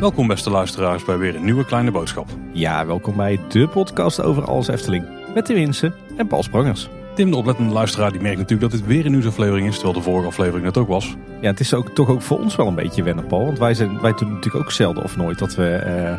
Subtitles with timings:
[0.00, 2.28] Welkom beste luisteraars bij weer een nieuwe kleine boodschap.
[2.52, 5.04] Ja, welkom bij de podcast over alles Efteling.
[5.34, 6.88] Met Tim Winsen en Paul Sprangers.
[7.14, 10.02] Tim, de oplettende luisteraar, die merkt natuurlijk dat dit weer een nieuwsaflevering is, terwijl de
[10.02, 11.16] vorige aflevering dat ook was.
[11.40, 13.44] Ja, het is ook, toch ook voor ons wel een beetje wennen, Paul.
[13.44, 16.18] Want wij, zijn, wij doen natuurlijk ook zelden of nooit dat we eh, eh,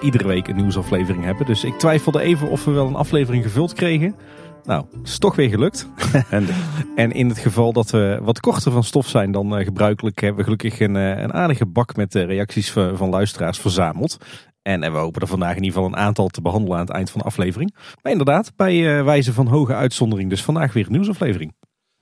[0.00, 1.46] iedere week een nieuwsaflevering hebben.
[1.46, 4.14] Dus ik twijfelde even of we wel een aflevering gevuld kregen.
[4.66, 5.88] Nou, het is toch weer gelukt.
[6.96, 10.38] en in het geval dat we wat korter van stof zijn dan uh, gebruikelijk, hebben
[10.38, 14.16] we gelukkig een, uh, een aardige bak met uh, reacties van, van, luisteraars verzameld.
[14.62, 17.10] En we hopen er vandaag in ieder geval een aantal te behandelen aan het eind
[17.10, 17.74] van de aflevering.
[18.02, 21.54] Maar inderdaad, bij wijze van hoge uitzondering, dus vandaag weer een nieuwsaflevering.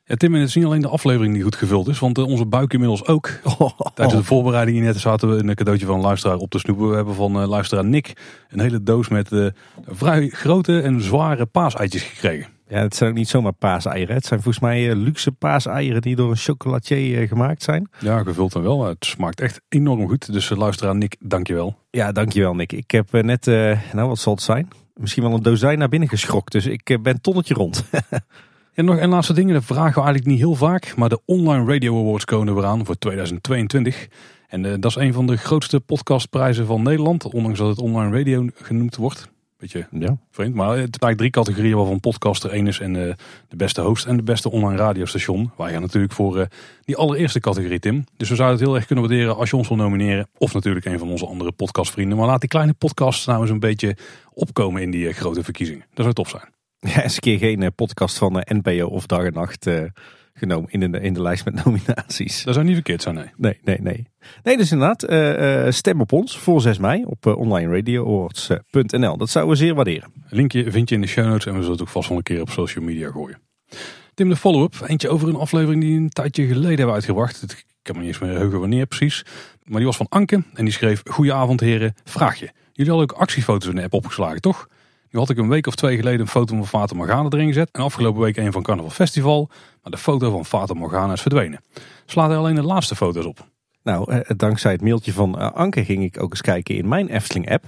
[0.06, 2.46] Ja, Tim, en het is niet alleen de aflevering die goed gevuld is, want onze
[2.46, 3.30] buik inmiddels ook.
[3.58, 3.78] Oh.
[3.94, 6.88] Tijdens de voorbereiding net zaten we een cadeautje van een luisteraar op te snoepen.
[6.88, 8.12] We hebben van luisteraar Nick
[8.48, 9.52] een hele doos met
[9.86, 12.46] vrij grote en zware paaseitjes gekregen.
[12.68, 14.14] Ja, het zijn ook niet zomaar paaseieren.
[14.14, 17.88] Het zijn volgens mij uh, luxe paaseieren die door een chocolatier gemaakt zijn.
[17.98, 18.84] Ja, gevuld dan wel.
[18.84, 20.32] Het smaakt echt enorm goed.
[20.32, 21.78] Dus luisteraar Nick, dankjewel.
[21.90, 22.72] Ja, dankjewel Nick.
[22.72, 23.46] Ik heb net,
[23.92, 24.68] nou wat zal het zijn?
[24.94, 26.52] Misschien wel een dozijn naar binnen geschrokt.
[26.52, 27.84] Dus ik ben tonnetje rond.
[28.74, 29.52] en nog een laatste ding.
[29.52, 30.96] Dat vragen we eigenlijk niet heel vaak.
[30.96, 34.08] Maar de Online Radio Awards komen er aan voor 2022.
[34.48, 37.24] En dat is een van de grootste podcastprijzen van Nederland.
[37.24, 39.32] Ondanks dat het online radio genoemd wordt.
[39.58, 40.16] Beetje ja.
[40.30, 40.54] vreemd.
[40.54, 42.80] Maar het zijn eigenlijk drie categorieën waarvan podcaster één is.
[42.80, 43.12] En uh,
[43.48, 45.50] de beste host en de beste online radiostation.
[45.56, 46.44] Wij gaan natuurlijk voor uh,
[46.80, 48.04] die allereerste categorie, Tim.
[48.16, 50.28] Dus we zouden het heel erg kunnen waarderen als je ons wil nomineren.
[50.38, 52.18] Of natuurlijk een van onze andere podcastvrienden.
[52.18, 53.96] Maar laat die kleine podcasts nou eens een beetje
[54.32, 55.84] opkomen in die grote verkiezingen.
[55.94, 56.52] Dat zou tof zijn.
[56.92, 59.66] Ja, eens een keer geen podcast van NPO of Dag en Nacht
[60.34, 62.44] genomen in de, in de lijst met nominaties.
[62.44, 63.30] Dat zou niet verkeerd zijn, nee.
[63.36, 64.08] Nee, nee, nee.
[64.42, 69.16] Nee, dus inderdaad, uh, stem op ons voor 6 mei op uh, onlineradioawards.nl.
[69.16, 70.12] Dat zouden we zeer waarderen.
[70.28, 72.22] Linkje vind je in de show notes en we zullen het ook vast wel een
[72.22, 73.38] keer op social media gooien.
[74.14, 74.74] Tim, de follow-up.
[74.86, 77.42] Eentje over een aflevering die een tijdje geleden hebben uitgebracht.
[77.42, 79.24] Ik kan me niet eens meer heugen wanneer precies.
[79.62, 81.02] Maar die was van Anke en die schreef...
[81.04, 82.52] Goedenavond heren, vraagje.
[82.72, 84.68] Jullie hadden ook actiefoto's in de app opgeslagen, toch?
[85.14, 87.68] Nu had ik een week of twee geleden een foto van Fata Morgana erin gezet.
[87.72, 89.48] En afgelopen week een van Carnaval Festival.
[89.82, 91.60] Maar de foto van Fata Morgana is verdwenen.
[92.06, 93.48] Slaat er alleen de laatste foto's op.
[93.82, 97.08] Nou, eh, dankzij het mailtje van uh, Anke ging ik ook eens kijken in mijn
[97.08, 97.64] Efteling app.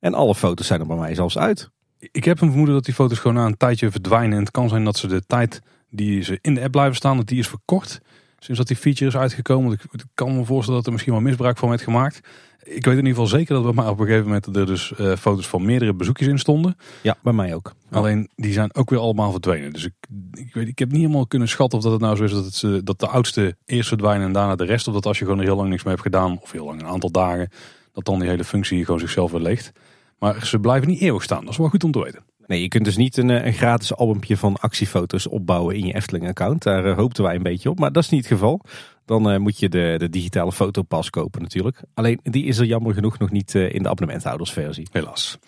[0.00, 1.70] En alle foto's zijn er bij mij zelfs uit.
[1.98, 4.32] Ik heb een vermoeden dat die foto's gewoon na een tijdje verdwijnen.
[4.32, 7.16] En het kan zijn dat ze de tijd die ze in de app blijven staan,
[7.16, 8.00] dat die is verkort.
[8.38, 9.72] Sinds dat die feature is uitgekomen.
[9.72, 12.20] Ik kan me voorstellen dat er misschien wel misbruik van werd gemaakt.
[12.62, 14.92] Ik weet in ieder geval zeker dat we maar op een gegeven moment er dus
[15.00, 16.76] uh, foto's van meerdere bezoekjes in stonden.
[17.02, 17.74] Ja, bij mij ook.
[17.90, 19.72] Alleen die zijn ook weer allemaal verdwenen.
[19.72, 19.94] Dus ik,
[20.32, 22.44] ik, weet, ik heb niet helemaal kunnen schatten of dat het nou zo is dat,
[22.44, 24.88] het, eh, dat de oudste eerst verdwijnen en daarna de rest.
[24.88, 26.80] Of dat als je gewoon er heel lang niks mee hebt gedaan, of heel lang
[26.80, 27.50] een aantal dagen,
[27.92, 29.72] dat dan die hele functie gewoon zichzelf weer leegt.
[30.18, 31.40] Maar ze blijven niet eeuwig staan.
[31.40, 32.22] Dat is wel goed om te weten.
[32.48, 35.94] Nee, je kunt dus niet een, eh, een gratis albumpje van actiefoto's opbouwen in je
[35.94, 36.62] Efteling-account.
[36.62, 38.60] Daar uh, hoopten wij een beetje op, maar dat is niet het geval.
[39.04, 41.80] Dan uh, moet je de, de digitale fotopas kopen natuurlijk.
[41.94, 44.88] Alleen die is er jammer genoeg nog niet in de abonnementhoudersversie.
[44.92, 45.38] Helaas.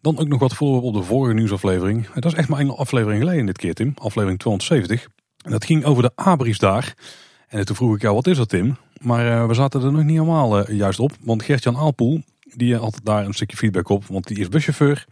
[0.00, 2.06] Dan ook nog wat voor op de vorige nieuwsaflevering.
[2.06, 3.92] Dat is echt maar een aflevering geleden dit keer Tim.
[3.94, 5.08] Aflevering 270.
[5.44, 6.94] En dat ging over de abris daar.
[7.48, 8.76] En toen vroeg ik jou, wat is dat Tim?
[9.00, 11.12] Maar we zaten er nog niet helemaal juist op.
[11.20, 12.22] Want Gertjan Aalpoel,
[12.54, 14.06] die had daar een stukje feedback op.
[14.06, 15.06] Want die is buschauffeur.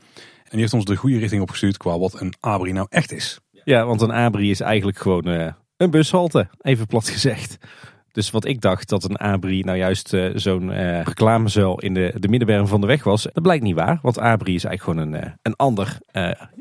[0.49, 3.41] En die heeft ons de goede richting opgestuurd qua wat een abri nou echt is.
[3.65, 7.59] Ja, want een abri is eigenlijk gewoon uh, een bushalte, even plat gezegd.
[8.13, 12.15] Dus wat ik dacht dat een abri nou juist uh, zo'n uh, reclamezuil in de,
[12.19, 13.99] de middenberm van de weg was, dat blijkt niet waar.
[14.03, 15.99] Want abri is eigenlijk gewoon een, een ander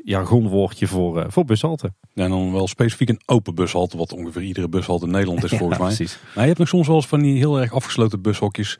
[0.04, 1.92] jargonwoordje voor, voor bushalte.
[2.12, 5.50] Ja, en dan wel specifiek een open bushalte, wat ongeveer iedere bushalte in Nederland is
[5.58, 5.94] volgens ja, mij.
[5.94, 6.18] Precies.
[6.34, 8.78] Maar je hebt nog soms wel eens van die heel erg afgesloten bushokjes.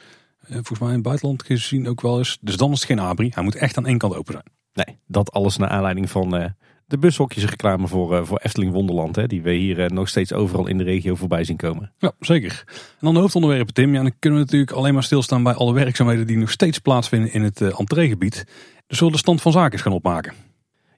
[0.48, 2.38] volgens mij in het buitenland gezien ook wel eens.
[2.40, 3.30] Dus dan is het geen abri.
[3.34, 4.57] Hij moet echt aan één kant open zijn.
[4.86, 6.44] Nee, dat alles naar aanleiding van uh,
[6.86, 9.16] de bushokjes reclame voor, uh, voor Efteling Wonderland.
[9.16, 11.92] Hè, die we hier uh, nog steeds overal in de regio voorbij zien komen.
[11.98, 12.64] Ja, zeker.
[12.66, 13.94] En dan de hoofdonderwerpen, Tim.
[13.94, 17.32] Ja, dan kunnen we natuurlijk alleen maar stilstaan bij alle werkzaamheden die nog steeds plaatsvinden
[17.32, 18.44] in het entreegebied.
[18.86, 20.32] Dus zullen de stand van zaken gaan opmaken.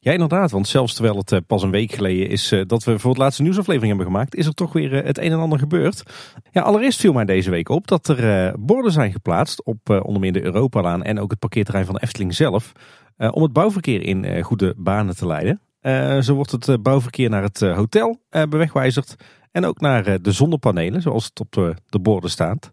[0.03, 0.51] Ja, inderdaad.
[0.51, 3.89] Want zelfs terwijl het pas een week geleden is dat we voor het laatste nieuwsaflevering
[3.89, 6.03] hebben gemaakt, is er toch weer het een en ander gebeurd.
[6.51, 10.33] Ja, allereerst viel mij deze week op dat er borden zijn geplaatst op onder meer
[10.33, 12.73] de Europalaan en ook het parkeerterrein van de Efteling zelf.
[13.21, 15.61] Eh, om het bouwverkeer in eh, goede banen te leiden.
[15.81, 19.17] Eh, zo wordt het bouwverkeer naar het hotel bewegwijzigd.
[19.51, 22.73] En ook naar de zonnepanelen, zoals het op de borden staat.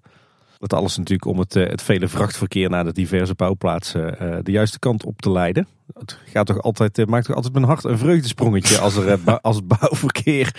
[0.58, 5.06] Dat alles natuurlijk om het, het vele vrachtverkeer naar de diverse bouwplaatsen de juiste kant
[5.06, 5.68] op te leiden.
[5.94, 9.68] Het gaat toch altijd, maakt toch altijd mijn hart een vreugdesprongetje als, er, als het
[9.68, 10.56] bouwverkeer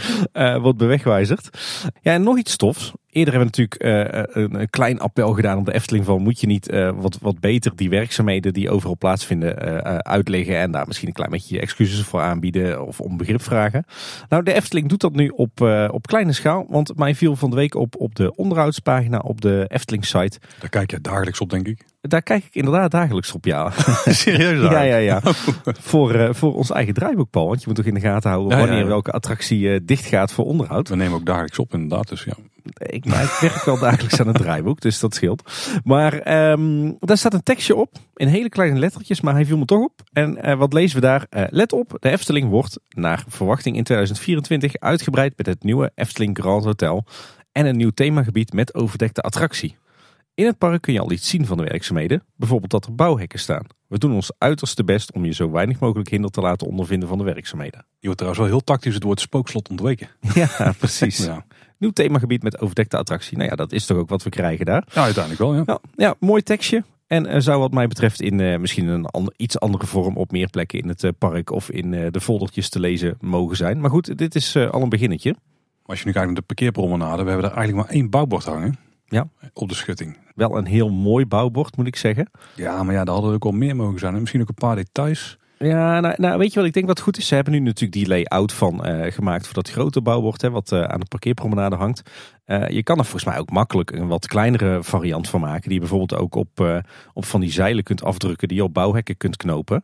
[0.60, 1.58] wordt bewegwijzigd.
[2.02, 2.92] Ja, en nog iets stofs.
[3.18, 6.40] Eerder hebben we natuurlijk uh, een, een, klein appel gedaan op de Efteling van moet
[6.40, 10.86] je niet uh, wat, wat beter die werkzaamheden die overal plaatsvinden uh, uitleggen en daar
[10.86, 13.84] misschien een klein beetje excuses voor aanbieden of om begrip vragen.
[14.28, 15.60] Nou, de Efteling doet dat nu op,
[15.90, 19.64] op kleine schaal, want mij viel van de week op op de onderhoudspagina op de
[19.68, 20.38] Efteling site.
[20.60, 21.84] Daar kijk je dagelijks op denk ik.
[22.00, 23.70] Daar kijk ik inderdaad dagelijks op, ja.
[24.06, 24.70] Serieus?
[24.70, 25.20] ja, ja, ja.
[25.64, 27.46] voor, uh, voor ons eigen draaiboek, Paul.
[27.46, 30.88] Want je moet toch in de gaten houden wanneer welke attractie dicht gaat voor onderhoud.
[30.88, 32.08] We nemen ook dagelijks op, inderdaad.
[32.08, 32.34] Dus ja.
[32.76, 35.52] Ik, maar ik werk wel dagelijks aan het draaiboek, dus dat scheelt.
[35.84, 39.64] Maar um, daar staat een tekstje op, in hele kleine lettertjes, maar hij viel me
[39.64, 40.02] toch op.
[40.12, 41.26] En uh, wat lezen we daar?
[41.50, 46.64] let op, de Efteling wordt naar verwachting in 2024 uitgebreid met het nieuwe Efteling Grand
[46.64, 47.04] Hotel
[47.52, 49.76] en een nieuw themagebied met overdekte attractie.
[50.34, 53.38] In het park kun je al iets zien van de werkzaamheden, bijvoorbeeld dat er bouwhekken
[53.38, 53.66] staan.
[53.86, 57.18] We doen ons uiterste best om je zo weinig mogelijk hinder te laten ondervinden van
[57.18, 57.86] de werkzaamheden.
[57.98, 60.08] Je wordt trouwens wel heel tactisch het woord spookslot ontweken.
[60.34, 61.24] Ja, precies.
[61.24, 61.44] ja.
[61.78, 63.36] Nieuw themagebied met overdekte attractie.
[63.36, 64.84] Nou ja, dat is toch ook wat we krijgen daar.
[64.92, 65.62] Ja, uiteindelijk wel, ja.
[65.66, 66.84] Ja, ja mooi tekstje.
[67.06, 70.30] En uh, zou wat mij betreft in uh, misschien een ander, iets andere vorm op
[70.30, 73.80] meer plekken in het uh, park of in de foldertjes te lezen mogen zijn.
[73.80, 75.30] Maar goed, dit is al een beginnetje.
[75.30, 78.44] Maar als je nu kijkt naar de parkeerpromenade, we hebben daar eigenlijk maar één bouwbord
[78.44, 78.78] hangen.
[79.06, 79.28] Ja.
[79.52, 80.16] Op de schutting.
[80.34, 82.30] Wel een heel mooi bouwbord, moet ik zeggen.
[82.54, 84.14] Ja, maar ja, daar hadden we ook wel meer mogen zijn.
[84.14, 85.38] En misschien ook een paar details.
[85.58, 87.26] Ja, nou, nou, weet je wat ik denk wat goed is?
[87.26, 90.72] Ze hebben nu natuurlijk die layout van uh, gemaakt voor dat grote bouwbord, hè, wat
[90.72, 92.10] uh, aan de parkeerpromenade hangt.
[92.46, 95.72] Uh, je kan er volgens mij ook makkelijk een wat kleinere variant van maken, die
[95.72, 96.82] je bijvoorbeeld ook op,
[97.12, 99.82] op van die zeilen kunt afdrukken, die je op bouwhekken kunt knopen.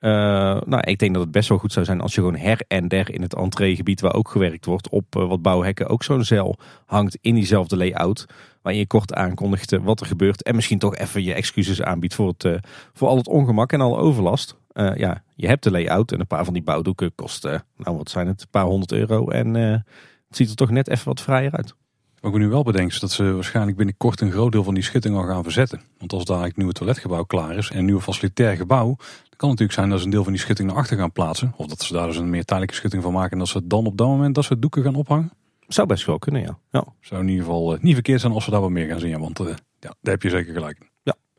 [0.00, 2.88] Nou, ik denk dat het best wel goed zou zijn als je gewoon her en
[2.88, 6.56] der in het entreegebied waar ook gewerkt wordt op wat bouwhekken ook zo'n zeil
[6.86, 8.26] hangt in diezelfde layout.
[8.62, 12.34] Waarin je kort aankondigt wat er gebeurt en misschien toch even je excuses aanbiedt voor,
[12.36, 12.60] het,
[12.92, 14.56] voor al het ongemak en al overlast.
[14.96, 18.26] Ja, je hebt de layout en een paar van die bouwdoeken kosten, nou wat zijn
[18.26, 21.74] het, een paar honderd euro en het ziet er toch net even wat vrijer uit.
[22.20, 24.82] Wat ik nu wel bedenk is dat ze waarschijnlijk binnenkort een groot deel van die
[24.82, 25.80] schutting al gaan verzetten.
[25.98, 28.96] Want als daar het nieuwe toiletgebouw klaar is en een nieuw facilitair gebouw,
[29.38, 31.54] kan natuurlijk zijn dat ze een deel van die schutting naar achter gaan plaatsen.
[31.56, 33.32] Of dat ze daar dus een meer tijdelijke schutting van maken.
[33.32, 35.32] En dat ze dan op dat moment dat ze doeken gaan ophangen.
[35.66, 36.58] Zou best wel kunnen, ja.
[36.70, 36.84] ja.
[37.00, 39.20] Zou in ieder geval uh, niet verkeerd zijn als we daar wat meer gaan zien.
[39.20, 40.87] Want ja, daar heb je zeker gelijk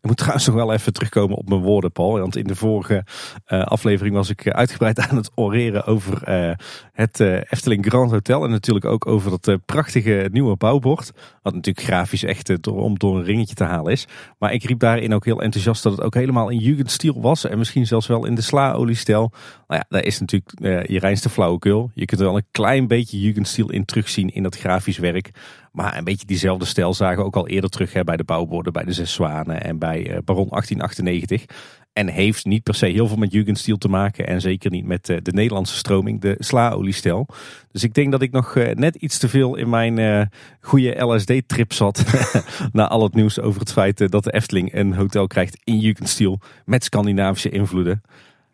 [0.02, 2.20] ik moet trouwens nog wel even terugkomen op mijn woorden, Paul.
[2.20, 3.06] Want in de vorige
[3.48, 6.56] uh, aflevering was ik uitgebreid aan het oreren over uh,
[6.94, 8.44] het Efteling Grand Hotel.
[8.44, 11.12] En natuurlijk ook over dat prachtige nieuwe bouwbord.
[11.42, 14.08] Wat natuurlijk grafisch echt door, om door een ringetje te halen is.
[14.38, 17.46] Maar ik riep daarin ook heel enthousiast dat het ook helemaal in Jugendstil was.
[17.46, 19.32] En misschien zelfs wel in de sla-oliestijl.
[19.68, 21.92] Nou ja, daar is natuurlijk je reinste flauwekul.
[21.94, 25.32] Je kunt er wel een klein beetje Jugendstil in terugzien in dat grafisch werk.
[25.72, 28.84] Maar een beetje diezelfde stijl zagen ook al eerder terug hè, bij de bouwborden, bij
[28.84, 31.46] de Zes Zwanen en bij uh, Baron 1898.
[31.94, 34.28] En heeft niet per se heel veel met Jugendstil te maken.
[34.28, 37.28] En zeker niet met uh, de Nederlandse stroming, de sla-oliestijl.
[37.72, 40.30] Dus ik denk dat ik nog uh, net iets te veel in mijn
[40.62, 42.04] goede LSD-trip zat.
[42.72, 46.40] na al het nieuws over het feit dat de Efteling een hotel krijgt in Jugendstil.
[46.66, 48.02] Met Scandinavische invloeden.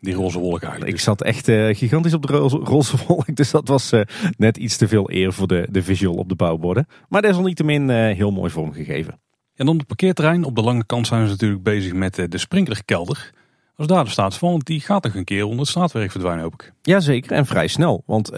[0.06, 0.92] Die roze wolk eigenlijk.
[0.92, 3.36] Ik zat echt uh, gigantisch op de roze, roze wolk.
[3.36, 4.00] Dus dat was uh,
[4.36, 6.86] net iets te veel eer voor de, de visual op de bouwborden.
[7.08, 9.20] Maar desalniettemin uh, heel mooi vormgegeven.
[9.54, 10.44] En dan het parkeerterrein.
[10.44, 13.32] Op de lange kant zijn ze natuurlijk bezig met de sprinklerkelder.
[13.76, 16.42] Als daar de staat van, want die gaat toch een keer onder het straatwerk verdwijnen
[16.42, 16.72] hoop ik.
[16.82, 18.02] Jazeker, en vrij snel.
[18.06, 18.32] Want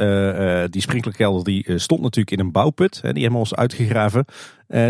[0.73, 3.01] die sprinklerkelder die stond natuurlijk in een bouwput.
[3.03, 4.25] Hè, die hebben we ons uitgegraven.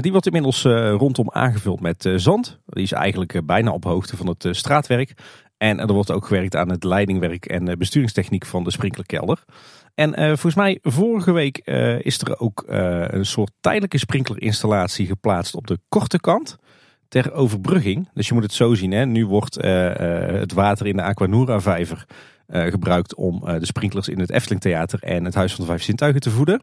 [0.00, 2.58] die wordt inmiddels rondom aangevuld met zand.
[2.66, 5.14] Die is eigenlijk bijna op hoogte van het straatwerk.
[5.58, 9.44] En er wordt ook gewerkt aan het leidingwerk en besturingstechniek van de sprinklerkelder.
[9.94, 15.06] En uh, volgens mij vorige week uh, is er ook uh, een soort tijdelijke sprinklerinstallatie
[15.06, 16.56] geplaatst op de korte kant.
[17.08, 18.08] Ter overbrugging.
[18.14, 18.92] Dus je moet het zo zien.
[18.92, 19.06] Hè?
[19.06, 22.06] Nu wordt het water in de Aquanura vijver
[22.50, 26.20] gebruikt om de sprinklers in het Efteling Theater en het Huis van de Vijf Zintuigen
[26.20, 26.62] te voeden.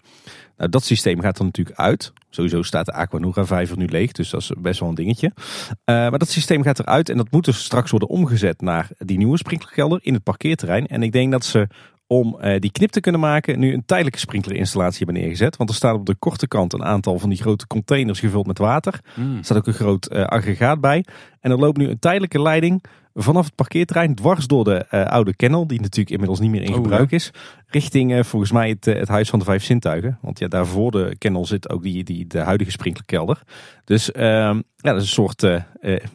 [0.58, 2.14] Nou, dat systeem gaat er natuurlijk uit.
[2.30, 5.32] Sowieso staat de Aquanura vijver nu leeg, dus dat is best wel een dingetje.
[5.36, 5.46] Uh,
[5.86, 9.38] maar dat systeem gaat eruit en dat moet dus straks worden omgezet naar die nieuwe
[9.38, 10.88] sprinklerkelder in het parkeerterrein.
[10.88, 11.68] En ik denk dat ze
[12.08, 15.58] om uh, die knip te kunnen maken nu een tijdelijke sprinklerinstallatie hebben neergezet.
[15.58, 18.58] Want er staat op de korte kant een aantal van die grote containers gevuld met
[18.58, 19.00] water.
[19.16, 19.38] Mm.
[19.38, 21.06] Er staat ook een groot uh, aggregaat bij.
[21.40, 22.84] En er loopt nu een tijdelijke leiding
[23.16, 26.70] vanaf het parkeerterrein dwars door de uh, oude kennel, die natuurlijk inmiddels niet meer in
[26.70, 27.32] oh, gebruik is,
[27.68, 30.18] richting uh, volgens mij het, het Huis van de Vijf Zintuigen.
[30.22, 33.42] Want ja, daar voor de kennel zit ook die, die, de huidige sprinklerkelder.
[33.84, 35.48] Dus uh, ja, dat is een soort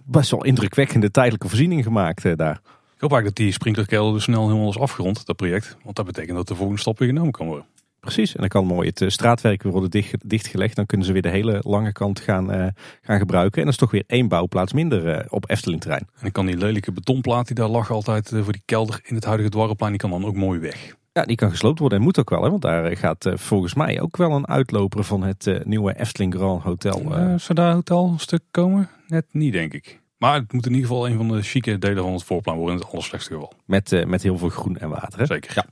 [0.05, 2.61] best wel indrukwekkende tijdelijke voorziening gemaakt daar.
[2.95, 5.77] Ik hoop eigenlijk dat die sprinklerkelder dus snel helemaal is afgerond, dat project.
[5.85, 7.67] Want dat betekent dat de volgende stap weer genomen kan worden.
[8.01, 10.77] Precies, en dan kan mooi het straatwerk weer worden dicht, dichtgelegd.
[10.77, 12.67] Dan kunnen ze weer de hele lange kant gaan, uh,
[13.03, 13.59] gaan gebruiken.
[13.59, 16.07] En dat is toch weer één bouwplaats minder uh, op Efteling terrein.
[16.15, 19.15] En dan kan die lelijke betonplaat die daar lag altijd uh, voor die kelder in
[19.15, 20.97] het huidige dwarrelplein, die kan dan ook mooi weg.
[21.13, 22.43] Ja, die kan gesloopt worden en moet ook wel.
[22.43, 22.51] Hè?
[22.51, 26.35] Want daar gaat uh, volgens mij ook wel een uitloper van het uh, nieuwe Efteling
[26.35, 27.01] Grand Hotel.
[27.01, 27.35] Uh...
[27.37, 28.89] zou daar hotel een stuk komen?
[29.07, 30.01] Net niet, denk ik.
[30.21, 32.75] Maar het moet in ieder geval een van de chique delen van het voorplan worden
[32.75, 33.53] in het allerslechtste geval.
[33.65, 35.19] Met, met heel veel groen en water.
[35.19, 35.27] Hè?
[35.27, 35.53] Zeker.
[35.55, 35.67] Ja.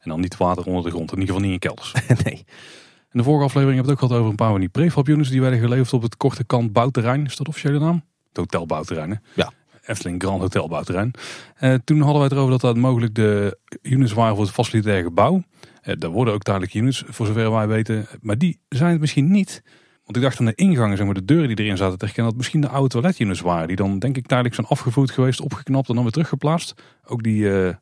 [0.00, 1.12] En dan niet water onder de grond.
[1.12, 1.92] In ieder geval niet in kelders.
[2.24, 2.44] nee.
[3.12, 5.08] In de vorige aflevering hebben we het ook gehad over een paar van die prefab
[5.08, 7.24] units die werden geleverd op het korte kant bouwterrein.
[7.24, 8.04] Is dat officiële naam?
[8.28, 9.10] Het hotelbouwterrein.
[9.10, 9.16] Hè?
[9.34, 9.52] Ja.
[9.84, 11.10] Efteling Grand Hotel bouwterrein.
[11.60, 15.02] Uh, toen hadden wij het erover dat dat mogelijk de units waren voor het facilitair
[15.02, 15.42] gebouw.
[15.84, 18.06] Uh, daar worden ook tijdelijk units, voor zover wij weten.
[18.20, 19.62] Maar die zijn het misschien niet.
[20.08, 22.32] Want ik dacht aan de ingangen, zeg maar, de deuren die erin zaten te herkennen,
[22.32, 23.66] dat misschien de oude toiletunits waren.
[23.66, 26.82] Die dan denk ik tijdelijk zijn afgevoerd geweest, opgeknapt en dan weer teruggeplaatst.
[27.06, 27.74] Ook die, uh,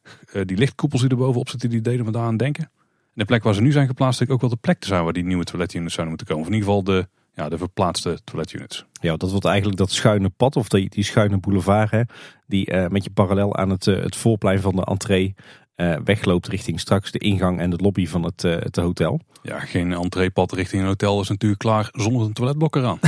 [0.45, 2.65] die lichtkoepels die er bovenop zitten, die deden me daar aan denken.
[2.65, 5.13] En de plek waar ze nu zijn geplaatst, ook wel de plek te zijn waar
[5.13, 6.43] die nieuwe toiletunits zouden moeten komen.
[6.43, 8.85] Of in ieder geval de ja, de verplaatste toiletunits.
[9.01, 12.03] Ja, dat wordt eigenlijk dat schuine pad of die, die schuine boulevard hè,
[12.47, 15.35] die uh, met je parallel aan het, het voorplein van de entree
[15.77, 19.21] uh, wegloopt richting straks de ingang en de lobby van het, het hotel.
[19.43, 22.99] Ja, geen entreepad richting een hotel is natuurlijk klaar zonder een toiletblok eraan.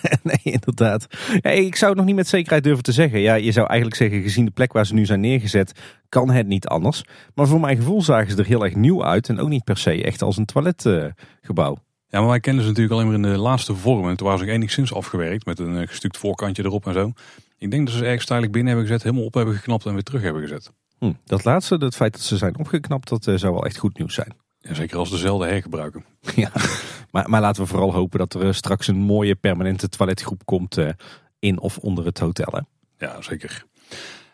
[0.22, 1.06] nee, inderdaad.
[1.40, 3.20] Ja, ik zou het nog niet met zekerheid durven te zeggen.
[3.20, 5.72] Ja, je zou eigenlijk zeggen, gezien de plek waar ze nu zijn neergezet,
[6.08, 7.04] kan het niet anders.
[7.34, 9.78] Maar voor mijn gevoel zagen ze er heel erg nieuw uit en ook niet per
[9.78, 11.76] se echt als een toiletgebouw.
[12.08, 14.08] Ja, maar wij kennen ze natuurlijk alleen maar in de laatste vorm.
[14.08, 17.12] En toen waren ze ook enigszins afgewerkt met een gestuukt voorkantje erop en zo.
[17.58, 20.02] Ik denk dat ze ergens tijdelijk binnen hebben gezet, helemaal op hebben geknapt en weer
[20.02, 20.72] terug hebben gezet.
[21.02, 23.98] Hm, dat laatste, het feit dat ze zijn opgeknapt, dat uh, zou wel echt goed
[23.98, 24.36] nieuws zijn.
[24.58, 26.04] Ja, zeker als dezelfde hergebruiken.
[26.34, 26.52] ja,
[27.10, 30.76] maar, maar laten we vooral hopen dat er uh, straks een mooie permanente toiletgroep komt
[30.76, 30.88] uh,
[31.38, 32.52] in of onder het hotel.
[32.52, 32.60] Hè?
[33.06, 33.64] Ja, zeker.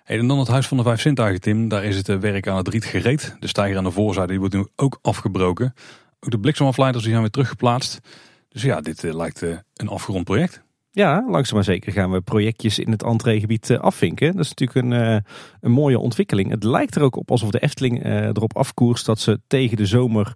[0.04, 1.68] Hey, en dan het Huis van de Vijf Zintuigen, Tim.
[1.68, 3.36] Daar is het werk aan het riet gereed.
[3.40, 5.74] De stijger aan de voorzijde die wordt nu ook afgebroken.
[6.20, 8.00] Ook de bliksemafleiders die zijn weer teruggeplaatst.
[8.48, 9.42] Dus ja, dit lijkt
[9.74, 10.62] een afgerond project.
[10.90, 14.32] Ja, langzaam maar zeker gaan we projectjes in het entreegebied uh, afvinken.
[14.32, 15.24] Dat is natuurlijk een,
[15.60, 16.50] een mooie ontwikkeling.
[16.50, 20.32] Het lijkt er ook op alsof de Efteling erop afkoerst dat ze tegen de zomer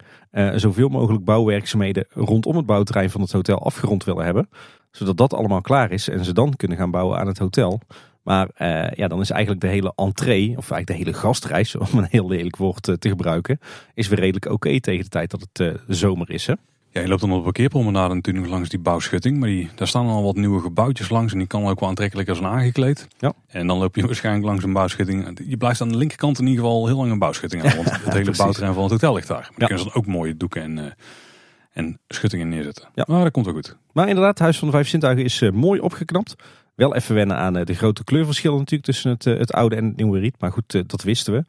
[0.54, 4.48] zoveel mogelijk bouwwerkzaamheden rondom het bouwterrein van het hotel afgerond willen hebben.
[4.90, 7.80] Zodat dat allemaal klaar is en ze dan kunnen gaan bouwen aan het hotel.
[8.22, 8.48] Maar
[8.94, 12.28] ja, dan is eigenlijk de hele entree, of eigenlijk de hele gastreis, om een heel
[12.28, 13.58] lelijk woord te gebruiken,
[13.94, 16.46] is weer redelijk oké tegen de tijd dat het uh, zomer is.
[16.46, 16.54] Hè?
[16.92, 19.38] Ja, je loopt dan op de parkeerpromenade natuurlijk langs die bouwschutting.
[19.38, 22.36] Maar die, daar staan al wat nieuwe gebouwtjes langs en die kan ook wel aantrekkelijker
[22.36, 23.08] zijn aangekleed.
[23.18, 23.32] Ja.
[23.46, 25.40] En dan loop je waarschijnlijk langs een bouwschutting.
[25.46, 27.76] Je blijft aan de linkerkant in ieder geval heel lang een bouwschutting aan.
[27.76, 29.40] Want het hele bouwterrein van het hotel ligt daar.
[29.40, 29.66] Maar ja.
[29.66, 30.94] kunnen ze dan ook mooie doeken en,
[31.72, 32.88] en schuttingen neerzetten.
[32.94, 33.04] Ja.
[33.06, 33.76] Maar dat komt wel goed.
[33.92, 36.34] Maar inderdaad, het Huis van de Vijf Zintuigen is mooi opgeknapt.
[36.74, 40.18] Wel even wennen aan de grote kleurverschillen natuurlijk tussen het, het oude en het nieuwe
[40.18, 40.40] riet.
[40.40, 41.44] Maar goed, dat wisten we.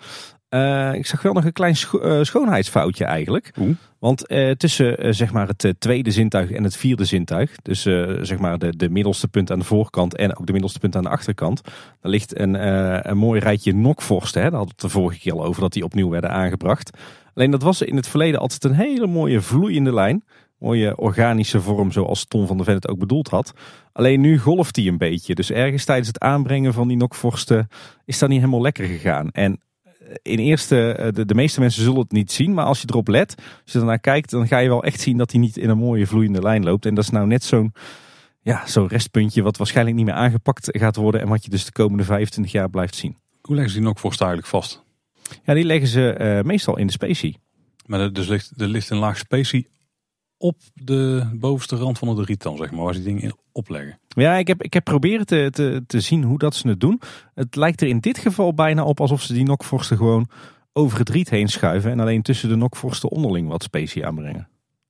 [0.53, 3.51] Uh, ik zag wel nog een klein scho uh, schoonheidsfoutje eigenlijk.
[3.59, 3.75] Oeh.
[3.99, 7.81] Want uh, tussen zeg maar het tweede zintuig en het vierde zintuig, dus
[8.21, 11.03] zeg maar de, de middelste punt aan de voorkant en ook de middelste punt aan
[11.03, 11.61] de achterkant,
[12.01, 12.67] daar ligt een,
[13.09, 14.41] een mooi rijtje nokvorsten.
[14.41, 14.49] Hè?
[14.49, 16.97] Daar hadden we het de vorige keer al over dat die opnieuw werden aangebracht.
[17.33, 20.23] Alleen dat was in het verleden altijd een hele mooie vloeiende lijn.
[20.59, 23.53] Mooie organische vorm zoals Tom van der Ven het ook bedoeld had.
[23.93, 25.35] Alleen nu golft die een beetje.
[25.35, 27.67] Dus ergens tijdens het aanbrengen van die nokvorsten
[28.05, 29.29] is dat niet helemaal lekker gegaan.
[29.31, 29.59] En
[30.21, 32.53] in eerste, de, de, meeste mensen zullen het niet zien.
[32.53, 35.17] Maar als je erop let, als je ernaar kijkt, dan ga je wel echt zien
[35.17, 36.85] dat hij niet in een mooie vloeiende lijn loopt.
[36.85, 37.73] En dat is nou net zo'n
[38.41, 41.21] ja, zo'n restpuntje wat waarschijnlijk niet meer aangepakt gaat worden.
[41.21, 43.17] En wat je dus de komende 25 jaar blijft zien.
[43.41, 44.83] Hoe leggen ze die nokvorsten eigenlijk vast?
[45.43, 47.37] Ja, die leggen ze uh, meestal in de specie.
[47.85, 49.67] Maar er, dus ligt, er ligt een laag specie
[50.43, 53.35] op de bovenste rand van het riet dan, zeg maar, waar ze die dingen in
[53.51, 53.99] opleggen.
[54.07, 57.01] Ja, ik heb, ik heb proberen te, te, te zien hoe dat ze het doen.
[57.33, 60.29] Het lijkt er in dit geval bijna op alsof ze die nokvorsten gewoon
[60.73, 64.47] over het riet heen schuiven en alleen tussen de nokvorsten onderling wat specie aanbrengen.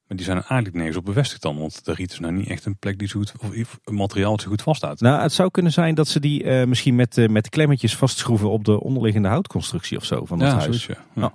[0.07, 2.49] Maar die zijn er eigenlijk nergens op bevestigd dan, want de riet is nou niet
[2.49, 5.01] echt een plek die zo goed, of een materiaal dat zo goed vasthoudt.
[5.01, 8.49] Nou, het zou kunnen zijn dat ze die uh, misschien met, uh, met klemmetjes vastschroeven
[8.49, 10.65] op de onderliggende houtconstructie of zo van het ja, huis.
[10.65, 11.21] Zoiets, ja.
[11.21, 11.33] ja.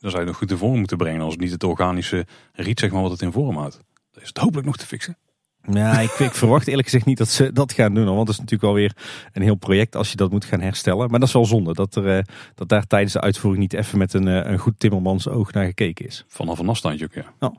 [0.00, 2.80] Dan zou je nog goed in vorm moeten brengen als het niet het organische riet
[2.80, 3.80] zeg maar wat het in vorm houdt.
[4.10, 5.16] Dat is het hopelijk nog te fixen.
[5.62, 8.04] Ja, ik, ik, verwacht eerlijk gezegd niet dat ze dat gaan doen.
[8.04, 8.96] Want dat is natuurlijk alweer
[9.32, 11.10] een heel project als je dat moet gaan herstellen.
[11.10, 12.22] Maar dat is wel zonde dat, er, uh,
[12.54, 15.64] dat daar tijdens de uitvoering niet even met een, uh, een goed timmermans oog naar
[15.64, 16.24] gekeken is.
[16.28, 17.32] Vanaf een afstandje ook, ja.
[17.38, 17.56] Oh.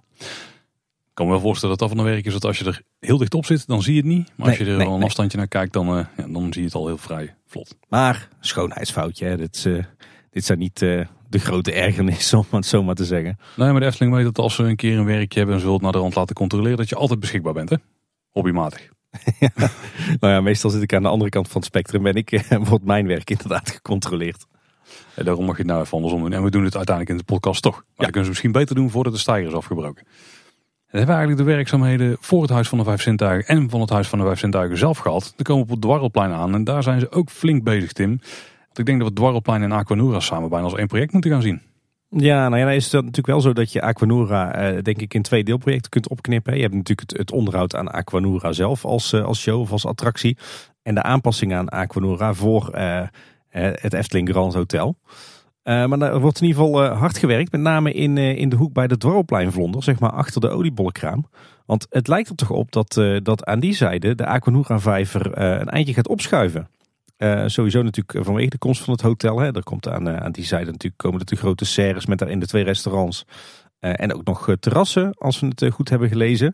[1.11, 2.81] Ik kan me wel voorstellen dat dat van de werk is dat als je er
[2.99, 4.31] heel dicht op zit, dan zie je het niet.
[4.35, 5.07] Maar Nee, als je er nee, wel een nee.
[5.07, 7.75] afstandje naar kijkt, dan, uh, ja, dan zie je het al heel vrij vlot.
[7.89, 9.37] Maar schoonheidsfoutje, hè.
[9.37, 9.83] Dit, uh,
[10.29, 13.37] dit zijn niet uh, de grote ergernissen om het zo maar te zeggen.
[13.55, 15.71] Nee, maar de Efteling weet dat als ze een keer een werkje hebben en ze
[15.71, 17.75] het naar de rand laten controleren, dat je altijd beschikbaar bent, hè?
[18.29, 18.89] Hobbymatig.
[20.19, 22.85] Nou ja, meestal zit ik aan de andere kant van het spectrum en ik wordt
[22.85, 24.45] mijn werk inderdaad gecontroleerd.
[25.15, 26.33] En daarom mag je het nou even andersom doen.
[26.33, 27.75] En we doen het uiteindelijk in de podcast toch.
[27.75, 30.03] Maar dan kunnen ze misschien beter doen voordat de stijger is afgebroken.
[30.05, 33.69] En dan hebben we eigenlijk de werkzaamheden voor het Huis van de Vijf Zintuigen en
[33.69, 35.33] van het Huis van de Vijf Zintuigen zelf gehad.
[35.35, 38.19] Dan komen we op het Dwarrelplein aan en daar zijn ze ook flink bezig, Tim.
[38.73, 41.61] Ik denk dat we Dwarrelplein en Aquanura samen bijna als één project moeten gaan zien.
[42.15, 45.13] Ja, nou ja, dan is het natuurlijk wel zo dat je Aquanura eh, denk ik
[45.13, 46.55] in twee deelprojecten kunt opknippen.
[46.55, 50.37] Je hebt natuurlijk het, onderhoud aan Aquanura zelf als, eh, als show of als attractie.
[50.83, 53.01] En de aanpassingen aan Aquanura voor eh,
[53.49, 54.97] het Efteling Grand Hotel.
[55.63, 58.87] maar er wordt in ieder geval hard gewerkt, met name in, in de hoek bij
[58.87, 61.25] de Dwarrelpleinvlonder, zeg maar achter de oliebollenkraam.
[61.65, 65.69] Want het lijkt er toch op dat, dat aan die zijde de Aquanura vijver een
[65.69, 66.67] eindje gaat opschuiven.
[67.23, 69.39] Uh, sowieso natuurlijk vanwege de komst van het hotel.
[69.39, 69.55] Hè.
[69.55, 72.47] Er komt aan, uh, aan die zijde natuurlijk komen de grote serres met daarin de
[72.47, 73.25] twee restaurants.
[73.79, 76.53] En ook nog terrassen, als we het goed hebben gelezen.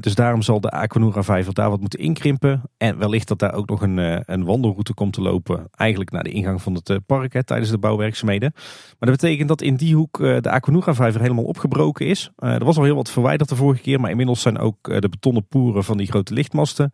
[0.00, 2.62] Dus daarom zal de Aquanura vijver daar wat moeten inkrimpen.
[2.76, 5.68] En wellicht dat daar ook nog een, een wandelroute komt te lopen.
[5.70, 8.52] Eigenlijk naar de ingang van het park hè, tijdens de bouwwerkzaamheden.
[8.54, 12.30] Maar dat betekent dat in die hoek de Aquanura vijver helemaal opgebroken is.
[12.36, 14.00] er was al heel wat verwijderd de vorige keer.
[14.00, 16.90] Maar inmiddels zijn ook de betonnen poeren van die grote lichtmasten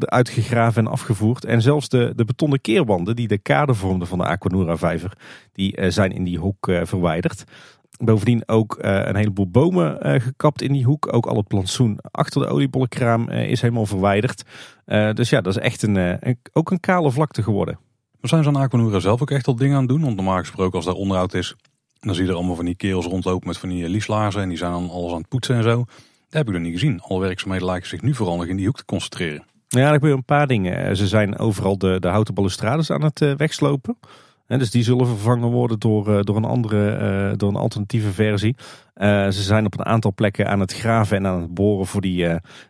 [0.00, 1.44] uitgegraven en afgevoerd.
[1.44, 5.12] En zelfs de, de betonnen keerwanden die de kade vormden van de Aquanura vijver,
[5.52, 7.44] die zijn in die hoek verwijderd.
[8.04, 11.12] Bovendien ook een heleboel bomen gekapt in die hoek.
[11.12, 14.44] Ook al het plantsoen achter de oliebollenkraam is helemaal verwijderd.
[15.14, 17.78] dus ja, dat is echt een, een, ook een kale vlakte geworden.
[18.20, 20.00] Maar zijn ze aan Aquanura zelf ook echt al dingen aan het doen?
[20.00, 21.54] Want normaal gesproken als daar onderhoud is,
[22.00, 24.42] dan zie je er allemaal van die kerels rondlopen met van die lieslaarzen.
[24.42, 25.76] En die zijn dan alles aan het poetsen en zo.
[25.76, 27.00] Dat heb ik nog niet gezien.
[27.00, 29.44] Alle werkzaamheden lijken zich nu vooral nog in die hoek te concentreren.
[29.68, 30.96] Ja, er gebeuren een paar dingen.
[30.96, 33.98] Ze zijn overal de, de houten balustrades aan het wegslopen.
[34.50, 36.98] En dus die zullen vervangen worden door, uh, door, een andere,
[37.30, 38.56] uh, door een alternatieve versie.
[38.96, 42.26] ze zijn op een aantal plekken aan het graven en aan het boren voor die,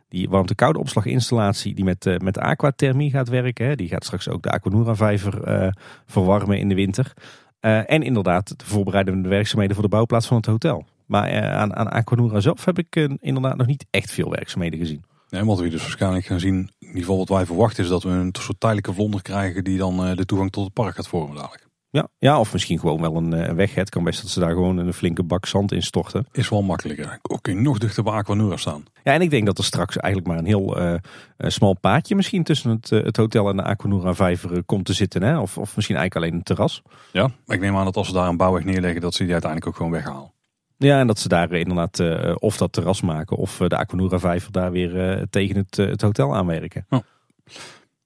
[0.08, 3.66] die warmte-koude opslaginstallatie die met, met aquathermie gaat werken.
[3.66, 3.74] Hè.
[3.74, 5.74] Die gaat straks ook de Aquanura vijver
[6.06, 7.12] verwarmen in de winter.
[7.60, 10.86] en inderdaad de voorbereidende werkzaamheden voor de bouwplaats van het hotel.
[11.10, 14.78] Maar eh, aan, aan Aquanura zelf heb ik eh, inderdaad nog niet echt veel werkzaamheden
[14.78, 15.04] gezien.
[15.28, 18.02] Nee, wat we dus waarschijnlijk gaan zien, in ieder geval wat wij verwachten, is dat
[18.02, 21.08] we een soort tijdelijke vlonder krijgen die dan eh, de toegang tot het park gaat
[21.08, 21.68] vormen dadelijk.
[21.92, 23.74] Ja, ja, of misschien gewoon wel een, weg.
[23.74, 26.26] Het kan best dat ze daar gewoon een flinke bak zand in storten.
[26.32, 27.18] Is wel makkelijker.
[27.22, 28.84] Ook kun je nog dichter bij Aquanura staan.
[29.04, 30.94] Ja, en ik denk dat er straks eigenlijk maar een heel uh,
[31.38, 35.22] smal paadje misschien tussen het, het hotel en de Aquanura vijver komt te zitten.
[35.22, 35.38] Hè?
[35.38, 36.82] Of, of misschien eigenlijk alleen een terras.
[37.12, 39.32] Ja, maar ik neem aan dat als ze daar een bouwweg neerleggen, dat ze die
[39.32, 40.32] uiteindelijk ook gewoon weghalen.
[40.76, 42.00] Ja, en dat ze daar inderdaad
[42.38, 46.86] of dat terras maken of de Aquanura vijver daar weer tegen het, het hotel aanwerken.
[46.88, 47.00] Oh.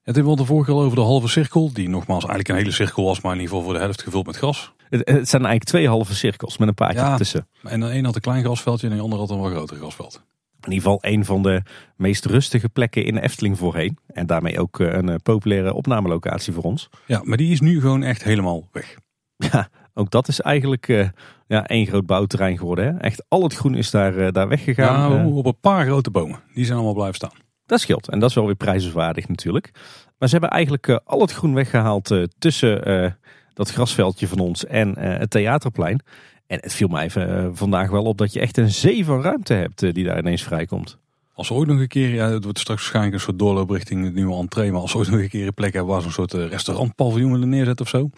[0.05, 2.71] Het hebben we de vorige al over de halve cirkel, die nogmaals eigenlijk een hele
[2.71, 4.73] cirkel was, maar in ieder geval voor de helft gevuld met gras.
[4.89, 7.49] Het, het zijn eigenlijk twee halve cirkels met een paadje ja, tussen.
[7.63, 10.23] En de een had een klein grasveldje en de ander had een wat groter grasveld.
[10.61, 11.63] In ieder geval een van de
[11.97, 13.99] meest rustige plekken in de Efteling voorheen.
[14.07, 16.89] En daarmee ook een populaire opnamelocatie voor ons.
[17.07, 18.97] Ja, maar die is nu gewoon echt helemaal weg.
[19.53, 21.09] Ja, ook dat is eigenlijk uh,
[21.47, 22.85] ja, één groot bouwterrein geworden.
[22.85, 23.01] Hè?
[23.01, 25.11] Echt al het groen is daar, uh, daar weggegaan.
[25.11, 26.41] Nou, op een paar grote bomen.
[26.55, 27.44] Die zijn allemaal blijven staan.
[27.67, 28.09] Dat scheelt.
[28.09, 29.71] En dat is wel weer prijzenswaardig natuurlijk.
[30.19, 33.17] Maar ze hebben eigenlijk uh, al het groen weggehaald tussen
[33.55, 36.01] dat grasveldje van ons en het theaterplein.
[36.47, 39.55] En het viel mij even vandaag wel op dat je echt een zee van ruimte
[39.55, 40.99] hebt die daar ineens vrijkomt.
[41.35, 44.15] Als ooit nog een keer, ja, het wordt straks waarschijnlijk een soort doorloop richting het
[44.15, 44.73] nieuwe entree.
[44.73, 47.33] Maar als we ooit nog een keer een plek hebben waar ze een soort restaurantpaviljoen
[47.33, 48.11] willen neerzetten of zo.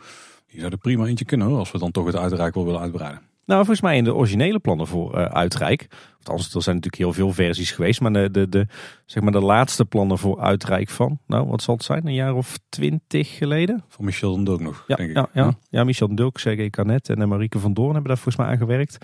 [0.50, 2.80] Die zou er prima eentje kunnen hoor, als we dan toch het uitrijk wel willen
[2.80, 3.20] uitbreiden.
[3.46, 5.86] Nou, volgens mij in de originele plannen voor uh, Uitrijk.
[6.18, 8.00] Althans, er zijn natuurlijk heel veel versies geweest.
[8.00, 8.66] Maar de, de, de,
[9.04, 12.34] zeg maar de laatste plannen voor Uitrijk van, nou wat zal het zijn, een jaar
[12.34, 13.84] of twintig geleden?
[13.88, 15.16] Van Michel den Dulk nog, ja, denk ik.
[15.16, 15.58] Ja, ja.
[15.70, 18.58] ja Michel den Dulk, Sergej Canet en Marieke van Doorn hebben daar volgens mij aan
[18.58, 18.98] gewerkt.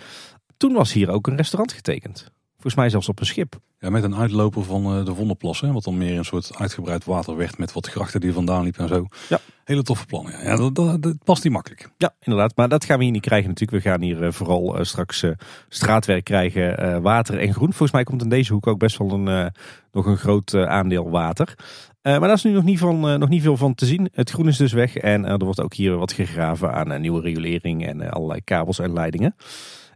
[0.56, 2.32] Toen was hier ook een restaurant getekend.
[2.62, 3.58] Volgens mij zelfs op een schip.
[3.78, 5.72] Ja, met een uitloper van uh, de Vondelplassen.
[5.72, 8.88] Wat dan meer een soort uitgebreid water werd met wat grachten die vandaan liepen en
[8.88, 9.06] zo.
[9.28, 9.38] Ja.
[9.64, 10.44] Hele toffe plannen.
[10.44, 11.90] Ja, dat, dat, past niet makkelijk.
[11.96, 12.56] Ja, inderdaad.
[12.56, 13.84] Maar dat gaan we hier niet krijgen natuurlijk.
[13.84, 15.24] We gaan hier uh, vooral uh, straks
[15.68, 17.68] straatwerk krijgen, water en groen.
[17.68, 19.52] Volgens mij komt in deze hoek ook best wel een,
[19.92, 21.54] nog een groot aandeel water.
[22.02, 24.08] maar daar is nu nog niet, van, nog niet veel van te zien.
[24.12, 27.86] Het groen is dus weg en er wordt ook hier wat gegraven aan nieuwe riolering
[27.86, 29.34] en allerlei kabels en leidingen.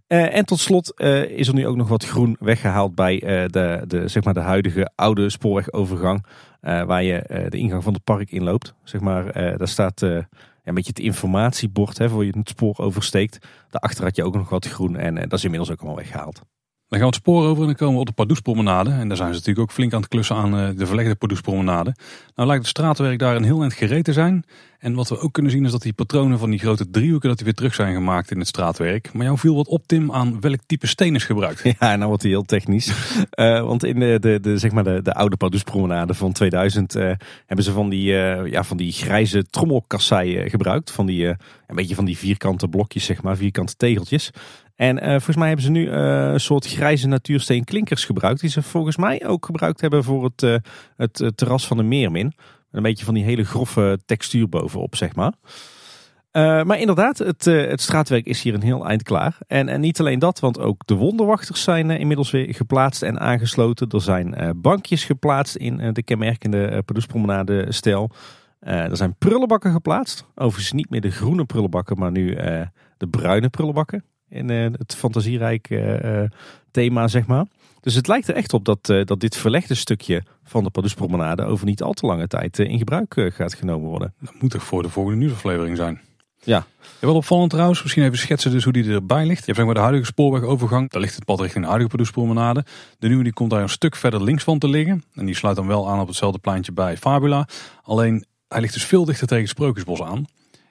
[0.08, 3.48] Uh, en tot slot uh, is er nu ook nog wat groen weggehaald bij uh,
[3.48, 6.26] de, de, zeg maar de huidige oude spoorwegovergang.
[6.60, 8.74] waar je de ingang van het park inloopt.
[8.84, 13.46] Zeg maar, daar staat een beetje het informatiebord hè, voor je het spoor oversteekt.
[13.70, 16.42] Daarachter had je ook nog wat groen en dat is inmiddels ook allemaal weggehaald.
[16.88, 18.90] Dan gaan we het spoor over en dan komen we op de Pardoespromenade.
[18.90, 21.94] En daar zijn ze natuurlijk ook flink aan het klussen aan eh, de verlegde Pardoespromenade.
[22.34, 24.44] Nou lijkt het straatwerk daar een heel eind gereed te zijn.
[24.78, 27.28] En wat we ook kunnen zien is dat die patronen van die grote driehoeken...
[27.28, 29.12] dat die weer terug zijn gemaakt in het straatwerk.
[29.12, 31.62] Maar jou viel wat op Tim aan welk type steen is gebruikt.
[31.78, 33.16] Ja, nou wordt hij heel technisch.
[33.34, 36.96] uh, want in de, de, de, zeg maar de, de oude Pardoespromenade van 2000...
[36.96, 40.90] Uh, eh, hebben ze van die, uh, ja, van die grijze trommelkasseien gebruikt.
[40.90, 44.30] Van die, een beetje van die vierkante blokjes, zeg maar, vierkante tegeltjes.
[44.76, 48.40] En uh, volgens mij hebben ze nu uh, een soort grijze natuursteen klinkers gebruikt.
[48.40, 50.56] Die ze volgens mij ook gebruikt hebben voor het, uh,
[50.96, 52.32] het terras van de Meermin.
[52.70, 55.32] Een beetje van die hele grove textuur bovenop, zeg maar.
[56.64, 59.38] Maar inderdaad, het, het, straatwerk is hier een heel eind klaar.
[59.46, 63.88] En, en niet alleen dat, want ook de wonderwachters zijn inmiddels weer geplaatst en aangesloten.
[63.88, 68.10] Er zijn bankjes geplaatst in de kenmerkende uh, Padoespromenade stijl.
[68.60, 70.26] er zijn prullenbakken geplaatst.
[70.34, 72.34] Overigens niet meer de groene prullenbakken, maar nu
[72.96, 74.04] de bruine prullenbakken.
[74.28, 75.80] In het fantasierijk
[76.70, 77.46] thema, zeg maar.
[77.80, 81.66] Dus het lijkt er echt op dat, dat dit verlegde stukje van de Padoespromenade over
[81.66, 84.14] niet al te lange tijd in gebruik gaat genomen worden.
[84.20, 86.00] Dat moet toch voor de volgende nieuwsaflevering zijn?
[86.42, 86.66] Ja.
[87.00, 87.06] ja.
[87.06, 89.38] Wel opvallend trouwens, misschien even schetsen dus hoe die erbij ligt.
[89.38, 92.64] Je hebt zeg maar de huidige spoorwegovergang, daar ligt het pad richting de huidige Padoespromenade.
[92.98, 95.04] De nieuwe die komt daar een stuk verder links van te liggen.
[95.14, 97.48] En die sluit dan wel aan op hetzelfde pleintje bij Fabula.
[97.82, 100.24] Alleen hij ligt dus veel dichter tegen het Sprookjesbos aan.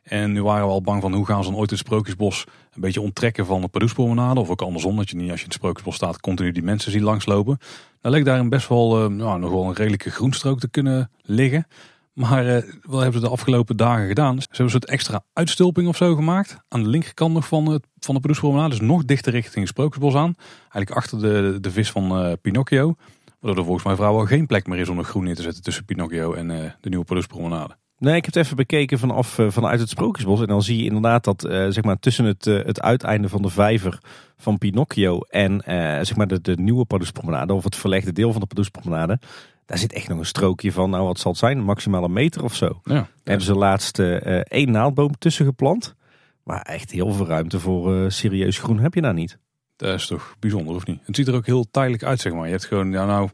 [0.05, 2.81] En nu waren we al bang van hoe gaan ze dan ooit het Sprookjesbos een
[2.81, 4.39] beetje onttrekken van de Padoespromenade.
[4.39, 6.91] Of ook andersom, dat je niet als je in het Sprookjesbos staat continu die mensen
[6.91, 7.57] ziet langslopen.
[8.01, 11.11] Dan leek daar een best wel, uh, nou, nog wel een redelijke groenstrook te kunnen
[11.21, 11.67] liggen.
[12.13, 14.41] Maar uh, wat hebben ze de afgelopen dagen gedaan?
[14.41, 16.57] Ze hebben een soort extra uitstulping of zo gemaakt.
[16.67, 18.69] Aan de linkerkant nog van, het, van de Padoespromenade.
[18.69, 20.35] Dus nog dichter richting het Sprookjesbos aan.
[20.59, 22.95] Eigenlijk achter de, de vis van uh, Pinocchio.
[23.39, 25.63] Waardoor er volgens mij vrouwen geen plek meer is om een groen neer te zetten
[25.63, 26.47] tussen Pinocchio en
[26.81, 27.75] de nieuwe Padoespromenade.
[27.97, 30.41] Nee, ik heb het even bekeken vanaf, vanuit het Sprookjesbos.
[30.41, 33.99] En dan zie je inderdaad dat zeg maar, tussen het, het uiteinde van de vijver
[34.37, 35.61] van Pinocchio en
[36.05, 39.19] zeg maar de, de nieuwe Padoespromenade, of het verlegde deel van de Padoespromenade,
[39.65, 42.43] daar zit echt nog een strookje van, nou wat zal het zijn, maximaal een meter
[42.43, 42.81] of zo.
[42.83, 45.95] Ja, Daar hebben ze laatst één naaldboom tussen geplant.
[46.43, 49.37] Maar echt heel veel ruimte voor serieus groen heb je daar niet.
[49.75, 50.99] Dat is toch bijzonder, of niet?
[51.05, 52.45] Het ziet er ook heel tijdelijk uit, zeg maar.
[52.45, 53.29] Je hebt gewoon, ja nou,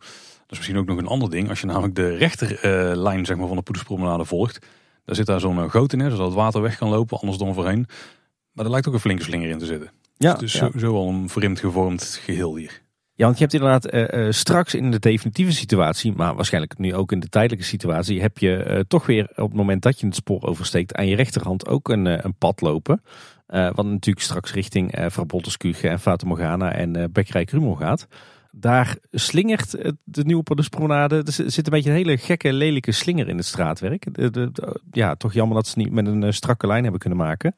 [0.52, 1.50] is misschien ook nog een ander ding.
[1.50, 4.66] Als je namelijk de rechterlijn uh, zeg maar, van de Poederspromenade volgt.
[5.06, 7.86] Daar zit daar zo'n goot in, zodat het water weg kan lopen, anders dan voorheen.
[8.52, 9.92] Maar er lijkt ook een flinke slinger in te zitten.
[10.18, 10.88] Ja, dus het is ja.
[10.88, 12.82] zo, al een vreemd gevormd geheel hier.
[13.14, 16.96] Ja, want je hebt inderdaad uh, uh, straks in de definitieve situatie, maar waarschijnlijk nu
[16.96, 20.06] ook in de tijdelijke situatie, heb je uh, toch weer op het moment dat je
[20.06, 23.02] het spoor oversteekt aan je rechterhand ook een, een pad lopen.
[23.46, 28.08] wat natuurlijk straks richting uh, Frabolteskuge en Fata Morgana en Bekkerij Krumel gaat.
[28.52, 29.72] Daar slingert
[30.04, 31.16] de nieuwe Paduspromenade.
[31.26, 34.08] Er zit een beetje een hele gekke, lelijke slinger in het straatwerk.
[34.14, 34.52] De,
[34.92, 37.56] ja, toch jammer dat ze niet met een strakke lijn hebben kunnen maken.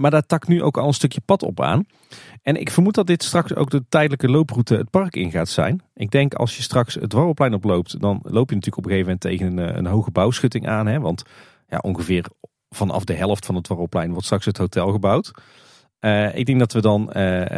[0.00, 1.86] maar daar tak nu ook al een stukje pad op aan.
[2.42, 5.82] En ik vermoed dat dit straks ook de tijdelijke looproute het park in gaat zijn.
[5.94, 9.04] Ik denk als je straks het Warrelplein oploopt, dan loop je natuurlijk op een gegeven
[9.04, 10.86] moment tegen een, eh, een hoge bouwschutting aan.
[10.86, 11.00] Hè?
[11.00, 11.22] Want
[11.68, 12.26] ja, ongeveer
[12.68, 15.32] vanaf de helft van het Warrelplein wordt straks het hotel gebouwd.
[16.04, 17.12] Uh, ik denk dat we dan uh,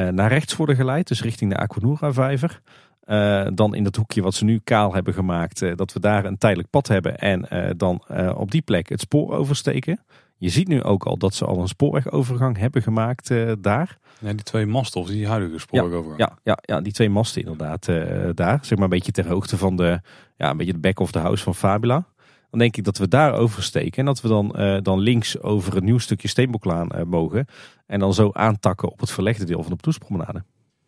[0.09, 2.61] naar rechts worden geleid, dus richting de Aquanura vijver.
[3.05, 6.39] Uh, dan in dat hoekje wat ze nu kaal hebben gemaakt, dat we daar een
[6.39, 8.03] tijdelijk pad hebben en dan
[8.37, 10.01] op die plek het spoor oversteken.
[10.37, 13.99] Je ziet nu ook al dat ze al een spoorwegovergang hebben gemaakt daar.
[14.19, 16.19] Ja, die twee masten of die huidige spoorwegovergang.
[16.19, 18.59] Ja, ja, ja, die twee masten inderdaad uh, daar.
[18.63, 20.01] Zeg maar een beetje ter hoogte van de,
[20.37, 22.05] ja, een beetje de back of the house van Fabula.
[22.51, 25.77] Dan denk ik dat we daar oversteken en dat we dan, uh, dan links over
[25.77, 27.47] een nieuw stukje Steenboklaan uh, mogen.
[27.87, 30.45] En dan zo aantakken op het verlegde deel van de Padoespromenade.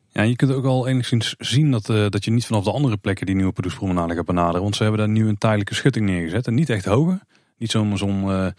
[0.08, 2.96] Ja, je kunt ook al enigszins zien dat, uh, dat je niet vanaf de andere
[2.96, 4.62] plekken die nieuwe Padoespromenade gaat benaderen.
[4.62, 6.46] Want ze hebben daar nu een tijdelijke schutting neergezet.
[6.46, 7.20] En niet echt hoge.
[7.58, 8.52] Niet zo'n zo'n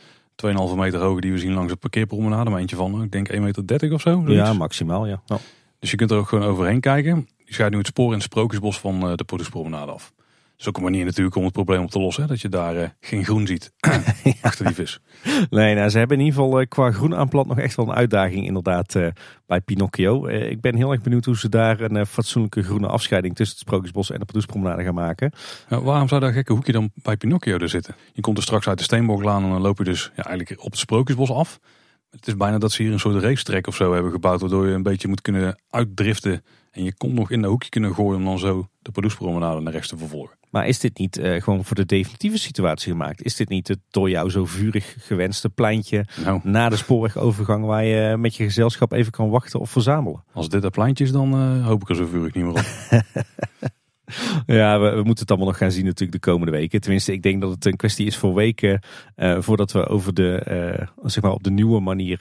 [0.46, 2.50] 2,5 meter hoog die we zien langs de parkeerpromenade.
[2.50, 4.22] Maar eentje van, ik denk 1,30 meter of zo.
[4.26, 4.34] Zoiets.
[4.34, 5.22] Ja, maximaal, ja.
[5.80, 7.28] Dus je kunt er ook gewoon overheen kijken.
[7.46, 10.14] Je scheidt nu het spoor in het Sprookjesbos van eh, de Poederspromenade af.
[10.60, 12.24] Is ook een manier natuurlijk om het probleem op te lossen.
[12.24, 12.30] Hè?
[12.30, 13.72] Dat je daar uh, geen groen ziet
[14.42, 15.00] achter die vis.
[15.50, 17.96] Nee, nou, ze hebben in ieder geval uh, qua groen aanplant nog echt wel een
[17.96, 19.08] uitdaging inderdaad uh,
[19.46, 20.28] bij Pinocchio.
[20.28, 24.12] ik ben heel erg benieuwd hoe ze daar een fatsoenlijke groene afscheiding tussen het Sprookjesbos
[24.12, 25.32] en de Padoespromenade gaan maken.
[25.70, 27.96] Waarom zou dat gekke hoekje dan bij Pinocchio er zitten?
[28.14, 30.72] Je komt er straks uit de Steenboklaan en dan loop je dus ja, eigenlijk op
[30.72, 31.60] het Sprookjesbos af.
[32.10, 34.42] Het is bijna dat ze hier een soort racetrack of zo hebben gebouwd.
[34.42, 36.44] Waardoor je een beetje moet kunnen uitdriften.
[36.72, 39.74] En je komt nog in dat hoekje kunnen gooien om dan zo de Padoespromenade naar
[39.74, 40.38] rechts te vervolgen.
[40.50, 43.24] Maar is dit niet uh, gewoon voor de definitieve situatie gemaakt?
[43.24, 46.40] Is dit niet het door jou zo vurig gewenste pleintje nou.
[46.44, 50.24] na de spoorwegovergang waar je met je gezelschap even kan wachten of verzamelen?
[50.34, 52.66] Als dit een pleintje is, dan uh, hoop ik er zo vurig niet meer op.
[54.60, 56.82] ja, we, we, moeten het allemaal nog gaan zien natuurlijk de komende weken.
[56.82, 58.84] Tenminste, ik denk dat het een kwestie is voor weken
[59.16, 62.20] uh, voordat we over de, zeg maar op de nieuwe manier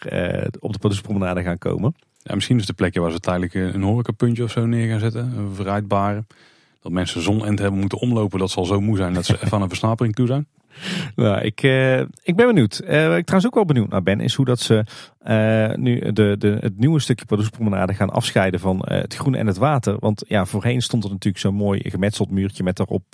[0.60, 1.94] op de Padoespromenade gaan komen.
[2.28, 5.32] Ja, misschien is de plekje waar ze tijdelijk een horecapuntje of zo neer gaan zetten.
[5.36, 6.24] Een verrijdbare
[6.80, 9.68] dat mensen zonend hebben moeten omlopen, dat zal zo moe zijn dat ze aan een
[9.68, 10.46] versnapering toe zijn?
[11.14, 12.80] Nou, ik, uh, ik ben benieuwd.
[12.84, 14.84] Uh, ik trouwens ook wel benieuwd naar ben, is hoe dat ze
[15.26, 19.56] uh, nu de, de, het nieuwe stukje Padoespromenade gaan afscheiden van het groen en het
[19.56, 19.96] water.
[19.98, 23.04] Want ja, voorheen stond er natuurlijk zo'n mooi gemetseld muurtje met daarop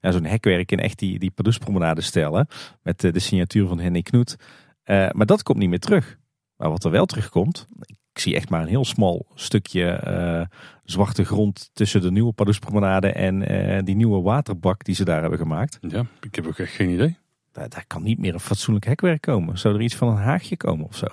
[0.00, 2.48] ja, zo'n hekwerk in echt die, die Padoespromenade stellen.
[2.82, 4.36] Met de signatuur van Henny Knoet.
[4.84, 6.18] maar dat komt niet meer terug.
[6.56, 11.24] Maar wat er wel terugkomt, ik zie echt maar een heel smal stukje uh, zwarte
[11.24, 15.78] grond tussen de nieuwe Padoespromenade en uh, die nieuwe waterbak die ze daar hebben gemaakt.
[15.80, 17.16] Ja, ik heb ook echt geen idee.
[17.52, 19.58] daar, daar kan niet meer een fatsoenlijk hekwerk komen.
[19.58, 21.06] Zou er iets van een haagje komen of zo?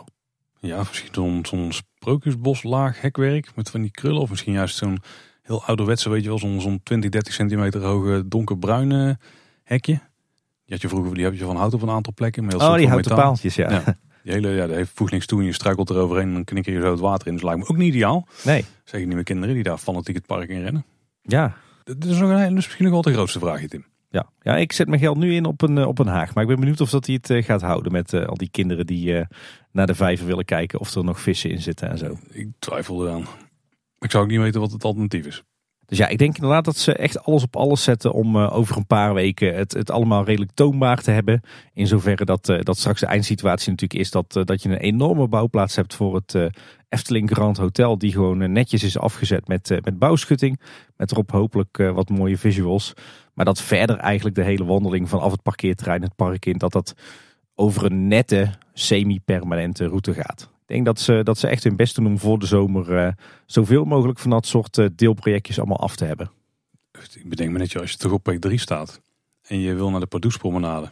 [0.60, 4.22] Ja, misschien zo'n zo'n sprookjesboslaag hekwerk met van die krullen.
[4.22, 4.98] Of misschien juist zo'n
[5.42, 9.20] heel ouderwetse, weet je wel, zo'n zo'n 20, 30 centimeter hoge donkerbruine
[9.64, 9.94] hekje.
[10.66, 12.50] Die had je vroeger, die heb je van hout op een aantal plekken.
[12.50, 13.72] Heel Oh, die houten paaltjes, ja.
[13.72, 13.98] Ja.
[14.26, 16.74] Die hele, ja, dat heeft voegt niks toe en je struikelt eroverheen en dan knikker
[16.74, 17.34] je zo het water in.
[17.34, 18.28] Dus lijkt me ook niet ideaal.
[18.44, 20.86] Nee, Zeggen nieuwe kinderen die daar fanatiek het park in rennen.
[21.22, 21.58] ja.
[21.84, 23.86] Dat is, nog een, dat is misschien nog wel de grootste vraag, Tim.
[24.10, 24.30] Ja.
[24.42, 26.34] ja, ik zet mijn geld nu in op een, eh, op een haag.
[26.34, 28.50] Maar ik ben benieuwd of dat hij het eh, gaat houden met eh, al die
[28.50, 29.26] kinderen die
[29.72, 32.18] naar de vijver willen kijken of er nog vissen in zitten en zo.
[32.32, 33.26] Ik twijfel eraan.
[34.00, 35.44] Ik zou ook niet weten wat het alternatief is.
[35.86, 38.78] Dus ja, ik denk inderdaad dat ze echt alles op alles zetten om eh, over
[38.78, 41.42] een paar weken het, het allemaal redelijk toonbaar te hebben.
[41.74, 44.78] In zoverre dat, eh, dat straks de eindsituatie natuurlijk is dat, eh, dat je een
[44.78, 46.52] enorme bouwplaats hebt voor het
[46.90, 47.98] Efteling Grand Hotel.
[47.98, 50.60] Die gewoon netjes is afgezet met, met bouwschutting.
[50.98, 52.94] Met erop hopelijk wat mooie visuals.
[53.34, 56.58] Maar dat verder eigenlijk de hele wandeling vanaf het parkeerterrein het park in.
[56.58, 56.96] Dat dat
[57.56, 60.55] over een nette semi-permanente route gaat.
[60.68, 63.12] Ik denk dat ze, dat ze echt hun best doen om voor de zomer eh,
[63.46, 66.32] zoveel mogelijk van dat soort eh, deelprojectjes allemaal af te hebben.
[67.14, 69.02] Ik bedenk me net, als je toch op plek 3 staat
[69.42, 70.92] en je wil naar de Pardoespromenade.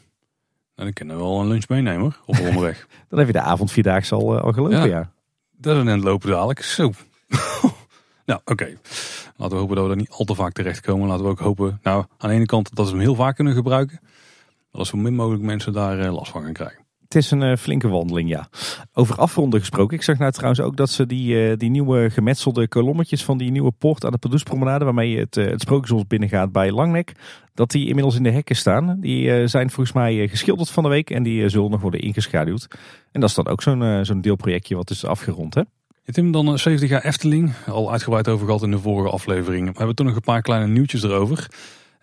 [0.76, 2.88] Nou, dan kunnen we wel een lunch meenemen hoor, op de onderweg.
[3.10, 4.86] Dan heb je de avond vierdaagse al, eh, al gelopen, Ja.
[4.86, 5.12] ja.
[5.52, 6.62] Dat is een lopen dadelijk.
[6.62, 6.92] Zo.
[8.26, 8.78] nou, oké.
[9.36, 11.08] Laten we hopen dat we daar niet al te vaak terechtkomen.
[11.08, 13.54] Laten we ook hopen, nou, aan de ene kant dat we hem heel vaak kunnen
[13.54, 14.00] gebruiken.
[14.72, 16.86] Dat er zo min mogelijk mensen daar last van gaan krijgen.
[17.14, 18.48] Het is een eh, flinke wandeling, ja.
[18.94, 19.98] Over afronden gesproken.
[19.98, 23.52] Ik zag nou trouwens ook dat ze die, eh, die nieuwe gemetselde kolommetjes van die
[23.52, 27.12] nieuwe poort aan de Pardoespromenade, waarmee je het, eh, het Sprookjesbos binnengaat bij Langnek,
[27.54, 28.98] dat die inmiddels in de hekken staan.
[29.00, 32.68] Die zijn volgens mij geschilderd van de week en die zullen nog worden ingeschaduwd.
[33.12, 35.62] En dat is dan ook zo'n zo'n deelprojectje wat is afgerond, hè?
[36.12, 37.54] Tim, dan eh, 70 jaar Efteling.
[37.68, 39.68] Al uitgebreid over gehad in de vorige aflevering.
[39.68, 41.48] We hebben toen nog een paar kleine nieuwtjes erover.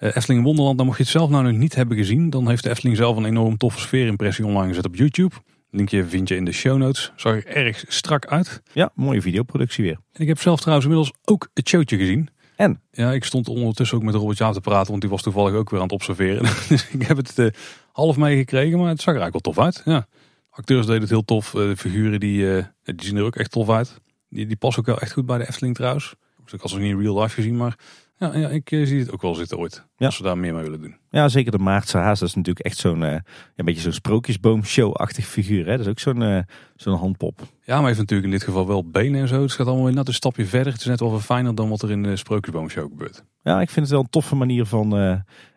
[0.00, 2.30] Eh, Efteling Wonderland, dan mocht je het zelf nou nog niet hebben gezien.
[2.30, 5.34] Dan heeft de Efteling zelf een enorm toffe sfeerimpressie online gezet op YouTube.
[5.70, 7.12] Linkje vind je in de show notes.
[7.16, 8.62] Zag er erg strak uit.
[8.72, 9.98] Ja, mooie videoproductie weer.
[10.12, 12.28] En ik heb zelf trouwens inmiddels ook het showtje gezien.
[12.56, 12.80] En?
[12.90, 15.70] Ja, ik stond ondertussen ook met Robert Jaap te praten, want die was toevallig ook
[15.70, 16.42] weer aan het observeren.
[16.68, 17.46] dus ik heb het eh,
[17.92, 19.82] half meegekregen, maar het zag er eigenlijk wel tof uit.
[19.84, 20.06] Ja.
[20.50, 21.54] Acteurs deden het heel tof.
[21.54, 24.00] Eh, de figuren die, die zien er ook echt tof uit.
[24.28, 26.14] Die, die passen ook wel echt goed bij de Efteling trouwens.
[26.52, 27.76] Ik had ze niet in real life gezien, maar
[28.20, 29.86] ja, ja ik eh, zie het ook wel zitten ooit.
[29.96, 30.06] Ja.
[30.06, 30.96] Als ze daar meer mee willen doen.
[31.10, 32.18] Ja, zeker de Maartse haas.
[32.18, 33.12] Dat is natuurlijk echt zo'n eh,
[33.56, 35.66] een beetje zo'n sprookjesboom-show-achtig figuur.
[35.66, 35.70] Hè?
[35.70, 36.38] Dat is ook zo'n eh,
[36.76, 37.40] zo'n handpop.
[37.64, 39.42] Ja, maar heeft natuurlijk in dit geval wel benen en zo.
[39.42, 40.72] Het gaat allemaal weer net een stapje verder.
[40.72, 43.24] Het is net wel wat fijner dan wat er in de Sprookjesboomshow gebeurt.
[43.42, 44.92] Ja, ik vind het wel een toffe manier van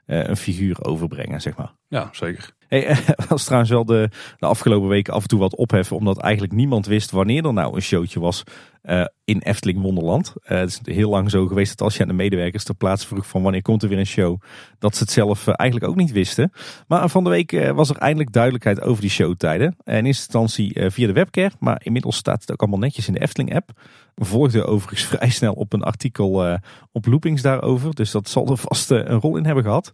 [0.06, 1.73] een figuur overbrengen, zeg maar.
[1.88, 2.54] Ja, zeker.
[2.67, 2.97] Hey,
[3.30, 6.86] was trouwens wel de, de afgelopen weken af en toe wat opheffen, omdat eigenlijk niemand
[6.86, 8.43] wist wanneer er nou een showtje was
[8.84, 10.34] eh, in Efteling Wonderland.
[10.41, 13.08] Eh, het is heel lang zo geweest dat als je aan de medewerkers ter plaatse
[13.08, 14.41] vroeg van wanneer komt er weer een show,
[14.80, 16.52] dat ze het zelf eh, eigenlijk ook niet wisten.
[16.88, 19.76] Maar van de week was er eindelijk duidelijkheid over die showtijden.
[19.84, 23.13] En in eerste instantie via de webcare, maar inmiddels staat het ook allemaal netjes in
[23.13, 23.72] de Efteling app.
[24.15, 26.58] Volgde overigens vrij snel op een artikel
[26.91, 29.91] op Loopings daarover, dus dat zal er vast een rol in hebben gehad.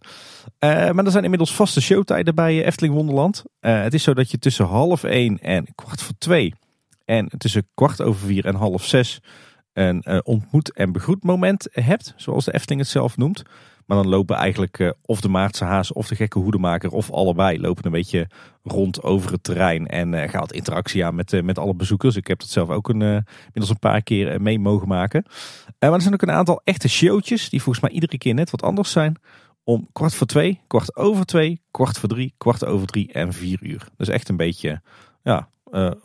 [0.58, 3.42] Eh, maar er zijn inmiddels vaste showtijden bij Efteling Wonderland.
[3.60, 6.54] Het is zo dat je tussen half één en kwart voor twee
[7.10, 9.20] en tussen kwart over vier en half zes
[9.72, 13.42] een eh, ontmoet- en begroetmoment hebt, zoals de Efteling het zelf noemt.
[13.86, 17.60] Maar dan lopen eigenlijk eh, of de Maartse haas of de gekke hoedemaker of allebei
[17.60, 18.30] lopen een beetje
[18.62, 22.16] rond over het terrein en eh, gaat interactie aan met, met alle bezoekers.
[22.16, 25.24] Ik heb dat zelf ook een, inmiddels een paar keer mee mogen maken.
[25.78, 28.62] Maar er zijn ook een aantal echte showtjes die volgens mij iedere keer net wat
[28.62, 29.16] anders zijn.
[29.64, 33.58] Om kwart voor twee, kwart over twee, kwart voor drie, kwart over drie en vier
[33.62, 33.88] uur.
[33.96, 34.82] Dus echt een beetje
[35.22, 35.48] ja,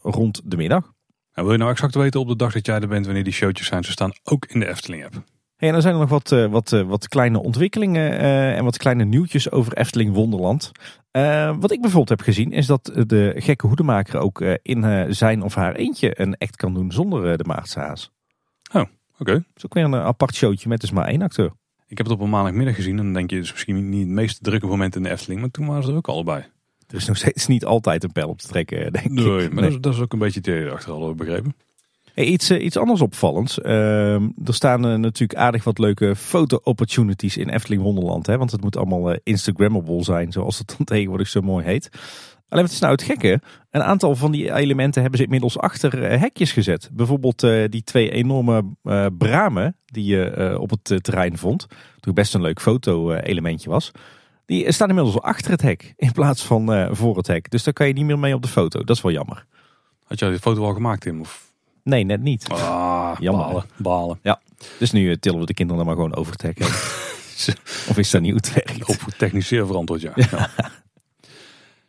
[0.02, 0.94] rond de middag.
[1.36, 3.34] En wil je nou exact weten op de dag dat jij er bent wanneer die
[3.34, 3.84] showtjes zijn?
[3.84, 5.13] Ze staan ook in de Efteling app.
[5.56, 8.63] Hey, en dan zijn er nog wat, eh, wat, eh, wat kleine ontwikkelingen eh, en
[8.63, 10.71] wat kleine nieuwtjes over Efteling Wonderland.
[11.60, 15.76] Wat ik bijvoorbeeld heb gezien is dat de gekke hoedemaker ook in zijn of haar
[15.76, 18.12] eentje een act kan doen zonder de Maartse haas.
[19.19, 19.34] Oké.
[19.34, 21.52] Dat is ook weer een apart showtje met dus maar één acteur.
[21.88, 22.98] Ik heb het op een maandagmiddag gezien.
[22.98, 25.41] En dan denk je, het is misschien niet het meest drukke moment in de Efteling.
[25.41, 26.45] Maar toen waren ze er ook allebei.
[26.88, 29.12] Er is nog steeds niet altijd een pijl op te trekken, denk ik.
[29.12, 29.50] Nee, maar Nee.
[29.50, 31.56] Dat, is, dat is ook een beetje hadden we begrepen.
[32.13, 33.62] Hey, iets, eh, iets anders opvallends.
[33.62, 38.28] Ehm, er staan eh, natuurlijk aardig wat leuke foto-opportunities in Efteling Wonderland.
[38.28, 38.38] Hè?
[38.38, 41.89] Want het moet allemaal eh, Instagrammable zijn, zoals het dan tegenwoordig zo mooi heet.
[42.50, 43.41] Alleen wat is nou het gekke?
[43.71, 46.89] Een aantal van die elementen hebben ze inmiddels achter eh, hekjes gezet.
[46.93, 51.67] Bijvoorbeeld eh, die twee enorme eh, bramen die je eh, op het eh, terrein vond.
[52.00, 53.91] Toen best een leuk foto-elementje was.
[54.45, 57.49] Die staan inmiddels al achter het hek in plaats van eh, voor het hek.
[57.51, 58.84] Dus daar kan je niet meer mee op de foto.
[58.84, 59.45] Dat is wel jammer.
[60.03, 61.21] Had jij die foto al gemaakt, Tim?
[61.21, 61.51] Of...
[61.84, 62.49] Nee, net niet.
[62.49, 63.65] Ah, Jammer, balen.
[63.77, 64.19] balen.
[64.79, 66.60] Dus nu eh, tillen we de kinderen dan maar gewoon over het hek
[67.89, 68.89] of is dat niet het werkt?
[68.89, 70.12] Op technisch zeer verantwoord, ja.
[70.15, 70.49] ja.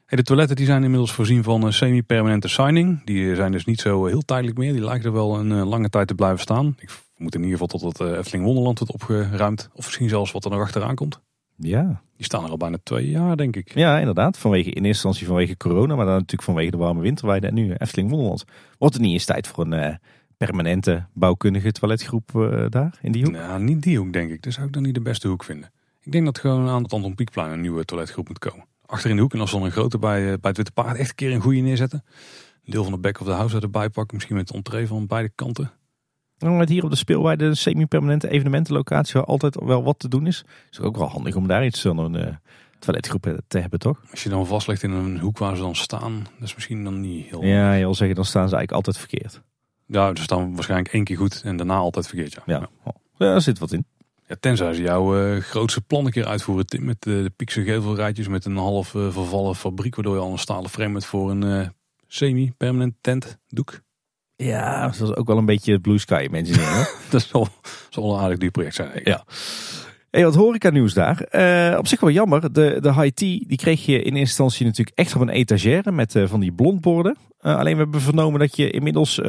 [0.06, 3.04] Hey, de toiletten die zijn inmiddels voorzien van een semi-permanente signing.
[3.04, 4.72] Die zijn dus niet zo heel tijdelijk meer.
[4.72, 6.76] Die lijken er wel een lange tijd te blijven staan.
[6.78, 9.68] Ik moet in ieder geval tot het Efteling Wonderland wordt opgeruimd.
[9.72, 11.20] Of misschien zelfs wat er nog achteraan komt.
[11.56, 12.02] Ja.
[12.16, 13.74] Die staan er al bijna twee jaar, denk ik.
[13.74, 14.38] Ja, inderdaad.
[14.38, 17.72] Vanwege, in eerste instantie vanwege corona, maar dan natuurlijk vanwege de warme winterweide en nu
[17.72, 18.44] Efteling Wonderland.
[18.78, 19.94] Wordt het niet eens tijd voor een uh,
[20.36, 23.32] permanente bouwkundige toiletgroep uh, daar in die hoek?
[23.32, 24.42] Nou, niet die hoek, denk ik.
[24.42, 25.70] Dat zou ik dan niet de beste hoek vinden.
[26.02, 28.66] Ik denk dat gewoon aan het Anton Pieckplein een nieuwe toiletgroep moet komen.
[28.86, 30.96] Achter in de hoek en als dan een grote bij, uh, bij het Witte Paard
[30.96, 32.04] echt een keer een goede neerzetten.
[32.64, 34.14] Een deel van de back of the house erbij pakken.
[34.14, 35.72] Misschien met de entree van beide kanten.
[36.38, 40.44] Met hier op de speelweide een semi-permanente evenementenlocatie waar altijd wel wat te doen is.
[40.70, 42.34] Is ook wel handig om daar iets van een uh,
[42.78, 44.00] toiletgroep te hebben, toch?
[44.10, 47.00] Als je dan vastlegt in een hoek waar ze dan staan, dat is misschien dan
[47.00, 47.44] niet heel...
[47.44, 49.42] Ja, je wil zeggen, dan staan ze eigenlijk altijd verkeerd.
[49.86, 52.42] Ja, ze staan waarschijnlijk één keer goed en daarna altijd verkeerd, ja.
[52.46, 52.92] Ja, ja.
[53.16, 53.86] daar zit wat in.
[54.28, 57.62] Ja, tenzij ze jouw uh, grootste plan een keer uitvoeren, Tim, met uh, de Piekse
[57.62, 61.72] gevelrijtjes met een half vervallen fabriek, waardoor je al een stalen frame hebt voor een
[62.06, 63.84] semi-permanent tentdoek.
[64.36, 66.86] Ja, dat is ook wel een beetje Blue Sky mensen.
[67.10, 67.48] dat zal,
[67.90, 69.00] zal een aardig duur project zijn.
[69.04, 69.24] Ja.
[70.10, 71.26] Hey, wat horeca nieuws daar.
[71.30, 72.52] Uh, op zich wel jammer.
[72.52, 75.92] De, de high tea die kreeg je in eerste instantie natuurlijk echt op een etagère
[75.92, 77.16] met uh, van die blondborden.
[77.40, 79.20] Uh, alleen we hebben vernomen dat je inmiddels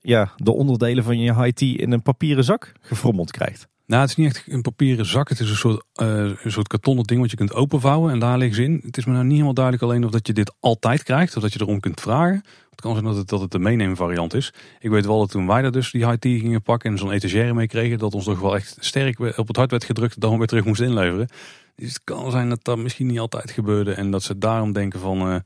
[0.00, 3.68] ja, de onderdelen van je high tea in een papieren zak gefrommeld krijgt.
[3.88, 5.28] Nou, het is niet echt een papieren zak.
[5.28, 8.56] Het is een soort, een soort kartonnen ding wat je kunt openvouwen en daar liggen
[8.56, 8.80] ze in.
[8.84, 11.42] Het is me nou niet helemaal duidelijk alleen of dat je dit altijd krijgt of
[11.42, 12.42] dat je erom kunt vragen.
[12.70, 14.52] Het kan zijn dat het, dat het de meenemen variant is.
[14.78, 17.12] Ik weet wel dat toen wij daar dus die high tea gingen pakken en zo'n
[17.12, 20.30] etagère mee kregen, dat ons toch wel echt sterk op het hart werd gedrukt dat
[20.30, 21.28] we weer terug moesten inleveren.
[21.74, 25.00] Dus het kan zijn dat dat misschien niet altijd gebeurde en dat ze daarom denken
[25.00, 25.42] van, ja,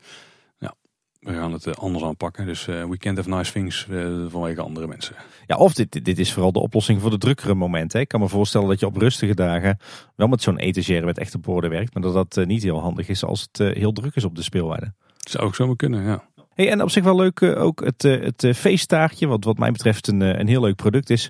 [1.22, 2.46] we gaan het anders aanpakken.
[2.46, 5.14] Dus uh, we can't have nice things uh, vanwege andere mensen.
[5.46, 8.00] Ja, of dit, dit is vooral de oplossing voor de drukkere momenten.
[8.00, 9.78] Ik kan me voorstellen dat je op rustige dagen
[10.16, 13.24] wel met zo'n etagère met echte borden werkt, maar dat dat niet heel handig is
[13.24, 14.92] als het heel druk is op de speelwaarde.
[15.16, 16.24] Zou ook zomaar kunnen, ja.
[16.54, 20.20] Hey, en op zich wel leuk ook het, het feesttaartje, wat wat mij betreft een,
[20.20, 21.28] een heel leuk product is.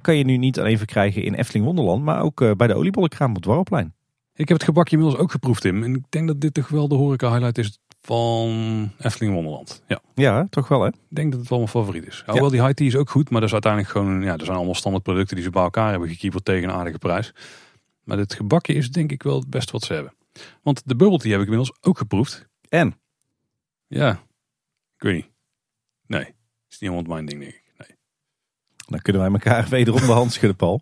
[0.00, 3.34] kan je nu niet alleen verkrijgen in Efteling Wonderland, maar ook bij de oliebollenkraam op
[3.34, 3.94] het Dwarrelplein.
[4.36, 5.82] Ik heb het gebakje inmiddels ook geproefd, Tim.
[5.82, 9.82] En ik denk dat dit toch wel de horeca highlight is van Efteling Wonderland.
[9.86, 10.88] Ja, ja toch wel hè?
[10.88, 12.22] Ik denk dat het wel mijn favoriet is.
[12.26, 12.50] Hoewel ja.
[12.50, 14.74] die high tea is ook goed, maar dat is uiteindelijk gewoon, ja, er zijn allemaal
[14.74, 17.32] standaard producten die ze bij elkaar hebben gekieperd tegen een aardige prijs.
[18.04, 20.14] Maar dit gebakje is denk ik wel het beste wat ze hebben.
[20.62, 22.48] Want de bubble tea heb ik inmiddels ook geproefd.
[22.68, 22.94] En?
[23.86, 24.10] Ja,
[24.96, 25.30] ik weet niet.
[26.06, 26.24] Nee,
[26.68, 27.72] is niet helemaal mijn ding, denk ik.
[27.78, 27.96] Nee.
[28.86, 30.80] Dan kunnen wij elkaar wederom de hand schudden, Paul.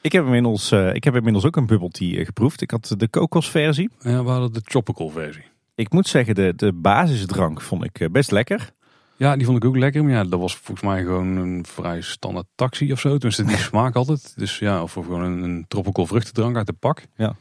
[0.00, 2.60] Ik heb, inmiddels, uh, ik heb inmiddels ook een bubble tea geproefd.
[2.60, 3.90] Ik had de kokosversie.
[4.00, 5.44] Ja, we hadden de tropical versie.
[5.76, 8.74] Ik moet zeggen, de, de basisdrank vond ik best lekker.
[9.16, 10.04] Ja, die vond ik ook lekker.
[10.04, 13.08] Maar ja, dat was volgens mij gewoon een vrij standaard taxi of zo.
[13.08, 14.32] Tenminste, die smaak altijd.
[14.36, 17.06] Dus ja, of gewoon een, een tropical vruchtendrank uit de pak.
[17.16, 17.36] Ja.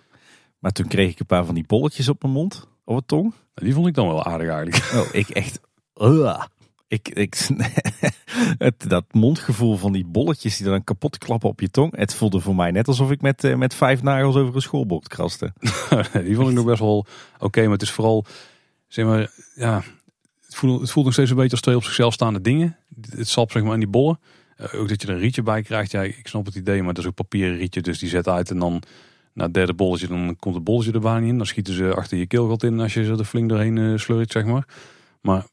[0.59, 3.33] Maar toen kreeg ik een paar van die bolletjes op mijn mond, op het tong.
[3.53, 4.91] Die vond ik dan wel aardig eigenlijk.
[4.93, 5.59] Oh, ik echt...
[6.87, 7.47] ik, ik,
[8.57, 11.95] het, dat mondgevoel van die bolletjes die dan kapot klappen op je tong.
[11.95, 15.07] Het voelde voor mij net alsof ik met, uh, met vijf nagels over een schoolbord
[15.07, 15.53] kraste.
[16.25, 17.05] die vond ik nog best wel
[17.39, 17.61] oké.
[17.61, 18.25] Maar het is vooral,
[18.87, 19.83] zeg maar, ja,
[20.45, 22.77] het voelt, het voelt nog steeds een beetje als twee op zichzelf staande dingen.
[23.09, 24.19] Het sap zeg maar in die bollen.
[24.57, 25.91] Uh, ook dat je er een rietje bij krijgt.
[25.91, 27.81] Ja, ik snap het idee, maar dat is ook papieren rietje.
[27.81, 28.83] Dus die zet uit en dan
[29.33, 31.37] na het derde bolletje, dan komt het bolletje er bijna in.
[31.37, 34.31] Dan schieten ze achter je keelgat in als je ze er flink doorheen uh, slurrit,
[34.31, 34.67] zeg maar.
[35.21, 35.45] Maar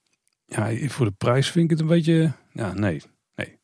[0.54, 3.02] ja, voor de prijs vind ik het een beetje, ja, nee.
[3.34, 3.58] Nee.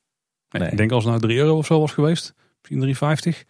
[0.50, 0.62] nee.
[0.62, 0.70] nee.
[0.70, 3.46] Ik denk als het nou 3 euro of zo was geweest, misschien 3,50,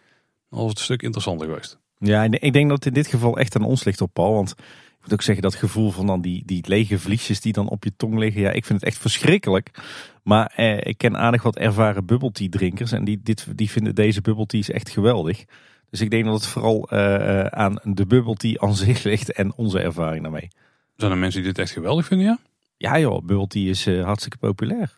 [0.49, 1.79] dan was het een stuk interessanter geweest.
[1.97, 4.55] Ja, ik denk dat het in dit geval echt aan ons ligt op Paul, want
[4.99, 7.83] ik moet ook zeggen, dat gevoel van dan die, die lege vliesjes die dan op
[7.83, 8.41] je tong liggen.
[8.41, 9.71] Ja, ik vind het echt verschrikkelijk.
[10.23, 12.91] Maar eh, ik ken aardig wat ervaren bubble tea drinkers.
[12.91, 15.45] En die, dit, die vinden deze bubble teas echt geweldig.
[15.89, 19.53] Dus ik denk dat het vooral uh, aan de bubble tea aan zich ligt en
[19.55, 20.47] onze ervaring daarmee.
[20.95, 22.39] Zijn er mensen die dit echt geweldig vinden, ja?
[22.79, 24.93] Ja joh, tea is uh, hartstikke populair.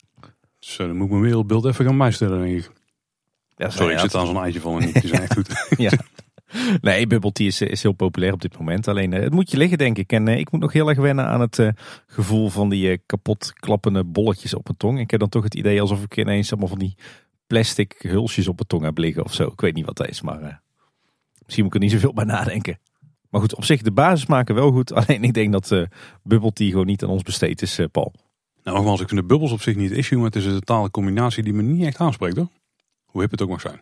[0.59, 2.71] Zo, dan moet ik mijn wereldbeeld even gaan bijstellen, denk ik.
[3.55, 5.01] Ja, Sorry, ik zit aan zo'n eitje van en niet.
[5.01, 5.67] Die zijn echt goed.
[5.77, 5.91] ja.
[6.81, 8.87] Nee, bubble tea is, is heel populair op dit moment.
[8.87, 10.11] Alleen het moet je liggen, denk ik.
[10.11, 11.71] En ik moet nog heel erg wennen aan het
[12.07, 14.99] gevoel van die kapot klappende bolletjes op mijn tong.
[14.99, 16.95] Ik heb dan toch het idee alsof ik ineens allemaal van die
[17.47, 19.47] plastic hulsjes op mijn tong heb liggen of zo.
[19.47, 20.61] Ik weet niet wat dat is, maar
[21.51, 22.79] Misschien moet ik er niet zoveel bij nadenken.
[23.31, 24.93] Maar goed, op zich de basis maken wel goed.
[25.05, 25.85] Alleen ik denk dat uh,
[26.23, 28.13] bubble tea gewoon niet aan ons besteed is, uh, Paul.
[28.63, 30.17] Nou, nogmaals, ik vind de bubbels op zich niet het issue.
[30.17, 32.47] Maar het is een totale combinatie die me niet echt aanspreekt hoor.
[33.05, 33.82] Hoe hip het ook mag zijn.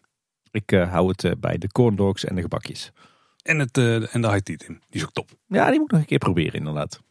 [0.52, 2.92] Ik uh, hou het bij de corn dogs en de gebakjes.
[3.42, 4.80] En, het, en de high tea, Tim.
[4.90, 5.30] Die is ook top.
[5.48, 7.02] Ja, die moet ik nog een keer proberen inderdaad.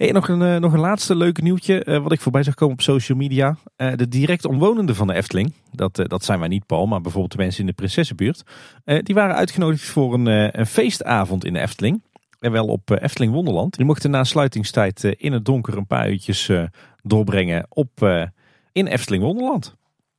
[0.00, 2.74] Hey, nog, een, uh, nog een laatste leuke nieuwtje uh, wat ik voorbij zag komen
[2.74, 3.56] op social media.
[3.76, 7.32] Uh, de direct omwonenden van de Efteling, dat, dat zijn wij niet Paul, maar bijvoorbeeld
[7.32, 8.42] de mensen in de Prinsessenbuurt.
[8.84, 12.02] die waren uitgenodigd voor een, een feestavond in de Efteling.
[12.40, 13.76] En wel op eh, Efteling Wonderland.
[13.76, 16.62] Die mochten na sluitingstijd eh, in het donker een paar uurtjes eh,
[17.02, 18.26] doorbrengen op, eh,
[18.72, 19.76] in Efteling Wonderland.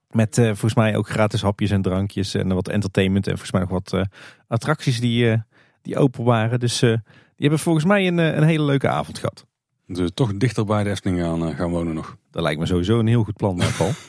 [0.09, 3.25] Met eh, volgens mij ook gratis hapjes en drankjes en wat entertainment.
[3.25, 4.01] En volgens mij nog wat eh,
[4.47, 5.39] attracties die, eh,
[5.81, 6.59] die open waren.
[6.59, 6.99] Dus eh, die
[7.35, 9.45] hebben volgens mij een, eh, een hele leuke avond gehad.
[9.93, 12.17] Dus toch dichter bij de Efteling gaan, eh, gaan wonen nog.
[12.31, 13.91] Dat lijkt me sowieso een heel goed plan, eh, Paul.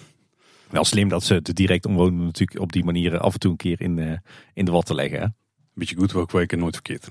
[0.70, 3.56] Wel slim dat ze de direct omwonenden natuurlijk op die manier af en toe een
[3.56, 4.18] keer in, eh,
[4.54, 5.20] in de watten leggen.
[5.20, 5.26] Hè?
[5.74, 7.08] Beetje goed wil kweken, nooit verkeerd.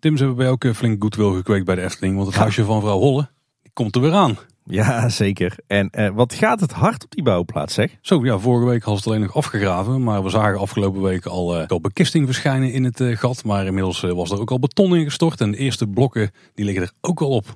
[0.00, 2.14] Tim, ze hebben bij ook eh, flink goodwill gekweekt bij de Efteling.
[2.14, 2.40] Want het Ja.
[2.40, 3.28] huisje van vrouw Holle,
[3.62, 4.36] die komt er weer aan.
[4.70, 5.58] Ja, zeker.
[5.66, 7.96] En eh, wat gaat het hard op die bouwplaats, zeg?
[8.00, 10.02] Zo, ja, vorige week ze het alleen nog afgegraven.
[10.02, 13.44] Maar we zagen afgelopen week al, eh, al bekisting verschijnen in het eh, gat.
[13.44, 15.40] Maar inmiddels eh, was er ook al beton ingestort.
[15.40, 17.46] En de eerste blokken, die liggen er ook al op.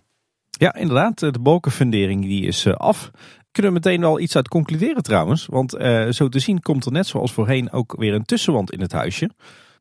[0.51, 1.19] Ja, inderdaad.
[1.19, 3.11] De balkenfundering die is af.
[3.51, 5.47] Kunnen we meteen wel iets uit concluderen trouwens.
[5.47, 5.71] Want
[6.11, 9.31] zo te zien komt er net zoals voorheen ook weer een tussenwand in het huisje.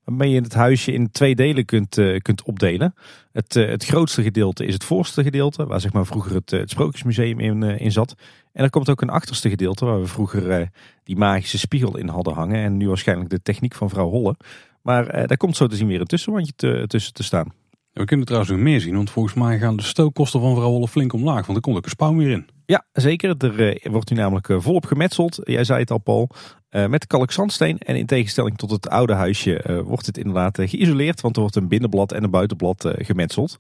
[0.04, 2.94] Waarmee je het huisje in twee delen kunt, eh, kunt opdelen.
[3.32, 5.66] Het, eh, het grootste gedeelte is het voorste gedeelte.
[5.66, 8.16] Waar zeg maar vroeger het, eh, het Sprookjesmuseum in, in zat.
[8.54, 9.86] En er komt ook een achterste gedeelte.
[9.86, 10.70] Waar we vroeger
[11.04, 12.64] die magische spiegel in hadden hangen.
[12.64, 14.36] En nu waarschijnlijk de techniek van vrouw Holle.
[14.82, 17.54] Maar daar komt zo te zien weer een tussenwandje te- tussen te staan.
[17.92, 18.96] We kunnen trouwens nog meer zien.
[18.96, 21.46] Want volgens mij gaan de stookkosten van vrouw Holle flink omlaag.
[21.46, 22.48] Want er komt ook een spouw meer in.
[22.66, 23.36] Ja, zeker.
[23.38, 25.40] Er wordt nu namelijk volop gemetseld.
[25.44, 26.30] Jij zei het al, Paul.
[26.72, 27.78] Eh, met kalkzandsteen.
[27.78, 31.22] En in tegenstelling tot het oude huisje eh, wordt het inderdaad eh, geïsoleerd.
[31.22, 33.58] Want er wordt een binnenblad en een buitenblad gemetseld.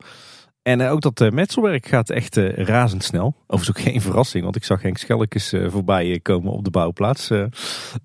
[0.61, 3.35] En ook dat metselwerk gaat echt razendsnel.
[3.47, 7.29] Overigens ook geen verrassing, want ik zag Henk Schelkes eh, voorbij komen op de bouwplaats.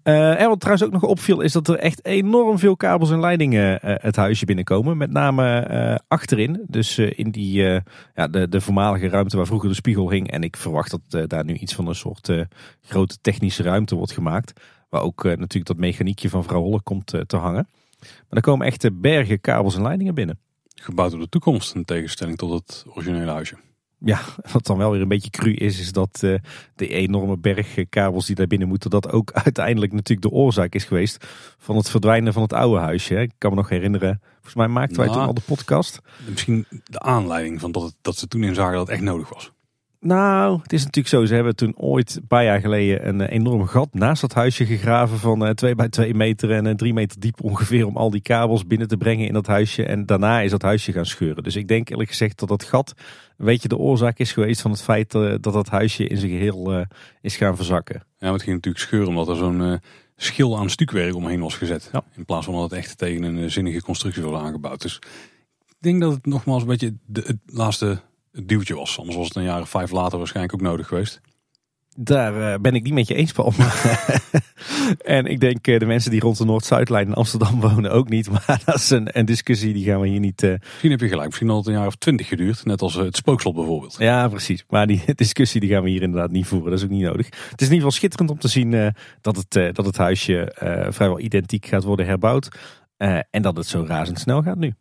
[0.03, 3.79] En wat trouwens ook nog opviel is dat er echt enorm veel kabels en leidingen
[3.83, 4.97] het huisje binnenkomen.
[4.97, 7.63] Met name achterin, dus in die,
[8.15, 10.31] ja, de, de voormalige ruimte waar vroeger de spiegel hing.
[10.31, 12.33] En ik verwacht dat daar nu iets van een soort
[12.83, 14.61] grote technische ruimte wordt gemaakt.
[14.89, 17.68] Waar ook eh, natuurlijk dat mechaniekje van vrouw Holle komt eh, te hangen.
[18.01, 20.39] Maar er komen echt eh, bergen kabels en leidingen binnen.
[20.74, 21.74] Gebouwd op de toekomst.
[21.74, 23.57] In tegenstelling tot het originele huisje.
[23.99, 24.20] Ja,
[24.53, 26.34] wat dan wel weer een beetje cru is, is dat eh,
[26.74, 30.84] de enorme berg kabels die daar binnen moeten, dat ook uiteindelijk natuurlijk de oorzaak is
[30.84, 31.26] geweest
[31.59, 33.14] van het verdwijnen van het oude huisje.
[33.14, 33.20] hè.
[33.20, 35.18] Ik kan me nog herinneren, volgens mij maakten wij Nou.
[35.18, 36.01] toen al de podcast.
[36.28, 39.53] Misschien de aanleiding van dat, het, dat ze toen inzagen dat het echt nodig was.
[40.07, 43.37] Nou, het is natuurlijk zo, ze hebben toen ooit een paar jaar geleden een eh,
[43.37, 47.43] enorm gat naast dat huisje gegraven van 2 bij 2 meter en 3 meter diep
[47.43, 49.85] ongeveer om al die kabels binnen te brengen in dat huisje.
[49.85, 51.43] En daarna is dat huisje gaan scheuren.
[51.43, 52.95] Dus ik denk eerlijk gezegd dat dat gat
[53.37, 56.31] een beetje de oorzaak is geweest van het feit eh, dat dat huisje in zijn
[56.31, 56.87] geheel eh,
[57.21, 58.03] is gaan verzakken.
[58.19, 59.75] Ja, het ging natuurlijk scheuren omdat er zo'n eh,
[60.17, 61.89] schil aan stukwerk omheen was gezet.
[61.93, 62.05] Ja.
[62.17, 64.83] In plaats van dat het echt tegen een eh, zinnige constructie was aangebouwd.
[64.83, 64.99] Dus
[65.69, 68.01] ik denk dat het nogmaals een beetje de, het laatste
[68.45, 68.99] duwtje was.
[68.99, 71.20] Anders was het een jaar of vijf later waarschijnlijk ook nodig geweest.
[71.99, 73.53] Daar eh, ben ik niet met je eens, Paul.
[75.16, 78.30] en ik denk eh, de mensen die rond de Noord-Zuidlijn in Amsterdam wonen ook niet.
[78.30, 80.43] Maar dat is een, een discussie die gaan we hier niet...
[80.43, 81.26] eh, Misschien heb je gelijk.
[81.26, 82.64] Misschien had het een jaar of twintig geduurd.
[82.64, 83.97] Net als het spookslot bijvoorbeeld.
[83.99, 84.64] Ja, precies.
[84.68, 86.70] Maar die discussie die gaan we hier inderdaad niet voeren.
[86.70, 87.26] Dat is ook niet nodig.
[87.26, 90.53] Het is in ieder geval schitterend om te zien dat, het, dat het huisje
[90.91, 92.59] vrijwel identiek gaat worden herbouwd.
[93.30, 94.74] En dat het zo razendsnel gaat nu.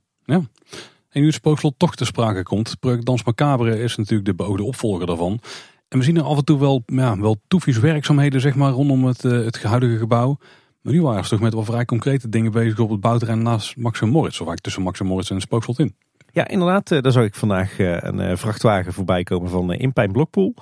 [1.16, 2.80] En nu het spookslot toch te sprake komt.
[2.80, 5.40] Project Dans Macabre is natuurlijk de beoogde opvolger daarvan.
[5.88, 9.06] En we zien er af en toe wel, ja, wel toefies werkzaamheden zeg maar, rondom
[9.06, 10.38] het, eh, het huidige gebouw.
[10.82, 13.78] Maar nu waren ze toch met wel vrij concrete dingen bezig op het bouwterrein naast
[13.78, 14.40] Max en Moritz.
[14.40, 15.96] Of eigenlijk tussen Max en Moritz en het spookslot in.
[16.32, 16.92] Ja, inderdaad.
[16.92, 20.54] eh, daar zag ik vandaag eh, een vrachtwagen voorbij komen van Impijn Blokpool.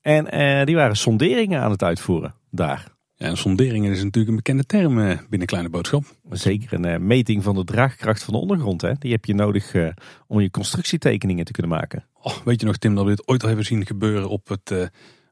[0.00, 0.24] En
[0.66, 2.95] die waren sonderingen aan het uitvoeren daar.
[3.18, 6.04] Ja, en sonderingen is natuurlijk een bekende term eh, binnen Kleine Boodschap.
[6.30, 8.82] Zeker een eh, meting van de draagkracht van de ondergrond.
[8.82, 8.92] Hè?
[8.98, 9.88] Die heb je nodig eh,
[10.26, 12.06] om je constructietekeningen te kunnen maken.
[12.20, 14.70] Oh, weet je nog Tim dat we dit ooit al hebben zien gebeuren op het,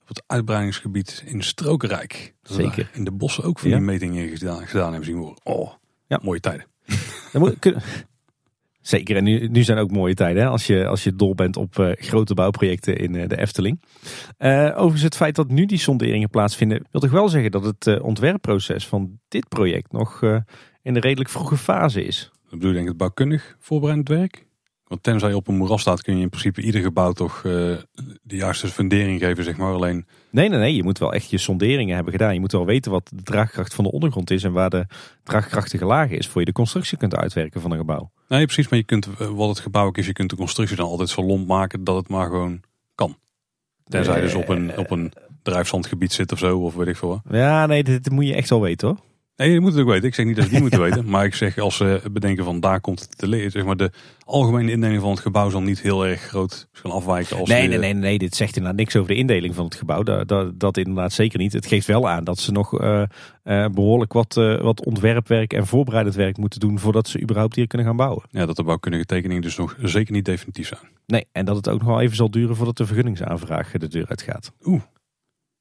[0.03, 2.35] op het uitbreidingsgebied in Strokenrijk.
[2.43, 2.91] Dat Zeker.
[2.93, 3.77] in de bossen ook van Ja.
[3.77, 5.41] die metingen gedaan, gedaan hebben zien worden.
[5.45, 5.73] Oh,
[6.07, 6.21] Ja.
[6.23, 6.67] mooie tijden.
[7.33, 7.77] Dan moet- kun-
[8.87, 10.49] Zeker, en nu, nu zijn ook mooie tijden hè?
[10.49, 13.83] Als, je, als je dol bent op eh, grote bouwprojecten in eh, de Efteling.
[14.37, 18.01] Eh, overigens het feit dat nu die sonderingen plaatsvinden, wil toch wel zeggen dat het
[18.01, 20.23] ontwerpproces van dit project nog
[20.83, 22.31] in een redelijk vroege fase is.
[22.51, 24.47] Dat bedoel denk ik het bouwkundig voorbereidend werk?
[24.87, 27.43] Want tenzij je op een moeras staat kun je in principe ieder gebouw toch eh,
[28.23, 29.73] de juiste fundering geven zeg maar.
[29.73, 32.35] Alleen Nee, nee, nee, je moet wel echt je sonderingen hebben gedaan.
[32.35, 34.87] Je moet wel weten wat de draagkracht van de ondergrond is en waar de
[35.23, 38.11] draagkrachtige laag is, voor je de constructie kunt uitwerken van een gebouw.
[38.29, 38.69] Nee, precies.
[38.69, 41.09] Maar je kunt, eh, wat het gebouw ook is, je kunt de constructie dan altijd
[41.09, 42.61] zo lomp maken dat het maar gewoon
[42.95, 43.17] kan.
[43.85, 45.13] Tenzij je dus op een, op een
[45.43, 47.21] drijfzandgebied zit of zo, of weet ik veel wat.
[47.31, 48.99] Ja, nee, dit, dit moet je echt wel weten hoor.
[49.37, 50.09] Nee, je moet het ook weten.
[50.09, 51.11] Ik zeg niet dat ze het niet moeten weten.
[51.11, 53.51] Maar ik zeg als ze bedenken van daar komt het te liggen.
[53.51, 53.91] Zeg maar de
[54.25, 57.37] algemene indeling van het gebouw zal niet heel erg groot gaan afwijken.
[57.37, 59.75] Als Nee, je- nee, nee, nee, dit zegt inderdaad niks over de indeling van het
[59.75, 60.03] gebouw.
[60.03, 61.53] Dat, dat, dat inderdaad zeker niet.
[61.53, 63.03] Het geeft wel aan dat ze nog eh,
[63.43, 67.67] eh, behoorlijk wat, eh, wat ontwerpwerk en voorbereidend werk moeten doen voordat ze überhaupt hier
[67.67, 68.23] kunnen gaan bouwen.
[68.31, 70.91] Ja, dat de bouwkundige tekeningen dus nog zeker niet definitief zijn.
[71.07, 74.07] Nee, en dat het ook nog wel even zal duren voordat de vergunningsaanvraag de deur
[74.09, 74.53] uitgaat.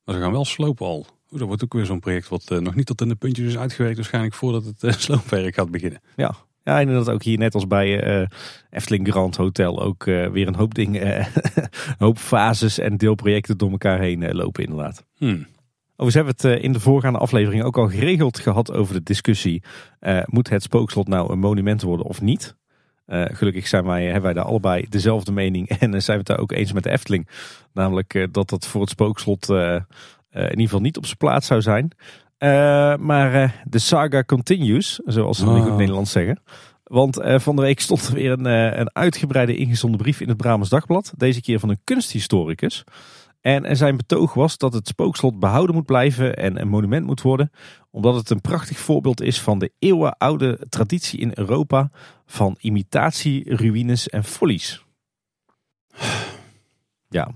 [0.03, 1.05] Maar ze gaan wel slopen al.
[1.33, 3.47] Oeh, dat wordt ook weer zo'n project wat eh, nog niet tot in de puntjes
[3.47, 3.95] is uitgewerkt.
[3.95, 6.01] Waarschijnlijk voordat het eh, sloopwerk gaat beginnen.
[6.15, 8.27] Ja, ja en dat ook hier net als bij eh,
[8.69, 11.67] Efteling Grand Hotel ook weer een hoop dingen, een
[11.97, 15.05] hoop fases en deelprojecten door elkaar heen lopen inderdaad.
[15.17, 15.45] Hmm.
[15.95, 19.63] Overigens hebben we het in de voorgaande aflevering ook al geregeld gehad over de discussie.
[20.25, 22.55] moet het spookslot nou een monument worden of niet?
[23.07, 26.51] Gelukkig zijn wij, hebben wij daar allebei dezelfde mening en zijn we het daar ook
[26.51, 27.27] eens met de Efteling.
[27.73, 29.47] Namelijk dat dat voor het spookslot
[30.33, 31.91] in ieder geval niet op zijn plaats zou zijn.
[32.37, 32.49] Eh,
[32.95, 35.63] maar eh, de saga continues, zoals ze in Ah.
[35.63, 36.41] goed Nederlands zeggen.
[36.83, 40.27] Want eh, van de week stond er weer een, eh, een uitgebreide ingezonden brief in
[40.27, 41.13] het Brabants Dagblad.
[41.17, 42.83] Deze keer van een kunsthistoricus.
[43.41, 47.21] En en zijn betoog was dat het spookslot behouden moet blijven en een monument moet
[47.21, 47.51] worden.
[47.91, 51.91] Omdat het een prachtig voorbeeld is van de eeuwenoude traditie in Europa
[52.25, 54.83] van imitatie, ruïnes en follies.
[57.09, 57.31] Ja.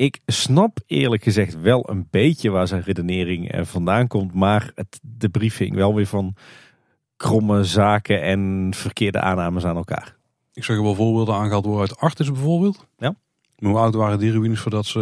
[0.00, 4.34] Ik snap eerlijk gezegd wel een beetje waar zijn redenering eh, vandaan komt.
[4.34, 6.34] Maar het, de brief hing wel weer van
[7.16, 10.16] kromme zaken en verkeerde aannames aan elkaar.
[10.52, 12.86] Ik zag er wel voorbeelden aangehaald worden uit Artis bijvoorbeeld.
[12.98, 13.14] Ja.
[13.58, 14.98] Maar Hoe oud waren die ruïnes voordat ze...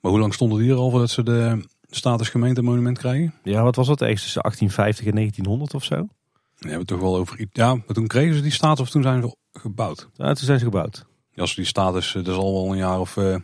[0.00, 3.34] Maar hoe lang stonden die er al voordat ze de status gemeente monument krijgen?
[3.42, 4.00] Ja, wat was dat?
[4.00, 5.96] Ergens tussen 1850 en 1900 of zo?
[5.96, 7.46] We hebben het toch wel over...
[7.52, 10.08] Ja, maar toen kregen ze die status of toen zijn ze gebouwd.
[10.14, 11.06] Ja, toen zijn ze gebouwd.
[11.32, 13.16] Ja, Als die status, eh, dat is al wel een jaar of...
[13.16, 13.36] eh,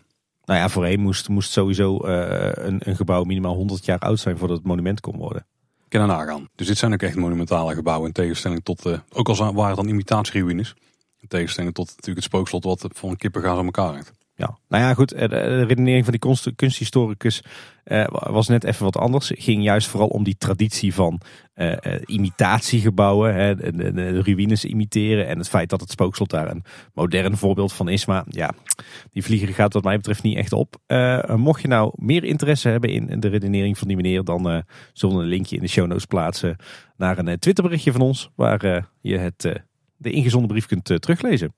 [0.49, 4.39] Nou ja, voorheen moest, moest sowieso eh, een, een gebouw minimaal 100 jaar oud zijn
[4.39, 5.47] voordat het monument kon worden.
[5.89, 6.49] kunnen nagaan.
[6.55, 8.87] Dus dit zijn ook echt monumentale gebouwen in tegenstelling tot...
[8.87, 10.75] eh, ook al waren het dan imitatieruïnes.
[11.21, 14.13] In tegenstelling tot natuurlijk het spookslot wat van kippengaas aan elkaar hangt.
[14.39, 14.59] Ja.
[14.69, 15.13] Nou ja, goed.
[15.13, 17.43] eh, De de redenering van die kunst- kunsthistoricus
[17.85, 19.29] eh, was net even wat anders.
[19.29, 21.21] Het ging juist vooral om die traditie van
[21.55, 23.35] eh, imitatiegebouwen.
[23.35, 25.27] Hè, de, ruïnes imiteren.
[25.27, 26.65] En het feit dat het spookslot daar een
[26.95, 28.07] modern voorbeeld van is.
[28.07, 28.51] Maar ja,
[29.11, 30.77] die vlieger gaat wat mij betreft niet echt op.
[31.37, 34.25] Mocht je nou meer interesse hebben in de redenering van die meneer.
[34.25, 34.63] Dan
[34.93, 36.57] zullen we een linkje in de show notes plaatsen
[36.97, 38.31] naar een Twitterberichtje van ons.
[38.35, 39.63] Waar je het,
[39.97, 41.55] de ingezonden brief kunt teruglezen.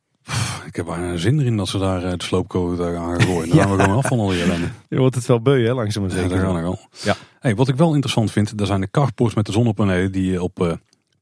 [0.66, 3.48] Ik heb bijna zin erin dat ze daar de sloopcode aan gaan gooien.
[3.56, 4.68] Dan gaan we gewoon af van al die ellende.
[4.88, 6.36] Je wordt het wel beu hè, langzaam maar Ja, zeker.
[6.36, 6.78] daar gaan we wel.
[7.02, 7.16] Ja.
[7.40, 10.42] Hey, wat ik wel interessant vind, daar zijn de carports met de zonnepanelen die eh,
[10.42, 10.72] op eh,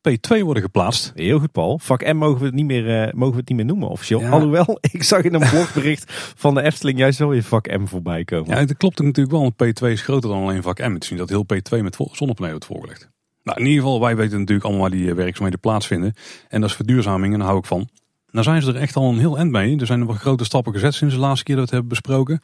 [0.08, 1.12] P2 worden geplaatst.
[1.14, 1.78] Heel goed, Paul.
[1.78, 4.20] Vak M mogen we het niet meer, eh, mogen we het niet meer noemen officieel.
[4.20, 4.30] Ja.
[4.30, 8.24] Alhoewel, ik zag in een blogbericht van de Efteling juist wel weer vak M voorbij
[8.24, 8.56] komen.
[8.56, 10.92] Ja, dat klopt natuurlijk wel, want P2 is groter dan alleen vak M.
[10.94, 13.08] Het is niet dat heel P2 met zonnepanelen wordt voorgelegd.
[13.42, 16.14] Nou, in ieder geval, wij weten natuurlijk allemaal waar die werkzaamheden plaatsvinden.
[16.48, 17.88] En dat is verduurzaming en daar hou ik van.
[18.30, 19.78] Nou zijn ze er echt al een heel eind mee.
[19.78, 22.40] Er zijn wel grote stappen gezet sinds de laatste keer dat we het hebben besproken.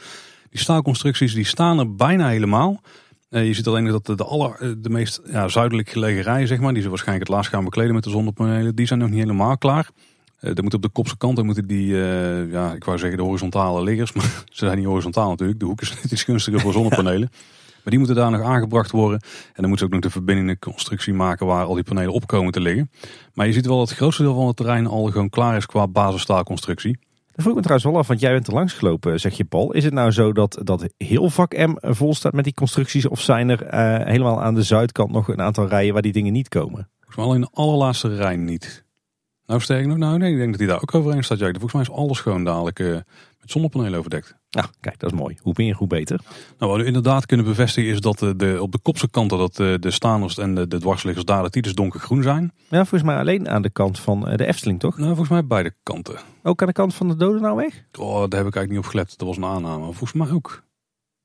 [0.50, 2.80] Die staalconstructies die staan er bijna helemaal.
[3.28, 6.46] Eh, je ziet alleen nog dat de, aller, eh, de meest ja, zuidelijk gelegen rijen,
[6.46, 9.08] zeg maar, die ze waarschijnlijk het laatst gaan bekleden met de zonnepanelen, die zijn nog
[9.08, 9.90] niet helemaal klaar.
[10.40, 11.96] Eh er moet op de kopse kanten moeten die,
[12.50, 15.60] ja, ik wou zeggen de horizontale liggers, maar ze zijn niet horizontaal natuurlijk.
[15.60, 17.30] De hoek is iets gunstiger voor zonnepanelen.
[17.84, 19.20] Maar die moeten daar nog aangebracht worden.
[19.20, 22.26] En dan moeten ze ook nog de verbindende constructie maken waar al die panelen op
[22.26, 22.90] komen te liggen.
[23.34, 25.66] Maar je ziet wel dat het grootste deel van het terrein al gewoon klaar is
[25.66, 26.98] qua basisstaalconstructie.
[27.34, 29.44] Dat vroeg ik me trouwens wel af, want jij bent er langs gelopen, zeg je
[29.44, 29.72] Paul.
[29.72, 33.08] Is het nou zo dat, dat heel vak M vol staat met die constructies?
[33.08, 36.32] Of zijn er eh, helemaal aan de zuidkant nog een aantal rijen waar die dingen
[36.32, 36.88] niet komen?
[36.96, 38.84] Volgens mij alleen de allerlaatste rij niet.
[39.46, 41.38] Nou sterker nog, nou nee, ik denk dat hij daar ook overheen staat.
[41.38, 42.86] Volgens mij is alles gewoon dadelijk eh,
[43.40, 44.36] met zonnepanelen overdekt.
[44.54, 45.36] Nou, kijk, dat is mooi.
[45.42, 46.20] Hoe meer, hoe beter.
[46.58, 49.76] Nou, wat we inderdaad kunnen bevestigen is dat de, op de kopse kanten dat de,
[49.80, 52.52] de staners en de, de dwarsliggers daar dat die dus donkergroen zijn.
[52.68, 54.96] Ja, volgens mij alleen aan de kant van eh, de Efteling, toch?
[54.96, 56.18] Nou, volgens mij beide kanten.
[56.42, 57.84] Ook aan de kant van de Dodenauweg?
[57.98, 59.18] Oh, daar heb ik eigenlijk niet op gelet.
[59.18, 59.84] Dat was een aanname.
[59.84, 60.62] Volgens mij ook.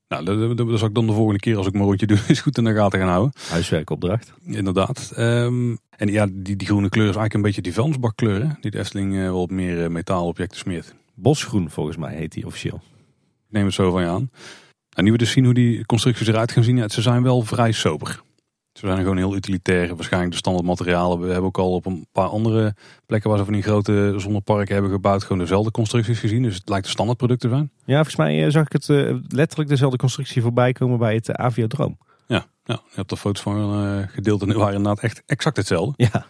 [0.08, 2.18] Nou, dat, dat, dat zal ik dan de volgende keer als ik mijn rondje doe,
[2.28, 3.32] is goed in de gaten gaan houden.
[3.48, 4.32] Huiswerkopdracht.
[4.44, 5.12] Inderdaad.
[5.14, 8.48] Ehm, en ja, die, die groene kleur is eigenlijk een beetje die vuilnisbakkleur, hè?
[8.60, 10.94] Die de Efteling eh, wel op meer eh, metaalobjecten smeert.
[11.14, 12.80] Bosgroen, volgens mij heet die officieel.
[13.50, 14.30] Ik neem het zo van je aan.
[14.90, 17.42] En nu we dus zien hoe die constructies eruit gaan zien, ja, ze zijn wel
[17.42, 18.22] vrij sober.
[18.72, 19.94] Ze zijn gewoon heel utilitair.
[19.96, 21.20] Waarschijnlijk de standaard materialen.
[21.20, 22.74] We hebben ook al op een paar andere
[23.06, 26.42] plekken waar ze van die grote zonneparken hebben gebouwd, gewoon dezelfde constructies gezien.
[26.42, 27.70] Dus het lijkt een standaard product te zijn.
[27.84, 31.28] Ja, volgens mij eh, zag ik het eh, letterlijk dezelfde constructie voorbij komen bij het
[31.28, 31.98] uh, Aviodroom.
[32.26, 35.56] Ja, ja, je hebt er foto's van uh, gedeeld en die waren inderdaad echt exact
[35.56, 36.08] hetzelfde.
[36.12, 36.26] Ja.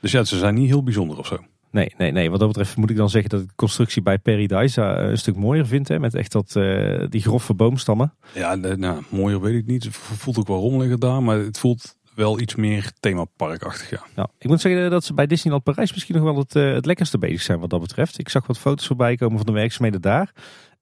[0.00, 1.44] Dus ja, ze zijn niet heel bijzonder of zo.
[1.76, 2.30] Nee, nee, nee.
[2.30, 5.36] Wat dat betreft moet ik dan zeggen dat ik de constructie bij Paradise een stuk
[5.36, 5.88] mooier vind.
[5.88, 8.14] Hè, met echt dat, uh, die grove boomstammen.
[8.34, 9.84] Ja, de, nou, mooier weet ik niet.
[9.84, 11.22] Het voelt ook wel rommeliger daar.
[11.22, 14.02] Maar het voelt wel iets meer themaparkachtig, ja.
[14.16, 16.86] Ja, ik moet zeggen dat ze bij Disneyland Parijs misschien nog wel het, eh, het
[16.86, 18.18] lekkerste bezig zijn wat dat betreft.
[18.18, 20.32] Ik zag wat foto's voorbij komen van de werkzaamheden daar.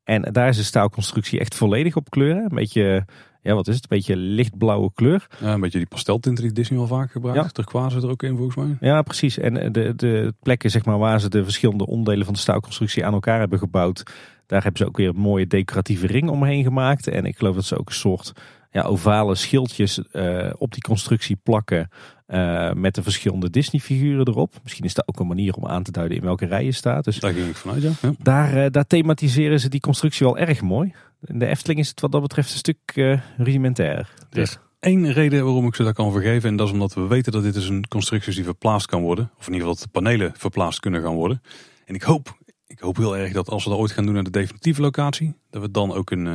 [0.05, 2.42] En daar is de staalconstructie echt volledig op kleuren.
[2.42, 3.05] Een beetje,
[3.45, 5.26] ja wat is het, een beetje lichtblauwe kleur.
[5.40, 7.42] Ja, een beetje die pasteltinten die Disney wel vaak gebruikt.
[7.42, 7.49] Ja.
[7.49, 8.76] Turquoise er ook in volgens mij.
[8.80, 9.38] Ja, precies.
[9.38, 13.05] En eh, de, de plekken zeg maar, waar ze de verschillende onderdelen van de staalconstructie
[13.07, 14.03] aan elkaar hebben gebouwd.
[14.47, 17.07] Daar hebben ze ook weer een mooie decoratieve ring omheen gemaakt.
[17.09, 18.32] En ik geloof dat ze ook een soort
[18.70, 21.88] ja, ovale schildjes eh, op die constructie plakken.
[22.26, 24.55] eh, met de verschillende Disney figuren erop.
[24.62, 27.05] Misschien is dat ook een manier om aan te duiden in welke rij je staat.
[27.05, 27.90] Dus Daar ging ik vanuit, ja.
[28.03, 28.12] ja.
[28.22, 30.92] daar, daar thematiseren ze die constructie wel erg mooi.
[31.24, 33.98] In de Efteling is het wat dat betreft een stuk eh rudimentair.
[33.98, 36.48] Er Dus is één reden waarom ik ze dat kan vergeven.
[36.48, 39.02] En dat is omdat we weten dat dit dus een constructie is die verplaatst kan
[39.02, 39.30] worden.
[39.38, 41.42] Of in ieder geval dat de panelen verplaatst kunnen gaan worden.
[41.84, 44.24] En ik hoop, ik hoop heel erg dat als we dat ooit gaan doen naar
[44.24, 45.34] de definitieve locatie.
[45.50, 46.32] Dat we dan ook een, eh,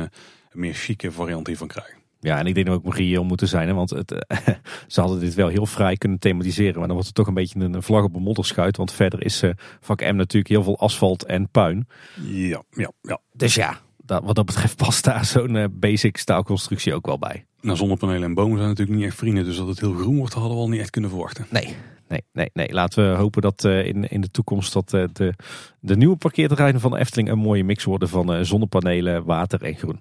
[0.50, 1.98] een meer chique variant hiervan krijgen.
[2.20, 3.68] Ja, en ik denk dat we ook reëel moeten zijn.
[3.68, 3.74] Hè?
[3.74, 4.38] Want het, eh,
[4.86, 6.78] ze hadden dit wel heel vrij kunnen thematiseren.
[6.78, 8.76] Maar dan wordt het toch een beetje een vlag op een modderschuit.
[8.76, 11.88] Want verder is eh, vak M natuurlijk heel veel asfalt en puin.
[12.22, 13.20] Ja, ja, ja.
[13.32, 13.80] Dus ja,
[14.10, 17.44] dat, wat dat betreft past daar zo'n eh, basic staalconstructie ook wel bij.
[17.60, 19.44] Nou, zonnepanelen en bomen zijn natuurlijk niet echt vrienden.
[19.44, 21.46] Dus dat het heel groen wordt, hadden we al niet echt kunnen verwachten.
[21.50, 21.76] Nee,
[22.08, 22.72] nee, nee, nee.
[22.72, 25.34] Laten we hopen dat eh, in, in de toekomst dat eh, de,
[25.80, 30.00] de nieuwe parkeerterreinen van de Efteling een mooie mix worden van zonnepanelen, water en groen.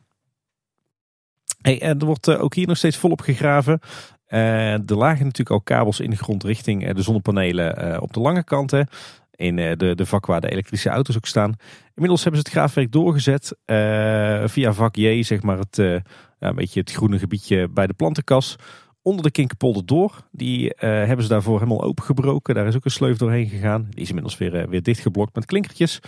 [1.62, 3.80] Hey, en er wordt ook hier nog steeds volop gegraven.
[4.28, 8.72] Er lagen natuurlijk al kabels in de grond richting de zonnepanelen op de lange kant.
[9.40, 11.54] In eh, de, de vak waar de elektrische auto's ook staan.
[11.96, 15.96] Inmiddels hebben ze het graafwerk doorgezet eh, via vak J, zeg maar het, eh,
[16.40, 18.56] een beetje het groene gebiedje bij de plantenkas.
[19.02, 20.28] Onder de Kinkerpolder door.
[20.32, 22.56] Die hebben ze daarvoor helemaal opengebroken.
[22.56, 23.88] Daar is ook een sleuf doorheen gegaan.
[23.90, 26.00] Die is inmiddels weer, weer dichtgeblokt met klinkertjes.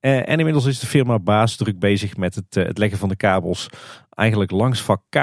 [0.00, 3.68] En inmiddels is de firma Baas druk bezig met het, het leggen van de kabels.
[4.10, 5.14] Eigenlijk langs vak K.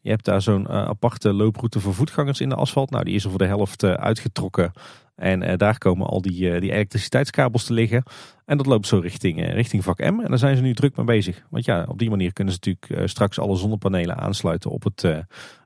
[0.00, 2.90] Je hebt daar zo'n aparte looproute voor voetgangers in de asfalt.
[2.90, 4.72] Nou, die is er voor de helft uitgetrokken.
[5.16, 8.02] En eh, daar komen al die, eh, die elektriciteitskabels te liggen.
[8.44, 10.20] En dat loopt zo richting, eh, richting vak M.
[10.20, 11.42] En daar zijn ze nu druk mee bezig.
[11.50, 15.00] Want ja, op die manier kunnen ze natuurlijk straks alle zonnepanelen aansluiten op het,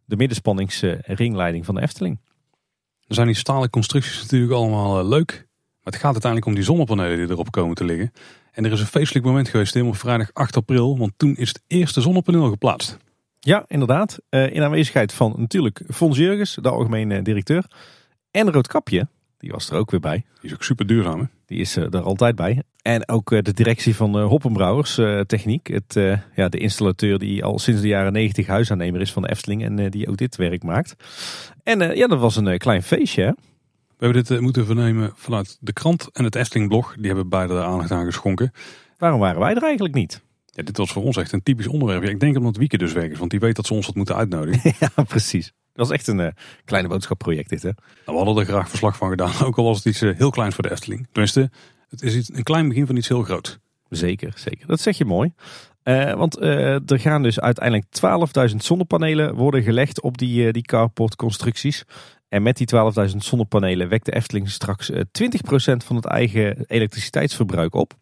[0.05, 2.21] de middenspanningsringleiding van de Efteling.
[3.07, 5.31] Dan zijn die stalen constructies natuurlijk allemaal leuk.
[5.83, 8.13] Maar het gaat uiteindelijk om die zonnepanelen die erop komen te liggen.
[8.53, 10.99] En er is een feestelijk moment geweest, helemaal vrijdag 8 april.
[10.99, 12.99] Want toen is het eerste zonnepaneel geplaatst.
[13.41, 14.19] Ja, inderdaad.
[14.29, 17.65] In aanwezigheid van natuurlijk Fons Jurgens, de algemene directeur.
[18.31, 19.09] En Roodkapje,
[19.41, 20.25] die was er ook weer bij.
[20.41, 21.27] Die is ook super duurzaam, hè?
[21.47, 22.63] Die is eh, er altijd bij.
[22.83, 24.95] En ook eh, de directie van eh, Hoppenbrouwers
[25.27, 25.67] Techniek.
[25.67, 25.95] Het,
[26.35, 29.65] ja, de installateur die al sinds de jaren 90 huisaannemer is van de Efteling.
[29.65, 30.97] En die ook dit werk maakt.
[31.63, 33.23] En ja, dat was een klein feestje.
[33.23, 33.31] Hè?
[33.97, 36.95] We hebben dit moeten vernemen vanuit de krant en het Efteling blog.
[36.97, 38.53] Die hebben beide daar aandacht aan geschonken.
[38.99, 40.23] Waarom waren wij er eigenlijk niet?
[40.47, 42.03] Ja, dit was voor ons echt een typisch onderwerp.
[42.03, 44.17] Ja, ik denk omdat Wieke dus is, want die weet dat ze ons had moeten
[44.17, 44.75] uitnodigen.
[44.97, 45.53] ja, precies.
[45.81, 46.33] Dat was echt een eh,
[46.65, 47.63] kleine boodschapproject dit.
[47.63, 47.71] Hè?
[48.07, 50.31] Nou, we hadden er graag verslag van gedaan, ook al was het iets eh, heel
[50.31, 51.07] kleins voor de Efteling.
[51.13, 51.51] Tenminste,
[51.89, 53.59] het is iets, een klein begin van iets heel groots.
[53.89, 54.67] Zeker, zeker.
[54.67, 55.33] Dat zeg je mooi.
[55.83, 57.87] Eh, want er gaan dus uiteindelijk
[58.51, 61.85] 12.000 zonnepanelen worden gelegd op die, eh, die carportconstructies.
[62.29, 67.75] En met die 12.000 zonnepanelen wekt de Efteling straks eh 20% van het eigen elektriciteitsverbruik
[67.75, 67.95] op.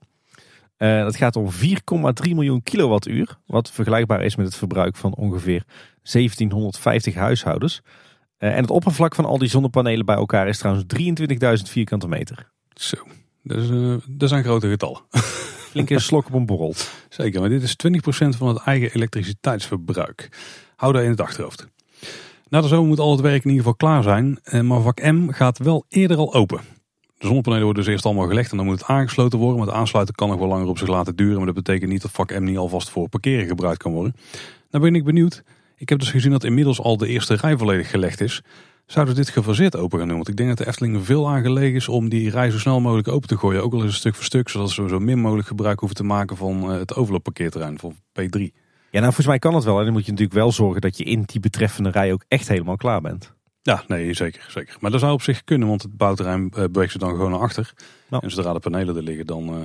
[0.78, 3.38] Eh, dat gaat om 4,3 miljoen kilowattuur.
[3.46, 5.64] Wat vergelijkbaar is met het verbruik van ongeveer
[6.02, 7.82] 1750 huishoudens.
[8.36, 12.50] Eh, en het oppervlak van al die zonnepanelen bij elkaar is trouwens 23.000 vierkante meter.
[12.74, 12.96] Zo,
[13.42, 15.00] dat, is, eh, dat zijn grote getallen.
[15.70, 16.74] Flinke slok op een borrel.
[17.08, 20.28] Zeker, maar dit is 20% van het eigen elektriciteitsverbruik.
[20.76, 21.68] Hou dat in het achterhoofd.
[22.48, 24.38] Na de zomer moet al het werk in ieder geval klaar zijn.
[24.66, 26.60] Maar vak M gaat wel eerder al open.
[27.18, 29.58] De zonnepanelen worden dus eerst allemaal gelegd en dan moet het aangesloten worden.
[29.58, 31.36] Maar het aansluiten kan nog wel langer op zich laten duren.
[31.36, 34.14] Maar dat betekent niet dat vak M niet alvast voor parkeren gebruikt kan worden.
[34.70, 35.42] Nou ben ik benieuwd.
[35.76, 38.42] Ik heb dus gezien dat inmiddels al de eerste rij volledig gelegd is.
[38.86, 40.16] Zouden ze dit gefaseerd open gaan doen?
[40.16, 43.08] Want ik denk dat de Efteling veel aangelegen is om die rij zo snel mogelijk
[43.08, 43.62] open te gooien.
[43.62, 46.04] Ook al is het stuk voor stuk, zodat ze zo min mogelijk gebruik hoeven te
[46.04, 48.40] maken van eh, het overloopparkeerterrein van P3.
[48.90, 49.78] Ja, nou volgens mij kan het wel.
[49.78, 52.48] En dan moet je natuurlijk wel zorgen dat je in die betreffende rij ook echt
[52.48, 53.36] helemaal klaar bent.
[53.68, 54.76] Ja, nee, zeker, zeker.
[54.80, 57.40] Maar dat zou op zich kunnen, want het bouwterrein eh, beweegt ze dan gewoon naar
[57.40, 57.72] achter.
[58.08, 58.22] Nou.
[58.22, 59.60] En zodra de panelen er liggen, dan, eh,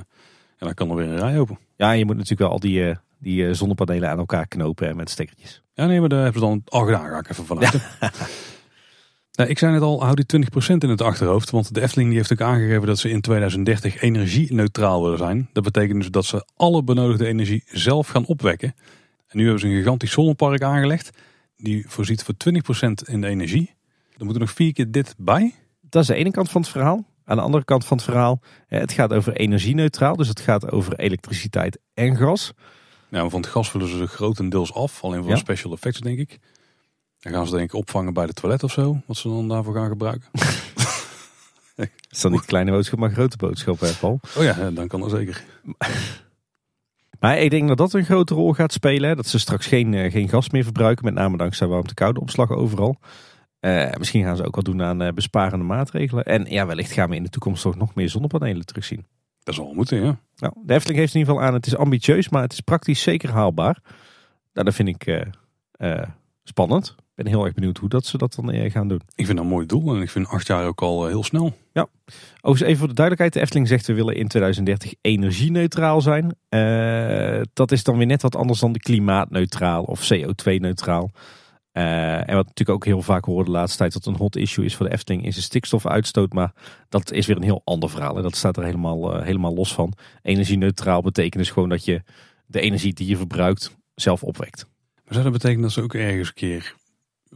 [0.58, 1.58] ja, dan kan er weer een rij open.
[1.76, 4.96] Ja, en je moet natuurlijk wel al die, eh, die zonnepanelen aan elkaar knopen en
[4.96, 5.62] met stekkertjes.
[5.74, 7.72] Ja, nee, maar daar hebben ze dan al gedaan, ga ik even vanuit.
[9.36, 11.50] nou, ik zei net al, hou die 20% in het achterhoofd.
[11.50, 15.48] Want de Efteling die heeft ook aangegeven dat ze in 2030 energie-neutraal willen zijn.
[15.52, 18.74] Dat betekent dus dat ze alle benodigde energie zelf gaan opwekken.
[19.28, 21.10] En nu hebben ze een gigantisch zonnepark aangelegd.
[21.56, 23.73] Die voorziet voor 20% in de energie.
[24.18, 25.54] Er moeten nog vier keer dit bij.
[25.80, 27.04] Dat is de ene kant van het verhaal.
[27.24, 30.16] Aan de andere kant van het verhaal, eh, het gaat over energie-neutraal.
[30.16, 32.52] Dus het gaat over elektriciteit en gas.
[33.08, 35.04] Nou, van het gas vullen ze grotendeels af.
[35.04, 35.36] Alleen voor Ja.
[35.36, 36.38] special effects, denk ik.
[37.18, 39.00] Dan gaan ze denk ik opvangen bij de toilet of zo.
[39.06, 40.28] Wat ze dan daarvoor gaan gebruiken.
[42.10, 44.20] Is dat niet kleine boodschap, maar grote boodschap, hè, Paul?
[44.36, 45.44] Oh ja, dan kan dat zeker.
[47.20, 49.08] Maar ik denk dat dat een grote rol gaat spelen.
[49.08, 49.14] hè.
[49.16, 51.04] Dat ze straks geen, eh, geen gas meer verbruiken.
[51.04, 52.98] Met name dankzij warmte-koude opslag overal.
[53.64, 56.24] Eh, misschien gaan ze ook wat doen aan eh, besparende maatregelen.
[56.24, 59.06] En ja, wellicht gaan we in de toekomst toch nog meer zonnepanelen terugzien.
[59.42, 60.18] Dat zal wel moeten, ja.
[60.36, 63.02] Nou, de Efteling geeft in ieder geval aan, het is ambitieus, maar het is praktisch
[63.02, 63.78] zeker haalbaar.
[64.52, 65.06] Nou, dat vind ik
[65.72, 66.02] eh,
[66.42, 66.94] spannend.
[66.98, 69.00] Ik ben heel erg benieuwd hoe dat ze dat dan gaan doen.
[69.14, 69.94] Ik vind dat een mooi doel.
[69.94, 71.52] En ik vind acht jaar ook al heel snel.
[72.40, 73.32] Overigens even voor de duidelijkheid.
[73.32, 76.36] De Efteling zegt we willen in 2030 energie-neutraal zijn.
[77.52, 81.10] Dat is dan weer net wat anders dan de klimaatneutraal of CO2-neutraal.
[81.74, 84.64] Eh, en wat natuurlijk ook heel vaak horen de laatste tijd dat een hot issue
[84.64, 86.32] is voor de Efteling is de stikstofuitstoot.
[86.32, 86.52] Maar
[86.88, 88.16] dat is weer een heel ander verhaal.
[88.16, 89.92] En dat staat er helemaal, eh, helemaal los van.
[90.22, 92.02] Energie-neutraal betekent dus gewoon dat je
[92.46, 94.66] de energie die je verbruikt zelf opwekt.
[94.94, 96.74] Maar zou dat betekenen dat ze ook ergens een keer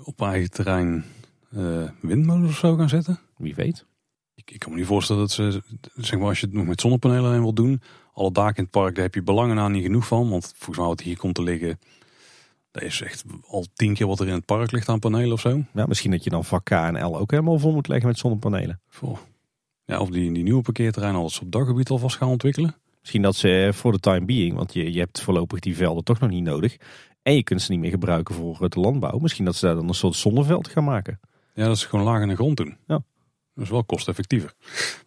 [0.02, 1.04] op eigen terrein
[1.50, 3.18] eh windmolens of zo gaan zetten?
[3.36, 3.86] Wie weet.
[4.34, 5.62] Ik, ik kan me niet voorstellen dat ze,
[5.94, 7.82] zeg maar als je het nog met zonnepanelen wil doen.
[8.12, 10.30] Alle daken in het park, daar heb je belangen aan niet genoeg van.
[10.30, 11.78] Want volgens mij wat hier komt te liggen,
[12.80, 15.40] dat is echt al tien keer wat er in het park ligt aan panelen of
[15.40, 15.62] zo.
[15.74, 18.18] Ja, misschien dat je dan vak K en L ook helemaal vol moet leggen met
[18.18, 18.80] zonnepanelen.
[18.88, 19.18] Goh.
[19.84, 22.74] Ja, of die, die nieuwe parkeerterreinen al op daggebied alvast gaan ontwikkelen.
[23.00, 26.04] Misschien dat ze eh, voor de time being, want je, je hebt voorlopig die velden
[26.04, 26.76] toch nog niet nodig.
[27.22, 29.18] En je kunt ze niet meer gebruiken voor de landbouw.
[29.18, 31.20] Misschien dat ze daar dan een soort zonneveld gaan maken.
[31.54, 32.76] Ja, dat ze gewoon laag in de grond doen.
[32.86, 33.02] Ja.
[33.58, 34.52] Dat is wel kosteffectiever.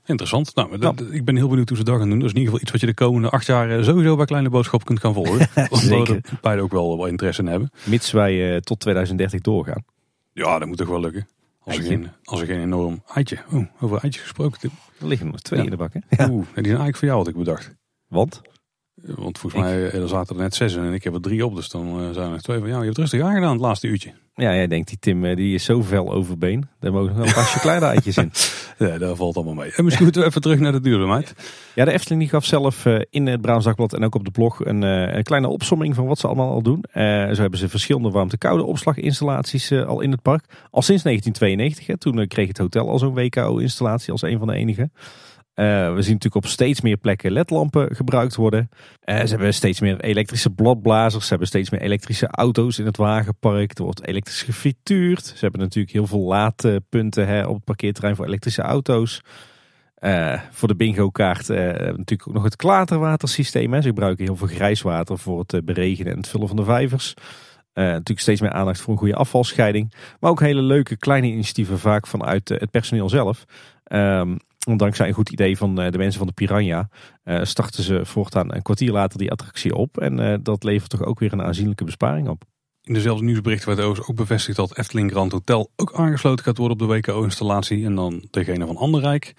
[0.06, 0.56] Interessant.
[0.56, 2.20] Nou, dat- ik ben heel benieuwd hoe ze dat gaan doen.
[2.20, 4.26] Dat is in ieder geval iets wat je de komende acht jaar eh, sowieso bij
[4.26, 5.48] Kleine Boodschap kunt gaan volgen.
[5.70, 7.72] Omdat we beide ook wel, wel interesse in hebben.
[7.84, 9.84] Mits wij eh, tot 2030 doorgaan.
[10.34, 11.28] Ja, dat moet toch wel lukken.
[11.64, 13.38] Als er, geen, als er geen enorm eitje.
[13.52, 14.72] Oh, over eitjes gesproken.
[15.00, 15.66] Er liggen er nog twee Ja.
[15.66, 16.00] in de bak, hè?
[16.30, 17.76] Oeh, die zijn eigenlijk voor jou had ik bedacht.
[18.08, 18.42] Want?
[19.04, 21.46] Want volgens mij eh, er zaten er net zes in en ik heb er drie
[21.46, 21.56] op.
[21.56, 22.68] Dus dan eh, zijn er nog twee van.
[22.68, 24.14] Ja, je hebt rustig aangedaan het laatste uurtje.
[24.36, 26.68] Ja, jij denkt die Tim eh, die is zo fel overbeen.
[26.80, 28.32] Daar mogen nog wel een pasje kleine eitjes in.
[28.78, 29.72] Ja, daar valt allemaal mee.
[29.72, 31.34] En misschien moeten we even terug naar de duurzaamheid.
[31.76, 34.66] Ja, de Efteling die gaf zelf in het Brabants Dagblad en ook op de blog
[34.66, 36.86] een, een kleine opsomming van wat ze allemaal al doen.
[37.34, 40.46] Zo hebben ze verschillende warmte-koude opslaginstallaties al in het park.
[40.72, 44.54] Al sinds 1992, hè, toen kreeg het hotel al zo'n WKO-installatie als een van de
[44.54, 44.90] enige.
[45.62, 48.70] Eh, we zien natuurlijk op steeds meer plekken ledlampen gebruikt worden.
[49.02, 51.24] Eh, ze hebben steeds meer elektrische bladblazers.
[51.24, 53.78] Ze hebben steeds meer elektrische auto's in het wagenpark.
[53.78, 55.26] Er wordt elektrisch gefrituurd.
[55.26, 59.22] Ze hebben natuurlijk heel veel laadpunten hè, op het parkeerterrein voor elektrische auto's.
[59.96, 63.74] Eh, voor de bingo-kaart eh, natuurlijk ook nog het klaterwatersysteem.
[63.74, 63.82] Hè.
[63.82, 67.14] Ze gebruiken heel veel grijswater voor het beregenen en het vullen van de vijvers.
[67.74, 69.94] Natuurlijk steeds meer aandacht voor een goede afvalscheiding.
[70.20, 73.46] Maar ook hele leuke kleine initiatieven vaak vanuit het personeel zelf.
[73.84, 74.36] Ehm,
[74.66, 76.90] dankzij een goed idee van eh, de mensen van de Piranha
[77.24, 79.98] eh, starten ze voortaan een kwartier later die attractie op.
[79.98, 82.44] En eh, dat levert toch ook weer een aanzienlijke besparing op.
[82.84, 86.88] In dezelfde nieuwsbericht werd ook bevestigd dat Efteling Grand Hotel ook aangesloten gaat worden op
[86.88, 87.86] de WKO-installatie.
[87.86, 89.34] En dan degene van Anderrijk.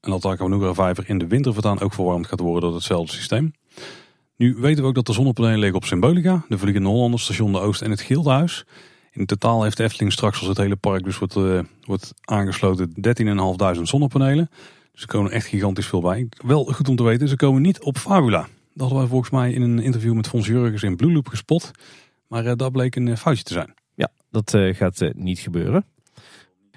[0.00, 3.52] En dat Aquanura Vijver in de winter voortaan ook verwarmd gaat worden door hetzelfde systeem.
[4.36, 7.58] Nu weten we ook dat de zonnepanelen liggen op Symbolica, de Vliegende Hollander, Station de
[7.58, 8.64] Oost en het Gildenhuis.
[9.10, 12.92] In totaal heeft de Efteling straks als het hele park dus wordt, eh, wordt aangesloten
[13.00, 14.50] 13.500 zonnepanelen.
[14.92, 16.28] Dus er komen echt gigantisch veel bij.
[16.46, 18.40] Wel goed om te weten, ze komen niet op Fabula.
[18.40, 21.70] Dat hadden wij volgens mij in een interview met Fons Jurgens in Blue Loop gespot.
[22.26, 23.74] Maar eh, dat bleek een eh, foutje te zijn.
[23.94, 25.84] Ja, dat gaat niet gebeuren.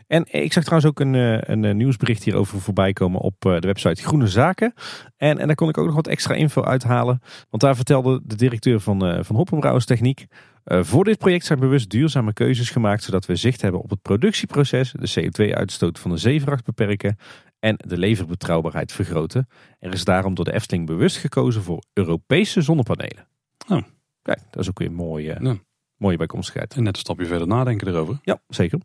[0.08, 1.14] En ik zag trouwens ook een,
[1.52, 4.74] een nieuwsbericht hierover voorbij komen op de website Groene Zaken.
[5.18, 7.22] En, en daar kon ik ook nog wat extra info uithalen.
[7.50, 10.28] Want daar vertelde de directeur van, van Hoppenbrouwers Techniek.
[10.64, 13.04] Eh, voor dit project zijn bewust duurzame keuzes gemaakt.
[13.04, 17.18] Zodat we zicht hebben op het productieproces, de CO2-uitstoot van de zeevracht beperken.
[17.60, 19.48] En de leverbetrouwbaarheid vergroten.
[19.80, 23.28] Er is daarom door de Efteling bewust gekozen voor Europese zonnepanelen.
[23.68, 23.82] Oh.
[24.22, 25.56] Kijk, dat is ook weer een mooie, Ja.
[25.98, 26.74] mooie bijkomstigheid.
[26.76, 28.20] En net een stapje verder nadenken erover.
[28.24, 28.80] Ja, zeker.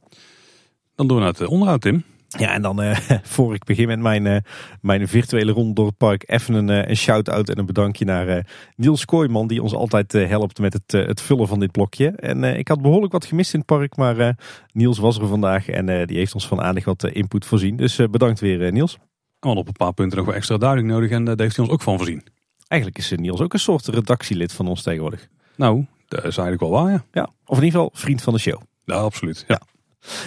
[0.95, 2.05] Dan door naar het eh, onderhoud, Tim.
[2.29, 4.37] Ja, en dan eh, voor ik begin met mijn, eh,
[4.81, 8.47] mijn virtuele ronde door het park, even een, eh, een shout-out en een bedankje naar
[8.77, 12.09] Niels Kooijman, die ons altijd helpt met het, het vullen van dit blokje.
[12.11, 14.37] En ik had behoorlijk wat gemist in het park, maar
[14.73, 17.77] Niels was er vandaag en die heeft ons van aardig wat input voorzien.
[17.77, 18.93] Dus bedankt weer, Niels.
[18.93, 21.65] We hadden op een paar punten nog wel extra duiding nodig en daar heeft hij
[21.65, 22.23] ons ook van voorzien.
[22.67, 25.29] Eigenlijk is Niels ook een soort redactielid van ons tegenwoordig.
[25.57, 27.05] Nou, dat is eigenlijk wel waar, ja.
[27.13, 28.61] Ja, of in ieder geval vriend van de show.
[28.85, 29.45] Ja, absoluut.
[29.49, 29.61] Ja.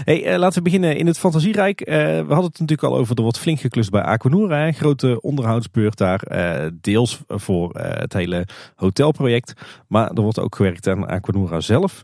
[0.04, 1.82] Hey, eh, laten we beginnen in het Fantasierijk.
[1.82, 4.72] Eh, we hadden het natuurlijk al over, er wordt flink geklust bij Aquanura.
[4.72, 9.54] Grote onderhoudsbeurt daar, eh, deels voor het hele hotelproject.
[9.88, 12.02] Maar er wordt ook gewerkt aan Aquanura zelf.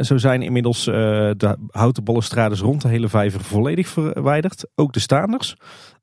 [0.00, 4.66] Zo zijn inmiddels de houten balustrades rond de hele vijver volledig verwijderd.
[4.74, 5.56] Ook de staanders.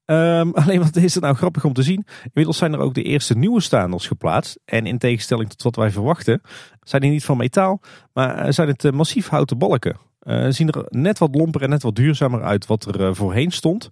[0.05, 2.05] Ehm, alleen wat is het nou grappig om te zien.
[2.24, 4.59] Inmiddels zijn er ook de eerste nieuwe staanders geplaatst.
[4.66, 6.41] En in tegenstelling tot wat wij verwachten,
[6.82, 7.82] zijn die niet van metaal,
[8.14, 10.11] maar zijn het massief houten balken.
[10.24, 13.89] Uh, zien er net wat lomper en net wat duurzamer uit wat er voorheen stond.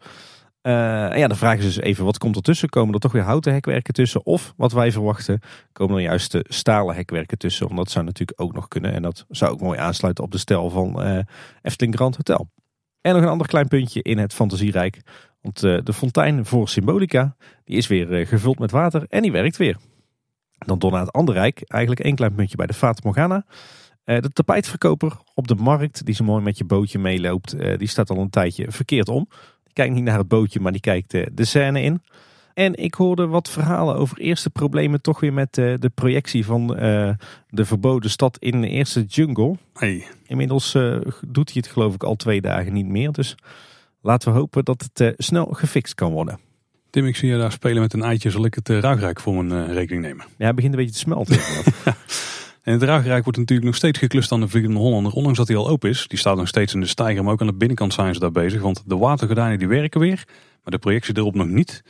[0.62, 0.74] Uh,
[1.18, 2.70] ja, de vraag is dus even, wat komt er tussen?
[2.70, 4.26] Komen er toch weer houten hekwerken tussen?
[4.26, 5.40] Of, wat wij verwachten,
[5.72, 7.66] komen er juist de stalen hekwerken tussen?
[7.66, 8.94] Want dat zou natuurlijk ook nog kunnen.
[8.94, 11.02] En dat zou ook mooi aansluiten op de stijl van
[11.62, 12.50] Efteling Grand Hotel.
[13.02, 15.02] En nog een ander klein puntje in het fantasierijk.
[15.42, 19.78] Want de fontein voor Symbolica, die is weer gevuld met water en die werkt weer.
[20.58, 23.46] Dan door naar het andere rijk, eigenlijk één klein puntje bij de Fata Morgana.
[24.10, 28.18] De tapijtverkoper op de markt, die zo mooi met je bootje meeloopt, die staat al
[28.18, 29.28] een tijdje verkeerd om
[29.80, 32.01] kijkt niet naar het bootje, maar die kijkt de, de scène in.
[32.53, 36.84] En ik hoorde wat verhalen over eerste problemen toch weer met de, de projectie van
[36.84, 37.10] uh,
[37.49, 39.55] de verboden stad in de eerste jungle.
[39.74, 40.07] Hey.
[40.26, 40.97] Inmiddels uh,
[41.28, 43.12] doet hij het geloof ik al twee dagen niet meer.
[43.12, 43.36] Dus
[44.01, 46.39] laten we hopen dat het snel gefixt kan worden.
[46.89, 48.30] Tim, ik zie je daar spelen met een eitje.
[48.30, 50.26] Zal ik het ruigrijk voor mijn rekening nemen?
[50.38, 51.39] Ja, het begint een beetje te smelten.
[52.70, 55.12] En het draagrijk wordt natuurlijk nog steeds geklust aan de Vliegende Hollander.
[55.12, 56.08] Ondanks dat hij al open is.
[56.08, 57.24] Die staat nog steeds in de stijger.
[57.24, 58.62] Maar ook aan de binnenkant zijn ze daar bezig.
[58.62, 60.24] Want de watergordijnen die werken weer.
[60.64, 61.84] Maar de projectie erop nog niet.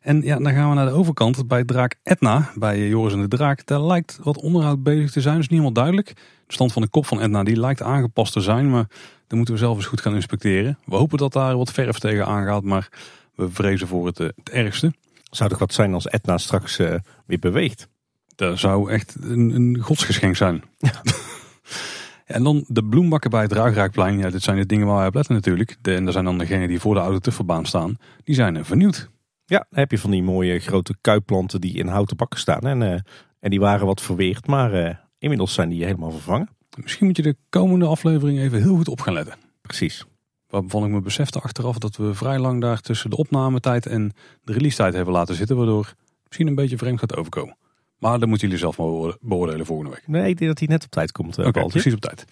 [0.00, 1.48] En ja, dan gaan we naar de overkant.
[1.48, 2.50] Bij draak Etna.
[2.54, 3.66] Bij Joris en de Draak.
[3.66, 5.34] Daar lijkt wat onderhoud bezig te zijn.
[5.34, 6.08] Is niet helemaal duidelijk.
[6.46, 8.70] De stand van de kop van Etna die lijkt aangepast te zijn.
[8.70, 8.86] Maar
[9.26, 10.78] dan moeten we zelf eens goed gaan inspecteren.
[10.84, 12.62] We hopen dat daar wat verf tegen aangaat.
[12.62, 12.88] Maar
[13.34, 14.92] we vrezen voor het, eh, het ergste.
[15.30, 16.94] Zou toch wat zijn als Etna straks uh,
[17.26, 17.88] weer beweegt?
[18.34, 20.62] Dat zou echt een, een godsgeschenk zijn.
[20.78, 21.02] Ja.
[22.36, 24.18] en dan de bloembakken bij het Ruigraakplein.
[24.18, 25.76] Ja, dit zijn de dingen waar wij op letten natuurlijk.
[25.80, 27.96] De, en dat zijn dan degenen die voor de oude tufferbaan staan.
[28.24, 29.08] Die zijn uh, vernieuwd.
[29.44, 32.60] Ja, dan heb je van die mooie grote kuipplanten die in houten bakken staan.
[32.60, 32.92] En, uh,
[33.40, 36.48] en die waren wat verweerd, maar uh, inmiddels zijn die helemaal vervangen.
[36.82, 39.34] Misschien moet je de komende aflevering even heel goed op gaan letten.
[39.60, 40.04] Precies.
[40.48, 44.12] Waarvan ik me besefte achteraf dat we vrij lang daar tussen de opnametijd en
[44.42, 45.56] de release tijd hebben laten zitten.
[45.56, 45.94] Waardoor
[46.26, 47.56] misschien een beetje vreemd gaat overkomen.
[48.04, 50.02] Maar dan moeten jullie zelf maar beoordelen volgende week.
[50.06, 51.38] Nee, ik denk dat hij net op tijd komt.
[51.38, 52.24] Oké, precies op tijd.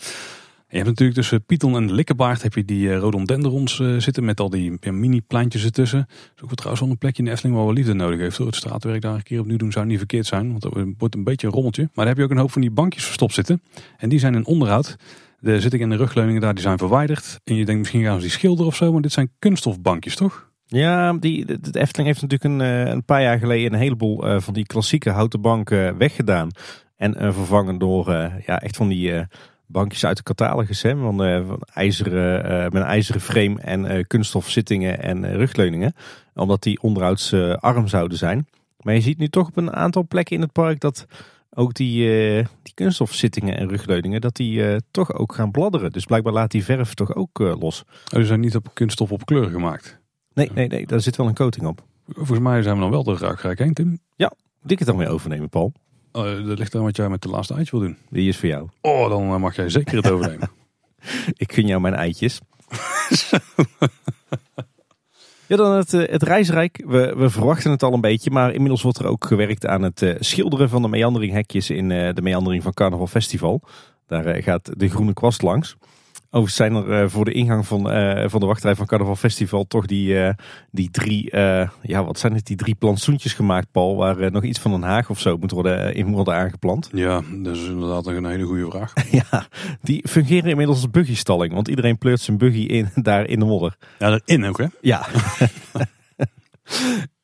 [0.68, 4.40] je hebt natuurlijk tussen Python en Likkebaard heb je die uh, rhododendrons uh, zitten met
[4.40, 5.98] al die mini plantjes ertussen.
[5.98, 8.38] Dat is ook trouwens wel een plekje in de Efteling waar we liefde nodig heeft.
[8.38, 10.48] Het straatwerk daar een keer opnieuw doen zou niet verkeerd zijn.
[10.48, 11.82] Want dat wordt een beetje een rommeltje.
[11.82, 13.62] Maar daar heb je ook een hoop van die bankjes verstopt zitten.
[13.96, 14.96] En die zijn in onderhoud.
[15.40, 17.40] De zit ik in de rugleuningen daar, die zijn verwijderd.
[17.44, 18.92] En je denkt misschien gaan ze die schilderen of zo.
[18.92, 20.51] Maar dit zijn kunststofbankjes toch?
[20.72, 24.40] Ja, die, de, Efteling heeft natuurlijk een, eh, een paar jaar geleden een heleboel uh,
[24.40, 26.50] van die klassieke houten banken weggedaan.
[26.96, 28.10] En vervangen door
[28.46, 29.26] ja, echt van die
[29.66, 30.82] bankjes uit de catalogus.
[30.82, 31.16] Hè, van,
[31.46, 35.94] van ijzeren, met een ijzeren frame en kunststofzittingen en rugleuningen.
[36.34, 38.46] Omdat die onderhoudsarm zouden zijn.
[38.80, 41.06] Maar je ziet nu toch op een aantal plekken in het park dat
[41.50, 42.06] ook die,
[42.62, 45.90] die kunststofzittingen en rugleuningen, dat die toch ook gaan bladderen.
[45.90, 47.84] Dus blijkbaar laat die verf toch ook los.
[47.86, 50.01] Oh, ze zijn niet op kunststof op kleur gemaakt?
[50.34, 51.84] Nee, nee, nee, daar zit wel een coating op.
[52.08, 53.98] Volgens mij zijn we dan wel de ruikrijk heen, Tim.
[54.16, 55.72] Ja, moet ik het dan weer overnemen, Paul?
[56.12, 57.96] Uh, dat ligt dan wat jij met de laatste eitje wil doen.
[58.10, 58.68] Die is voor jou.
[58.80, 60.50] Oh, dan eh, mag jij zeker het overnemen.
[61.36, 62.40] ik gun jou mijn eitjes.
[65.46, 66.84] ja, dan het, eh, het reisrijk.
[66.86, 70.16] We, we verwachten het al een beetje, maar inmiddels wordt er ook gewerkt aan het
[70.18, 73.62] schilderen van de meanderinghekjes in de meandering van Carnaval Festival.
[74.06, 75.76] Daar gaat de groene kwast langs.
[76.34, 79.64] Overigens zijn er uh, voor de ingang van, uh, van de wachtrij van Carnaval Festival
[79.64, 80.28] toch die, uh,
[80.70, 81.36] die drie,
[81.82, 85.10] ja wat zijn het, die drie plantsoentjes gemaakt Paul, waar nog iets van een haag
[85.10, 86.88] of zo moet worden, in worden aangeplant.
[86.92, 88.92] Ja, dat is inderdaad een hele goede vraag.
[89.30, 89.46] ja,
[89.82, 93.76] die fungeren inmiddels als buggystalling, want iedereen pleurt zijn buggy in, daar in de modder.
[93.98, 94.66] Ja, erin ook hè?
[94.80, 95.06] Ja.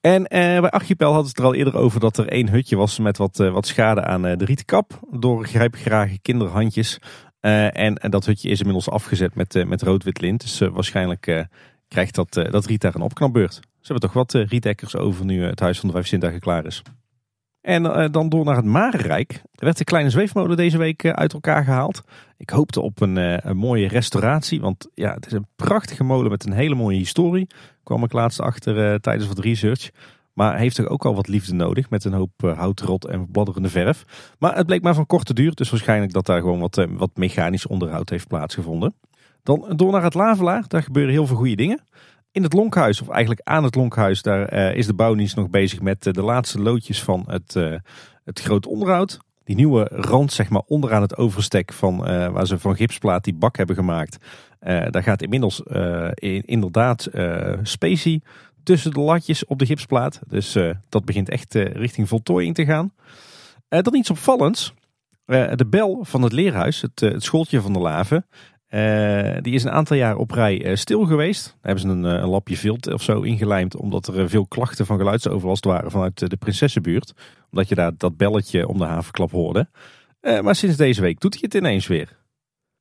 [0.01, 2.77] En eh, bij Archipel hadden ze het er al eerder over dat er één hutje
[2.77, 5.01] was met wat, wat schade aan de rietkap.
[5.11, 6.99] Door grijpgrage kinderhandjes.
[7.41, 10.41] Uh, en, en, dat hutje is inmiddels afgezet met, uh, met rood-wit lint.
[10.41, 11.47] Dus uh, waarschijnlijk
[11.89, 13.55] krijgt dat, dat riet daar een opknapbeurt.
[13.55, 16.83] Ze hebben toch wat rietdekkers over nu het Huis van de Vijf Zintuigen klaar is.
[17.61, 19.33] En dan door naar het Marenrijk.
[19.33, 22.03] Er werd de kleine zweefmolen deze week uit elkaar gehaald.
[22.37, 23.17] Ik hoopte op een,
[23.49, 24.61] een, mooie restauratie.
[24.61, 27.47] Want ja, het is een prachtige molen met een hele mooie historie.
[27.83, 29.91] Kwam ik laatst achter tijdens wat research.
[30.39, 33.69] Maar heeft er ook al wat liefde nodig met een hoop uh, houtrot en bladderende
[33.69, 34.05] verf.
[34.39, 35.55] Maar het bleek maar van korte duur.
[35.55, 38.95] Dus waarschijnlijk dat daar gewoon wat, uh, wat mechanisch onderhoud heeft plaatsgevonden.
[39.43, 40.65] Dan door naar het Lavelaar.
[40.69, 41.81] Daar gebeuren heel veel goede dingen.
[42.33, 45.81] In het Lonkhuis, of eigenlijk aan het Lonkhuis, daar uh, is de bouwdienst nog bezig
[45.81, 47.55] met de laatste loodjes van het,
[48.25, 49.19] het groot onderhoud.
[49.45, 51.99] Die nieuwe rand, zeg maar, onderaan het overstek van
[52.33, 54.17] waar ze van gipsplaat die bak hebben gemaakt.
[54.91, 55.63] daar gaat inmiddels
[56.15, 57.09] in, inderdaad
[57.63, 58.23] specie
[58.63, 60.21] tussen de latjes op de gipsplaat.
[60.29, 62.93] Dus uh, dat begint echt uh, richting voltooiing te gaan.
[63.69, 64.75] Uh, dan iets opvallends.
[65.27, 68.27] de bel van het leerhuis, het, het schooltje van de Laven,
[69.43, 71.45] die is een aantal jaar op rij stil geweest.
[71.45, 73.77] Daar hebben ze een, een lapje vilt of zo ingelijmd.
[73.77, 77.13] Omdat er veel klachten van geluidsoverlast waren vanuit de Prinsessenbuurt.
[77.51, 79.69] Omdat je daar dat belletje om de havenklap hoorde.
[80.43, 82.17] maar sinds deze week doet hij het ineens weer.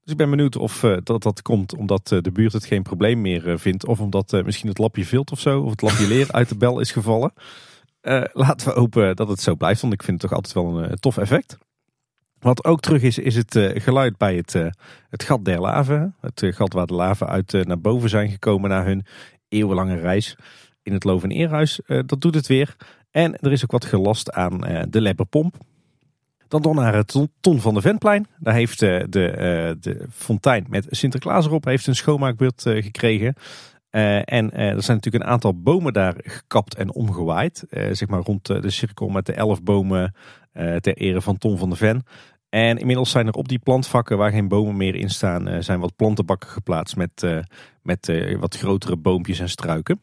[0.08, 3.60] Dus ik ben benieuwd of dat, dat komt omdat de buurt het geen probleem meer
[3.60, 3.86] vindt.
[3.86, 5.62] Of omdat misschien het lapje vilt of zo.
[5.62, 7.34] Of het lapje leer uit de bel is gevallen.
[8.34, 9.82] laten we hopen dat het zo blijft.
[9.82, 11.58] Want ik vind het toch altijd wel een tof effect.
[12.40, 14.54] Wat ook terug is, is het geluid bij het,
[15.10, 16.14] het gat der lava.
[16.22, 19.06] Het gat waar de lava uit naar boven zijn gekomen na hun
[19.48, 20.36] eeuwenlange reis
[20.84, 21.80] in het Loof- en Eerhuis.
[21.86, 22.76] dat doet het weer.
[23.12, 25.56] En er is ook wat gelast aan de Lepperpomp.
[26.48, 28.28] Dan door naar het Ton van de Ventplein.
[28.40, 29.08] Daar heeft de,
[29.80, 33.34] de fontein met Sinterklaas erop heeft een schoonmaakbeurt gekregen.
[33.90, 37.66] en er zijn natuurlijk een aantal bomen daar gekapt en omgewaaid.
[37.70, 40.14] zeg maar rond de cirkel met de elf bomen
[40.54, 42.04] ter ere van Ton van de Ven.
[42.50, 45.80] En inmiddels zijn er op die plantvakken waar geen bomen meer in staan, eh, zijn
[45.80, 47.40] wat plantenbakken geplaatst met, eh,
[47.82, 50.02] met eh, wat grotere boompjes en struiken.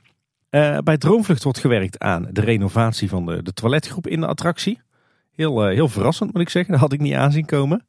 [0.85, 4.81] bij Droomvlucht wordt gewerkt aan de renovatie van de, de toiletgroep in de attractie.
[5.37, 7.87] Heel, heel verrassend moet ik zeggen, dat had ik niet aanzien komen.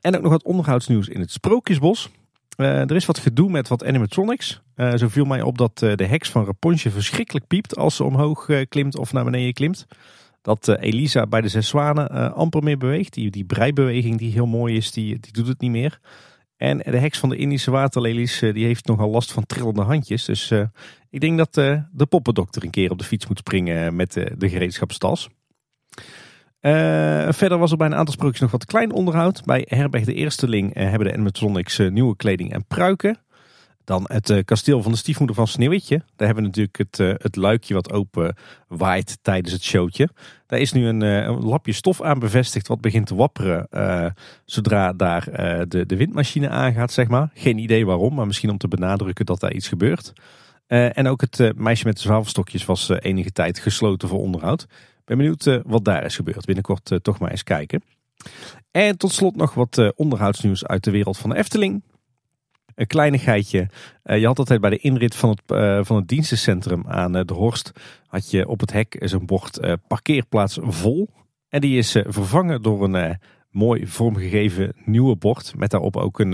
[0.00, 2.10] En ook nog wat onderhoudsnieuws in het Sprookjesbos.
[2.56, 4.60] er is wat gedoe met wat animatronics.
[4.96, 8.98] zo viel mij op dat de heks van Rapunzel verschrikkelijk piept als ze omhoog klimt
[8.98, 9.86] of naar beneden klimt
[10.42, 13.14] dat eh, Elisa bij de Zes Zwanen eh, amper meer beweegt.
[13.14, 16.00] Die, die breibeweging die heel mooi is, die, die doet het niet meer.
[16.56, 20.24] En de heks van de Indische waterlelies eh, die heeft nogal last van trillende handjes.
[20.24, 20.52] Dus
[21.10, 21.54] ik denk dat
[21.92, 25.28] de poppendokter een keer op de fiets moet springen met de gereedschapstas.
[27.32, 29.44] Verder was er bij een aantal sprookjes nog wat klein onderhoud.
[29.44, 33.18] Bij Herberg de Eersteling hebben de animatronics nieuwe kleding en pruiken.
[33.90, 35.96] Dan het uh, kasteel van de stiefmoeder van Sneeuwwitje.
[35.96, 38.36] Daar hebben we natuurlijk het, uh, het luikje wat open
[38.68, 40.08] waait tijdens het showtje.
[40.46, 43.68] Daar is nu een, uh, een lapje stof aan bevestigd wat begint te wapperen
[44.44, 45.24] zodra daar
[45.68, 47.30] de, de windmachine aangaat, zeg maar.
[47.34, 50.12] Geen idee waarom, maar misschien om te benadrukken dat daar iets gebeurt.
[50.66, 54.66] en ook het meisje met de zwavelstokjes was enige tijd gesloten voor onderhoud.
[55.10, 56.44] Ben benieuwd wat daar is gebeurd.
[56.44, 57.82] Binnenkort toch maar eens kijken.
[58.70, 61.82] En tot slot nog wat onderhoudsnieuws uit de wereld van de Efteling.
[62.74, 63.68] Een kleinigheidje.
[64.02, 65.42] Je had altijd bij de inrit van het,
[65.86, 67.72] van het dienstencentrum aan de Horst.
[68.06, 71.08] had je op het hek zo'n bord parkeerplaats vol.
[71.48, 73.18] En die is vervangen door een
[73.50, 75.52] mooi vormgegeven nieuwe bord.
[75.56, 76.32] Met daarop ook een,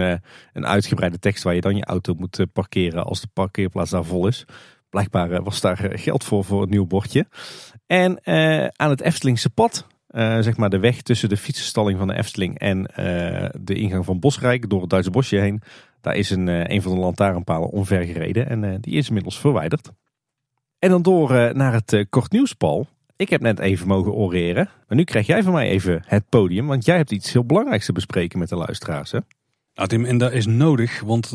[0.53, 4.27] een uitgebreide tekst waar je dan je auto moet parkeren als de parkeerplaats daar vol
[4.27, 4.45] is.
[4.91, 7.27] Blijkbaar was daar geld voor voor een nieuw bordje.
[7.87, 8.27] En
[8.77, 9.87] aan het Eftelingse pad
[10.41, 12.83] zeg maar de weg tussen de fietsenstalling van de Efteling en
[13.61, 15.63] de ingang van Bosrijk door het Duitse bosje heen.
[16.07, 19.39] Daar is een, eh, een van de lantaarnpalen omver gereden en eh, die is inmiddels
[19.39, 19.91] verwijderd.
[20.79, 22.87] En dan door eh, naar het kort nieuws, Paul.
[23.17, 26.67] Ik heb net even mogen oreren, maar nu krijg jij van mij even het podium,
[26.67, 29.11] want jij hebt iets heel belangrijks te bespreken met de luisteraars.
[29.11, 29.19] Hè?
[29.75, 31.31] Nou Tim, en dat is nodig, want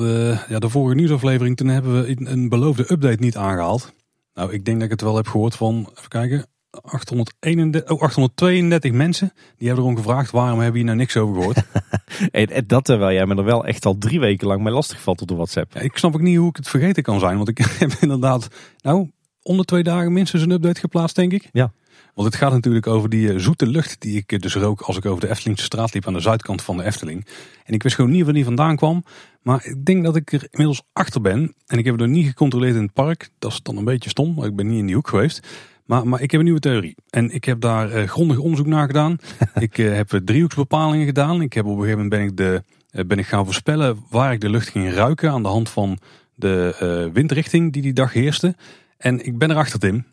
[0.47, 3.93] ja, de vorige nieuwsaflevering toen hebben we een beloofde update niet aangehaald.
[4.41, 8.91] Nou, ik denk dat ik het wel heb gehoord van, even kijken, 831, oh, 832
[8.91, 11.63] mensen die hebben erom gevraagd waarom hebben je nou niks over gehoord.
[12.31, 15.21] en, dat terwijl jij me er wel echt al drie weken lang mee lastig valt
[15.21, 15.73] op de WhatsApp.
[15.73, 17.35] Ja, ik snap ook niet hoe ik het vergeten kan zijn.
[17.35, 18.47] Want ik heb inderdaad,
[18.81, 19.11] nou,
[19.41, 21.49] onder twee dagen minstens een update geplaatst denk ik.
[21.51, 21.73] Ja.
[22.13, 25.05] Want het gaat natuurlijk over die eh, zoete lucht die ik dus rook als ik
[25.05, 27.27] over de Eftelingse straat liep aan de zuidkant van de Efteling.
[27.65, 29.03] En ik wist gewoon niet waar die vandaan kwam.
[29.41, 31.53] Maar ik denk dat ik er inmiddels achter ben.
[31.65, 33.29] En ik heb het nog niet gecontroleerd in het park.
[33.39, 35.47] Dat is dan een beetje stom, maar ik ben niet in die hoek geweest.
[35.85, 36.95] Maar, maar ik heb een nieuwe theorie.
[37.09, 39.17] En ik heb daar uh, grondig onderzoek naar gedaan.
[39.53, 41.41] ik uh, heb driehoeksbepalingen gedaan.
[41.41, 44.33] Ik heb op een gegeven moment ben ik, de, uh, ben ik gaan voorspellen waar
[44.33, 45.31] ik de lucht ging ruiken.
[45.31, 45.99] Aan de hand van
[46.35, 48.55] de windrichting die die dag heerste.
[48.97, 50.05] En ik ben erachter Tim.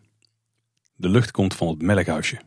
[1.00, 2.38] De lucht komt van het melkhuisje.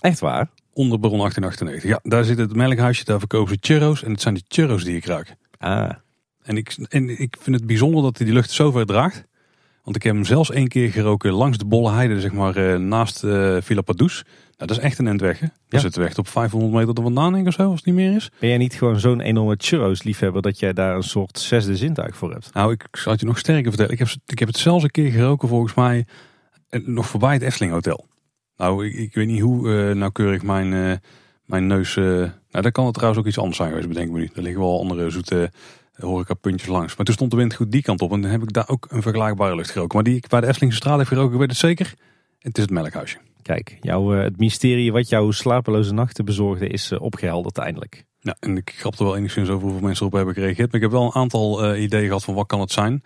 [0.00, 0.48] Echt waar?
[0.72, 1.90] Onder Baron 1898.
[1.90, 3.04] Ja, daar zit het melkhuisje.
[3.04, 4.04] Daar verkopen ze churros.
[4.04, 5.34] En het zijn die churros die ik ruik.
[5.58, 5.90] Ah.
[6.42, 9.24] En ik, en ik vind het bijzonder dat hij die lucht zo ver draagt.
[9.82, 12.76] Want ik heb hem zelfs één keer geroken langs de Bolle Heide, zeg maar uh,
[12.76, 14.22] naast uh, Villa Padus.
[14.56, 15.40] Nou, dat is echt een endweg.
[15.40, 15.46] Hè?
[15.68, 15.78] Ja.
[15.78, 18.30] zit weg op 500 meter er vandaan denk of zo, als het niet meer is.
[18.38, 22.16] Ben jij niet gewoon zo'n enorme churros liefhebber dat jij daar een soort zesde zintuig
[22.16, 22.54] voor hebt?
[22.54, 23.92] Nou, ik zal het je nog sterker vertellen.
[23.92, 26.04] Ik heb, ik heb het zelfs een keer geroken volgens mij eh,
[26.84, 28.06] nog voorbij het Efteling Hotel.
[28.56, 30.92] Nou, ik, ik weet niet hoe uh, nauwkeurig mijn, uh,
[31.44, 31.94] mijn neus...
[31.94, 34.30] nou, daar kan het trouwens ook iets anders zijn geweest, bedenk me nu.
[34.34, 35.50] Er liggen wel andere zoete
[36.40, 36.96] puntjes langs.
[36.96, 38.86] Maar toen stond de wind goed die kant op en dan heb ik daar ook
[38.90, 39.94] een vergelijkbare lucht geroken.
[39.94, 41.94] Maar die ik bij de Eftelingse straat heb geroken, weet het zeker.
[42.38, 43.18] Het is het melkhuisje.
[43.42, 48.04] Kijk, jouw, eh, het mysterie wat jouw slapeloze nachten bezorgde is opgehelderd eindelijk.
[48.24, 50.66] Ja, en ik grapte wel enigszins over hoeveel mensen erop hebben gereageerd.
[50.66, 53.02] Maar ik heb wel een aantal uh, ideeën gehad van wat kan het zijn.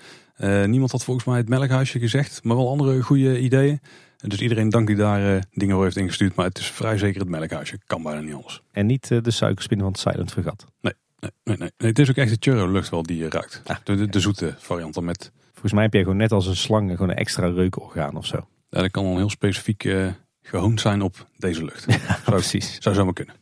[0.66, 3.80] niemand had volgens mij het melkhuisje gezegd, maar wel andere goede ideeën.
[4.16, 6.34] Dus iedereen dank die daar dingen voor heeft ingestuurd.
[6.34, 7.78] Maar het is vrij zeker het melkhuisje.
[7.86, 8.62] Kan bijna niet anders.
[8.72, 10.66] En niet de suikerspin van het Silent Vergat.
[10.80, 10.94] Nee.
[11.20, 11.70] Nee, nee, nee.
[11.76, 13.62] nee, het is ook echt de churro lucht wel die je ruikt.
[13.64, 15.32] Ah, de, de, de zoete variant dan met...
[15.52, 18.48] Volgens mij heb jij gewoon net als een slang gewoon een extra reukorgaan of zo.
[18.70, 20.06] Ja, dat kan dan heel specifiek eh
[20.46, 21.86] gehoond zijn op deze lucht.
[22.24, 22.76] precies.
[22.80, 23.34] zou zomaar kunnen.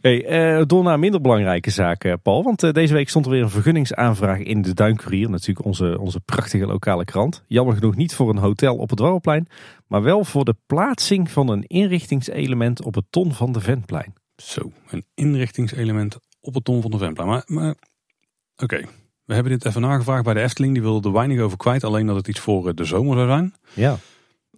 [0.00, 2.42] Hey, eh, door naar minder belangrijke zaken, Paul.
[2.42, 5.30] Want eh, deze week stond er weer een vergunningsaanvraag in de Duinkurier.
[5.30, 7.42] Natuurlijk onze, onze prachtige lokale krant.
[7.46, 9.48] Jammer genoeg niet voor een hotel op het Dwarrelplein.
[9.86, 14.14] Maar wel voor de plaatsing van een inrichtingselement op het Ton van de Ventplein.
[14.36, 17.28] Zo, een inrichtingselement op het ton van de Vemplein.
[17.28, 17.74] Maar, maar
[18.56, 18.80] oké,
[19.24, 20.72] we hebben dit even nagevraagd bij de Efteling.
[20.72, 23.28] Die wilde er weinig over kwijt, alleen dat het iets voor eh, de zomer zou
[23.28, 23.54] zijn.
[23.74, 23.96] Ja.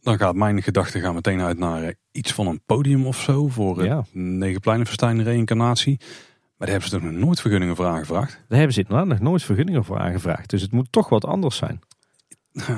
[0.01, 3.49] Dan gaat mijn gedachte gaan meteen uit naar eh, iets van een podium of zo
[3.49, 4.05] voor Ja.
[4.13, 5.97] Negenpleinenfestijn reïncarnatie.
[5.99, 8.33] Maar daar hebben ze toch nog nooit vergunningen voor aangevraagd.
[8.49, 10.51] Daar hebben ze inderdaad nog nooit vergunningen voor aangevraagd.
[10.51, 11.81] Dus het moet toch wat anders zijn.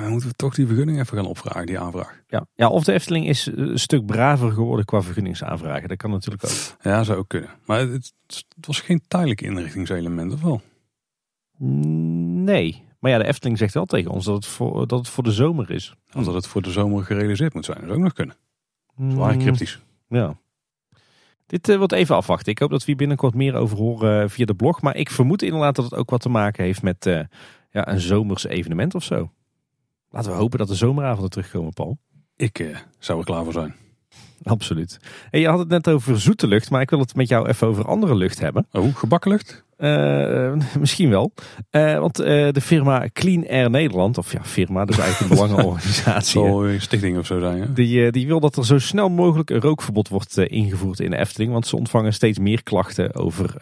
[0.09, 2.23] Moeten we toch die vergunning even gaan opvragen, die aanvraag.
[2.27, 5.89] Ja, ja of de Efteling is eh, een stuk braver geworden qua vergunningsaanvragen.
[5.89, 6.77] Dat kan natuurlijk ook.
[6.83, 7.51] Ja, zou ook kunnen.
[7.65, 10.61] Maar het, het was geen tijdelijk inrichtingselement, of wel?
[12.45, 12.85] Nee.
[13.03, 15.33] Maar ja, de Efteling zegt wel tegen ons dat het voor, dat het voor de
[15.33, 15.95] zomer is.
[16.15, 17.79] Omdat het voor de zomer gerealiseerd moet zijn.
[17.79, 18.37] Dat zou ook nog kunnen.
[19.09, 19.81] Zwaar cryptisch.
[20.09, 20.37] Ja.
[21.47, 22.53] Dit eh, wordt even afwachten.
[22.53, 24.81] Ik hoop dat we hier binnenkort meer over horen eh, via de blog.
[24.83, 27.21] Maar ik vermoed inderdaad dat het ook wat te maken heeft met eh,
[27.71, 29.31] ja, een zomers evenement of zo.
[30.11, 31.99] Laten we hopen dat de zomeravonden terugkomen, Paul.
[32.37, 33.75] Ik zou er klaar voor zijn.
[34.43, 34.99] Absoluut.
[35.31, 37.85] Je had het net over zoete lucht, maar ik wil het met jou even over
[37.85, 38.67] andere lucht hebben.
[38.73, 39.65] Oh, gebakken lucht?
[39.83, 41.33] Eh, misschien wel.
[41.71, 45.37] Eh, want eh, de firma Clean Air Nederland, of ja, firma, dat is eigenlijk een
[45.39, 46.41] belangenorganisatie.
[46.41, 47.73] Zal een stichting of zo zijn, hè?
[47.73, 51.53] Die, die wil dat er zo snel mogelijk een rookverbod wordt ingevoerd in de Efteling.
[51.53, 53.55] Want ze ontvangen steeds meer klachten over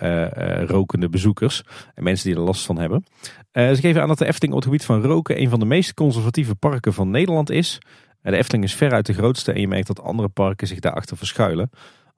[0.66, 1.62] rokende bezoekers.
[1.94, 3.04] En mensen die er last van hebben.
[3.52, 5.94] Ze geven aan dat de Efteling op het gebied van roken een van de meest
[5.94, 7.78] conservatieve parken van Nederland is.
[8.22, 11.70] De Efteling is veruit de grootste en je merkt dat andere parken zich daarachter verschuilen.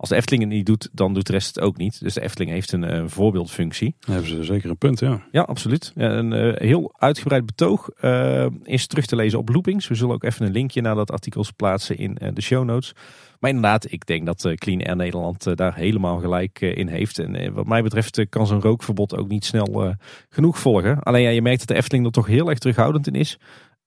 [0.02, 2.00] Als de Efteling het niet doet, dan doet de rest het ook niet.
[2.00, 3.94] Dus de Efteling heeft een eh, voorbeeldfunctie.
[4.00, 5.22] Dan hebben ze zeker een punt, ja.
[5.30, 5.92] Ja, absoluut.
[5.94, 9.88] Ja, een eh, heel uitgebreid betoog eh, is terug te lezen op Loopings.
[9.88, 12.94] We zullen ook even een linkje naar dat artikel plaatsen in de show notes.
[13.40, 17.18] Maar inderdaad, ik denk dat Clean Air Nederland daar helemaal gelijk in heeft.
[17.18, 19.94] En wat mij betreft kan zo'n rookverbod ook niet snel
[20.28, 21.02] genoeg volgen.
[21.02, 23.38] Alleen ja, je merkt dat de Efteling er toch heel erg terughoudend in is.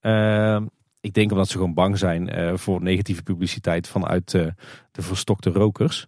[0.06, 0.60] Eh,
[1.06, 4.46] ik denk omdat ze gewoon bang zijn eh, voor negatieve publiciteit vanuit eh,
[4.90, 6.06] de verstokte rokers.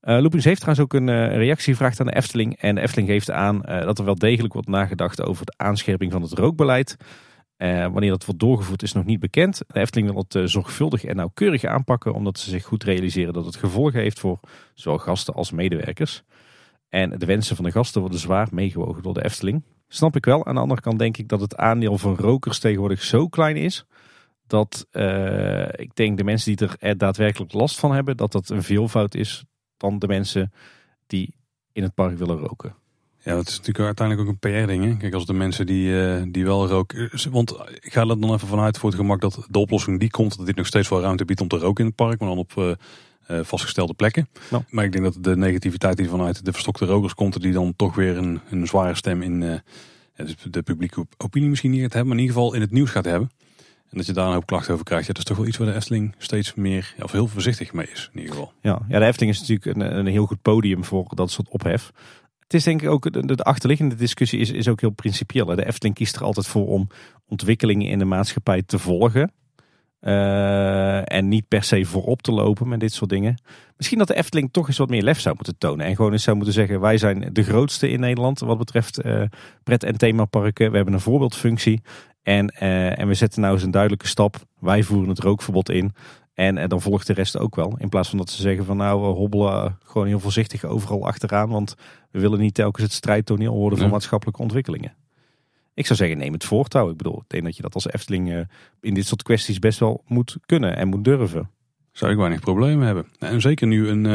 [0.00, 2.56] Loopings heeft trouwens ook een reactie gevraagd aan de Efteling.
[2.56, 6.22] En de Efteling geeft aan dat er wel degelijk wordt nagedacht over de aanscherping van
[6.22, 6.96] het rookbeleid.
[7.56, 9.62] Wanneer dat wordt doorgevoerd is nog niet bekend.
[9.66, 12.14] De Efteling wil het zorgvuldig en nauwkeurig aanpakken.
[12.14, 14.40] Omdat ze zich goed realiseren dat het gevolgen heeft voor
[14.74, 16.22] zowel gasten als medewerkers.
[16.88, 19.62] En de wensen van de gasten worden zwaar meegewogen door de Efteling.
[19.88, 20.46] Snap ik wel.
[20.46, 23.86] Aan de andere kant denk ik dat het aandeel van rokers tegenwoordig zo klein is.
[24.48, 28.16] Dat eh, ik denk de mensen die er daadwerkelijk last van hebben.
[28.16, 29.44] Dat dat een veelvoud is
[29.76, 30.52] dan de mensen
[31.06, 31.34] die
[31.72, 32.74] in het park willen roken.
[33.22, 34.98] Ja, dat is natuurlijk uiteindelijk ook een PR-ding.
[34.98, 37.10] Kijk, als de mensen die, eh, die wel roken...
[37.30, 40.36] Want ik ga er dan even vanuit voor het gemak dat de oplossing die komt...
[40.36, 42.38] dat dit nog steeds wel ruimte biedt om te roken in het park, maar dan
[42.38, 42.70] op eh,
[43.28, 44.28] eh, vastgestelde plekken.
[44.50, 44.64] Ja.
[44.70, 47.40] Maar ik denk dat de negativiteit die vanuit de verstokte rokers komt...
[47.40, 51.70] die dan toch weer een, een zware stem in eh, dus de publieke opinie misschien
[51.70, 52.08] niet gaat hebben...
[52.08, 53.30] maar in ieder geval in het nieuws gaat hebben.
[53.90, 55.06] En dat je daar een hoop klachten over krijgt.
[55.06, 56.94] Ja, dat is toch wel iets waar de Efteling steeds meer...
[57.02, 58.52] Of heel voorzichtig mee is, in ieder geval.
[58.62, 61.92] Ja, ja de Efteling is natuurlijk een, een heel goed podium voor dat soort ophef.
[62.38, 65.46] Het is denk ik ook, de, de achterliggende discussie is, is ook heel principieel.
[65.46, 66.88] De Efteling kiest er altijd voor om
[67.26, 69.32] ontwikkelingen in de maatschappij te volgen.
[70.00, 73.42] Eh, en niet per se voorop te lopen met dit soort dingen.
[73.76, 75.86] Misschien dat de Efteling toch eens wat meer lef zou moeten tonen.
[75.86, 79.22] En gewoon eens zou moeten zeggen, wij zijn de grootste in Nederland wat betreft eh,
[79.62, 80.70] pret- en themaparken.
[80.70, 81.82] We hebben een voorbeeldfunctie.
[82.22, 84.36] En, eh, en we zetten nou eens een duidelijke stap.
[84.60, 85.92] Wij voeren het rookverbod in.
[86.34, 87.74] En, en dan volgt de rest ook wel.
[87.78, 91.48] In plaats van dat ze zeggen van nou, we hobbelen gewoon heel voorzichtig overal achteraan.
[91.48, 91.74] Want
[92.10, 93.92] we willen niet telkens het strijdtoneel worden van Ja.
[93.92, 94.94] maatschappelijke ontwikkelingen.
[95.74, 96.90] Ik zou zeggen, neem het voortouw.
[96.90, 98.40] Ik bedoel, ik denk dat je dat als Efteling eh,
[98.80, 101.50] in dit soort kwesties best wel moet kunnen en moet durven.
[101.92, 103.06] Zou ik weinig problemen hebben.
[103.18, 104.12] En zeker nu een, eh,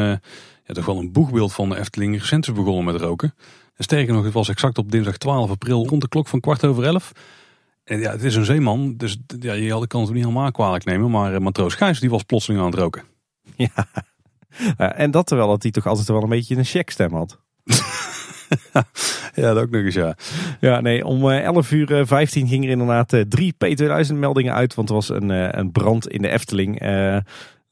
[0.64, 3.34] ja, toch wel een boegbeeld van de Efteling recent is begonnen met roken.
[3.76, 6.64] En sterker nog, het was exact op dinsdag 12 april rond de klok van kwart
[6.64, 7.12] over elf.
[7.84, 11.10] Ja, het is een zeeman, dus ja, je had- kan het niet helemaal kwalijk nemen.
[11.10, 13.02] Maar eh, matroos Gijs die was plotseling aan het roken.
[13.56, 13.68] Ja.
[14.76, 17.38] Eh, en dat terwijl dat hij toch altijd wel een beetje een checkstem had.
[19.34, 20.16] Ja, dat ook nog eens ja.
[20.60, 24.74] Ja, nee, om eh, 11 uur eh, 15 gingen er inderdaad drie P2000 meldingen uit.
[24.74, 25.28] Want er was een,
[25.58, 26.80] een brand in de Efteling.
[26.80, 27.16] Eh,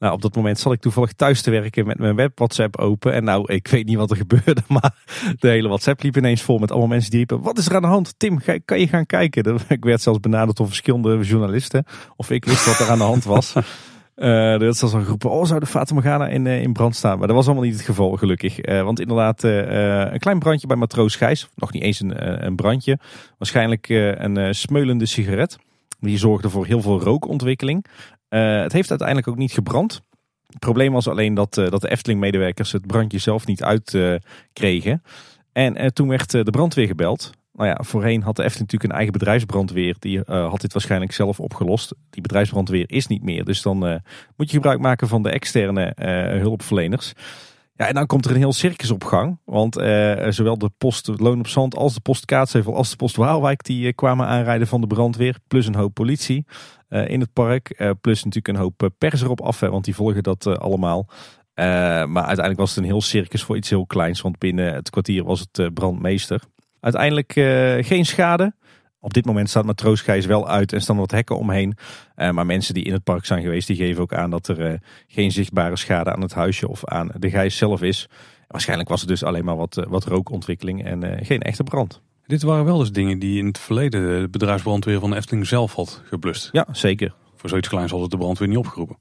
[0.03, 3.13] nou, op dat moment zat ik toevallig thuis te werken met mijn web WhatsApp open.
[3.13, 4.95] En nou, ik weet niet wat er gebeurde, maar
[5.39, 7.41] de hele WhatsApp liep ineens vol met allemaal mensen die riepen.
[7.41, 8.13] Wat is er aan de hand?
[8.17, 9.59] Tim, ga- kan je gaan kijken?
[9.67, 11.85] Ik werd zelfs benaderd door verschillende journalisten.
[12.15, 13.53] Of ik wist wat er aan de hand was.
[14.15, 17.17] Uh, dat was al geroepen, oh zou de Fata Morgana in, uh, in brand staan?
[17.17, 18.65] Maar dat was allemaal niet het geval gelukkig.
[18.65, 21.49] Uh, want inderdaad, een klein brandje bij matroos Gijs.
[21.55, 22.99] Nog niet eens een, een brandje.
[23.37, 25.57] Waarschijnlijk een smeulende sigaret.
[25.99, 27.85] Die zorgde voor heel veel rookontwikkeling.
[28.39, 30.01] Het heeft uiteindelijk ook niet gebrand.
[30.47, 35.03] Het probleem was alleen dat, dat de Efteling-medewerkers het brandje zelf niet uitkregen.
[35.53, 37.31] en toen werd de brandweer gebeld.
[37.53, 39.95] Nou ja, voorheen had de Efteling natuurlijk een eigen bedrijfsbrandweer.
[39.99, 41.95] Die had dit waarschijnlijk zelf opgelost.
[42.09, 43.45] Die bedrijfsbrandweer is niet meer.
[43.45, 43.77] Dus dan
[44.35, 45.93] moet je gebruik maken van de externe
[46.41, 47.13] hulpverleners.
[47.75, 49.39] Ja, en dan komt er een heel circus op gang.
[49.45, 49.73] Want
[50.29, 52.31] zowel de post Loon op Zand als de post
[52.65, 53.63] als de post Waalwijk...
[53.63, 55.37] die kwamen aanrijden van de brandweer.
[55.47, 56.45] Plus een hoop politie
[56.89, 57.93] in het park.
[58.01, 59.59] plus natuurlijk een hoop pers erop af.
[59.59, 61.09] Hè, want die volgen dat allemaal.
[61.55, 64.21] maar uiteindelijk was het een heel circus voor iets heel kleins.
[64.21, 66.41] Want binnen het kwartier was het brandmeester.
[66.79, 67.31] Uiteindelijk
[67.85, 68.53] geen schade.
[69.03, 71.77] Op dit moment staat Matroosgijs wel uit en staan wat hekken omheen.
[72.15, 74.71] Uh, maar mensen die in het park zijn geweest, die geven ook aan dat er
[74.71, 74.77] uh,
[75.07, 78.09] geen zichtbare schade aan het huisje of aan de gijs zelf is.
[78.47, 82.01] Waarschijnlijk was het dus alleen maar wat, wat rookontwikkeling en geen echte brand.
[82.25, 85.73] Dit waren wel eens dingen die in het verleden de bedrijfsbrandweer van de Efteling zelf
[85.73, 86.49] had geblust.
[86.51, 87.13] Ja, zeker.
[87.35, 88.97] Voor zoiets kleins had het de brandweer niet opgeroepen.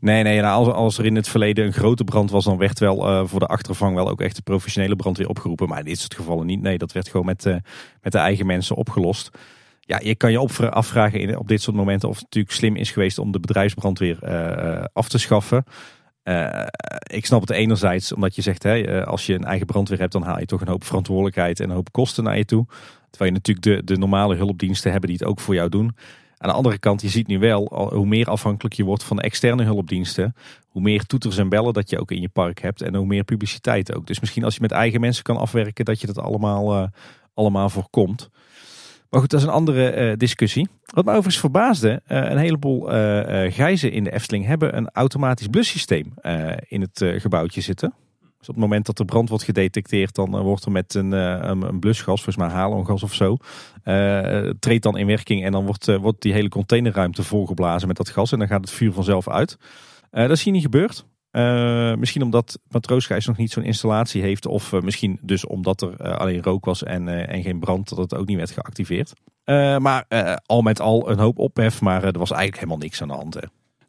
[0.00, 3.08] Nee, nee als, als er in het verleden een grote brand was, dan werd wel
[3.08, 5.68] uh, voor de achtervang wel ook echt de professionele brandweer opgeroepen.
[5.68, 6.60] Maar in dit soort gevallen niet.
[6.60, 7.56] Nee, dat werd gewoon met, uh,
[8.02, 9.30] met de eigen mensen opgelost.
[9.80, 12.90] Ja, je kan je afvragen in, op dit soort momenten of het natuurlijk slim is
[12.90, 15.64] geweest om de bedrijfsbrandweer uh, af te schaffen.
[17.06, 20.22] ik snap het enerzijds omdat je zegt, hè, als je een eigen brandweer hebt, dan
[20.22, 22.66] haal je toch een hoop verantwoordelijkheid en een hoop kosten naar je toe.
[23.10, 25.96] Terwijl je natuurlijk de, de normale hulpdiensten hebben die het ook voor jou doen.
[26.42, 29.22] Aan de andere kant, je ziet nu wel, hoe meer afhankelijk je wordt van de
[29.22, 30.34] externe hulpdiensten,
[30.66, 33.24] hoe meer toeters en bellen dat je ook in je park hebt en hoe meer
[33.24, 34.06] publiciteit ook.
[34.06, 36.86] Dus misschien als je met eigen mensen kan afwerken, dat je dat allemaal, uh,
[37.34, 38.28] allemaal voorkomt.
[39.10, 40.68] Maar goed, dat is een andere uh, discussie.
[40.84, 42.82] Wat me overigens verbaasde, uh, een heleboel
[43.50, 46.14] gijzen in de Efteling hebben een automatisch blussysteem
[46.68, 47.94] in het gebouwtje zitten.
[48.40, 51.12] Dus op het moment dat er brand wordt gedetecteerd, dan eh, wordt er met een,
[51.12, 53.36] eh, een, een blusgas, volgens mij halongas of zo,
[53.84, 58.08] uh, treedt dan in werking en dan wordt, wordt die hele containerruimte volgeblazen met dat
[58.08, 59.56] gas en dan gaat het vuur vanzelf uit.
[60.10, 61.06] dat is hier niet gebeurd.
[61.98, 64.46] misschien omdat Matroosgijs nog niet zo'n installatie heeft.
[64.46, 68.26] Of misschien dus omdat er alleen rook was en, en geen brand, dat het ook
[68.26, 69.12] niet werd geactiveerd.
[69.78, 70.04] maar
[70.46, 73.36] al met al een hoop ophef, maar er was eigenlijk helemaal niks aan de hand.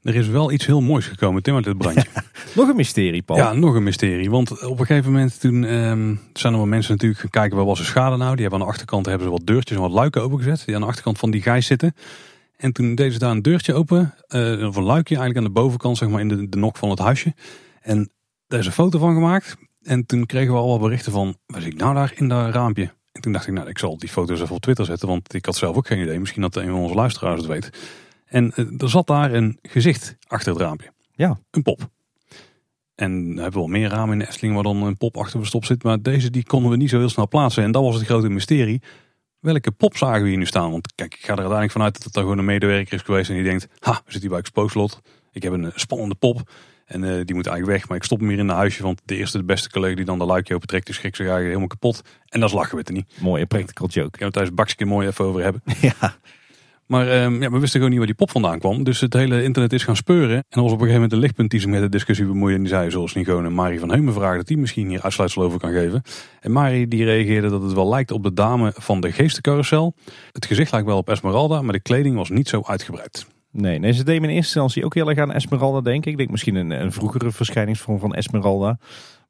[0.01, 2.07] Er is wel iets heel moois gekomen, Tim, uit dit brandje.
[2.55, 3.39] nog een mysterie, Paul.
[3.39, 4.29] Ja, nog een mysterie.
[4.29, 7.65] Want op een gegeven moment toen um, zijn er wel mensen natuurlijk gaan kijken, waar
[7.65, 8.31] was de schade nou?
[8.31, 10.63] Die hebben aan de achterkant hebben ze wat deurtjes en wat luiken opengezet.
[10.65, 11.95] Die aan de achterkant van die gijs zitten.
[12.57, 15.59] En toen deden ze daar een deurtje open, uh, of een luikje eigenlijk aan de
[15.59, 17.33] bovenkant, zeg maar in de, de nok van het huisje.
[17.81, 18.11] En
[18.47, 19.57] daar is een foto van gemaakt.
[19.81, 22.93] En toen kregen we al wat berichten van, wat ik nou daar in dat raampje?
[23.11, 25.45] En toen dacht ik, nou, ik zal die foto's even op Twitter zetten, want ik
[25.45, 26.19] had zelf ook geen idee.
[26.19, 27.69] Misschien dat een van onze luisteraars het weet.
[28.31, 30.91] En eh, er zat daar een gezicht achter het raampje.
[31.11, 31.39] Ja.
[31.51, 31.89] Een pop.
[32.95, 35.65] En we hebben wel meer ramen in de Efteling waar dan een pop achter verstopt
[35.65, 35.83] zit.
[35.83, 37.63] Maar deze die konden we niet zo heel snel plaatsen.
[37.63, 38.81] En dat was het grote mysterie.
[39.39, 40.71] Welke pop zagen we hier nu staan?
[40.71, 43.29] Want kijk, ik ga er uiteindelijk vanuit dat het dan gewoon een medewerker is geweest.
[43.29, 45.01] En die denkt, ha, we zitten hier bij Exposlot.
[45.31, 46.51] Ik heb een eh, spannende pop.
[46.85, 47.87] En uh, die moet eigenlijk weg.
[47.87, 48.83] Maar ik stop hem hier in een huisje.
[48.83, 51.25] Want de eerste, de beste collega die dan de luikje open trekt, is schrik zich
[51.25, 52.01] eigenlijk helemaal kapot.
[52.27, 53.13] En dat is lachen we het er niet.
[53.19, 54.07] Mooie practical joke.
[54.07, 55.61] Ik kan het thuis bakje mooi even over hebben.
[55.99, 56.15] ja.
[56.91, 58.83] Maar um, ja, we wisten gewoon niet waar die pop vandaan kwam.
[58.83, 60.35] Dus het hele internet is gaan speuren.
[60.49, 62.55] En was op een gegeven moment een lichtpunt die zich met de discussie bemoeide.
[62.55, 65.43] En die zei, zoals niet gewoon Marie van Heumen vragen, dat die misschien hier uitsluitsel
[65.43, 66.01] over kan geven.
[66.39, 69.93] En Marie die reageerde dat het wel lijkt op de dame van de geestencarousel.
[70.31, 73.27] Het gezicht lijkt wel op Esmeralda, maar de kleding was niet zo uitgebreid.
[73.51, 76.11] Nee, nee, ze deed in eerste instantie ook heel erg aan Esmeralda denken.
[76.11, 78.77] Ik denk misschien een, een vroegere verschijningsvorm van Esmeralda.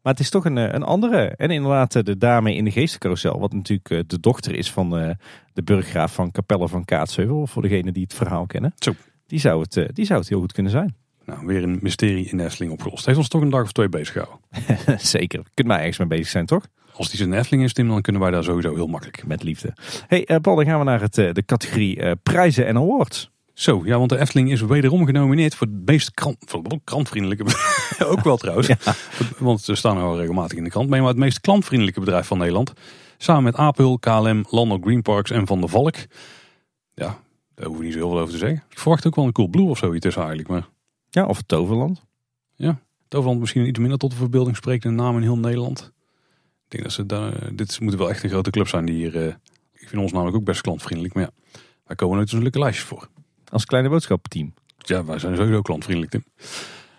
[0.02, 1.34] Maar het is toch een, eh, een andere.
[1.36, 3.40] En inderdaad eh, de dame in de geestencarousel.
[3.40, 4.90] Wat natuurlijk eh, de dochter is van
[5.54, 7.48] de burggraaf van Capelle van Kaatsheuvel.
[7.48, 8.74] Voor degenen die het verhaal kennen.
[8.76, 8.94] Zo.
[9.28, 10.96] Die zou het, die zou het heel goed kunnen zijn.
[11.26, 13.06] Nou, weer een mysterie in Nestling opgelost.
[13.06, 14.40] Heeft ons toch een dag of twee bezig gehouden.
[15.18, 15.44] Zeker.
[15.54, 16.68] Kunt mij ergens mee bezig zijn, toch?
[16.94, 19.28] Als die zijn Nestling is, Tim, dan kunnen wij daar sowieso heel makkelijk.
[19.28, 19.74] Met liefde.
[20.08, 23.32] hey, Paul, dan gaan we naar het, de categorie prijzen en awards.
[23.54, 26.38] Zo, ja, want de Efteling is wederom genomineerd voor het meest krant,
[26.84, 27.46] klantvriendelijke
[28.12, 28.70] Ook wel trouwens,
[29.38, 30.90] want ze staan al regelmatig in de krant.
[30.90, 32.74] Maar het meest klantvriendelijke bedrijf van Nederland.
[33.18, 35.96] Samen met Apel, KLM, Lando Green Parks en Van der Valk.
[36.94, 37.20] Ja,
[37.56, 38.64] daar hoeven we niet zo heel veel over te zeggen.
[38.70, 40.50] Ik verwacht ook wel een cool blue of zo tussen eigenlijk.
[40.50, 40.68] Maar...
[41.10, 42.06] Ja, of Toverland.
[42.56, 45.92] Ja, Toverland misschien iets minder tot de verbeelding spreekt een naam in heel Nederland.
[46.66, 49.16] Ik denk dat ze daar, dit moet wel echt een grote club zijn die hier...
[49.16, 49.34] Uh,
[49.74, 51.14] ik vind ons namelijk ook best klantvriendelijk.
[51.14, 53.10] Maar ja, wij komen nooit zo'n leuke lijstjes voor.
[53.52, 54.54] Als kleine boodschappenteam.
[54.78, 56.24] Ja, wij zijn sowieso klantvriendelijk, Tim.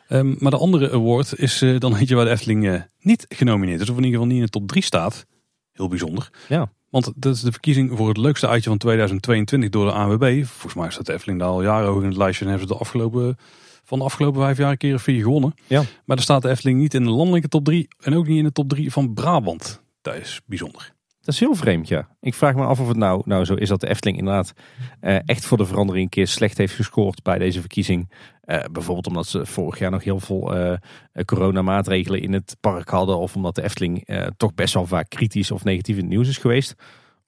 [0.09, 3.81] Um, maar de andere award is uh, dan eentje waar de Efteling uh, niet genomineerd
[3.81, 3.91] is.
[3.91, 5.27] Of in ieder geval niet in de top 3 staat.
[5.73, 6.31] Heel bijzonder.
[6.49, 6.73] Ja.
[6.91, 10.45] Want dat is de verkiezing voor het leukste uitje van 2022 door de ANWB.
[10.45, 12.75] Volgens mij staat de Efteling daar al jaren hoog in het lijstje en hebben ze
[12.75, 13.37] de afgelopen,
[13.85, 15.55] van de afgelopen vijf jaar een keer of vier gewonnen.
[15.67, 15.83] Ja.
[16.05, 18.45] Maar er staat de Efteling niet in de landelijke top 3 en ook niet in
[18.45, 19.83] de top 3 van Brabant.
[20.03, 20.93] Dat is bijzonder.
[21.23, 22.09] Dat is heel vreemd, ja.
[22.21, 24.53] Ik vraag me af of het nou, nou zo is dat de Efteling inderdaad
[25.01, 28.09] eh, echt voor de verandering een keer slecht heeft gescoord bij deze verkiezing.
[28.43, 30.79] Eh, bijvoorbeeld omdat ze vorig jaar nog heel veel eh,
[31.25, 33.19] coronamaatregelen in het park hadden.
[33.19, 36.29] Of omdat de Efteling eh, toch best wel vaak kritisch of negatief in het nieuws
[36.29, 36.75] is geweest.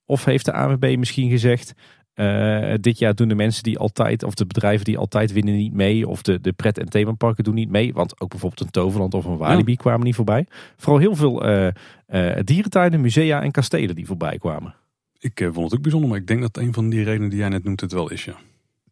[0.07, 1.73] Of heeft de ANWB misschien gezegd,
[2.15, 5.73] eh, dit jaar doen de mensen die altijd, of de bedrijven die altijd winnen niet
[5.73, 6.09] mee.
[6.09, 7.93] Of de, de pret- en themaparken doen niet mee.
[7.93, 10.47] Want ook bijvoorbeeld een Toverland of een Walibi kwamen niet voorbij.
[10.77, 14.75] Vooral heel veel eh, dierentuinen, musea en kastelen die voorbij kwamen.
[15.19, 17.49] Ik vond het ook bijzonder, maar ik denk dat een van die redenen die jij
[17.49, 18.33] net noemt het wel is, ja.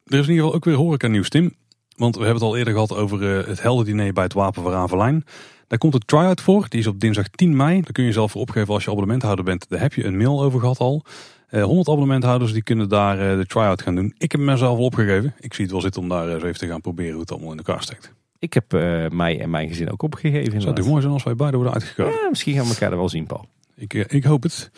[0.04, 1.54] Er is in ieder geval ook weer horeca nieuws, Tim.
[1.96, 5.24] Want we hebben het al eerder gehad over het heldendiner bij het Wapen van Ravelijn.
[5.72, 6.66] Daar komt een try-out voor.
[6.68, 7.80] Die is op dinsdag 10 mei.
[7.80, 9.68] Daar kun je zelf voor opgeven als je abonnementhouder bent.
[9.68, 11.04] Daar heb je een mail over gehad al.
[11.52, 14.14] Eh 100 abonnementhouders die kunnen daar eh, de try-out gaan doen.
[14.18, 15.34] Ik heb mezelf al opgegeven.
[15.40, 17.50] Ik zie het wel zitten om daar eens even te gaan proberen hoe het allemaal
[17.50, 18.12] in elkaar steekt.
[18.38, 20.60] Ik heb eh, mij en mijn gezin ook opgegeven.
[20.60, 22.20] Zou het mooi zijn als wij beide worden uitgekozen?
[22.20, 23.46] Ja, misschien gaan we elkaar er wel zien, Paul.
[23.74, 24.70] Ik, eh, ik hoop het.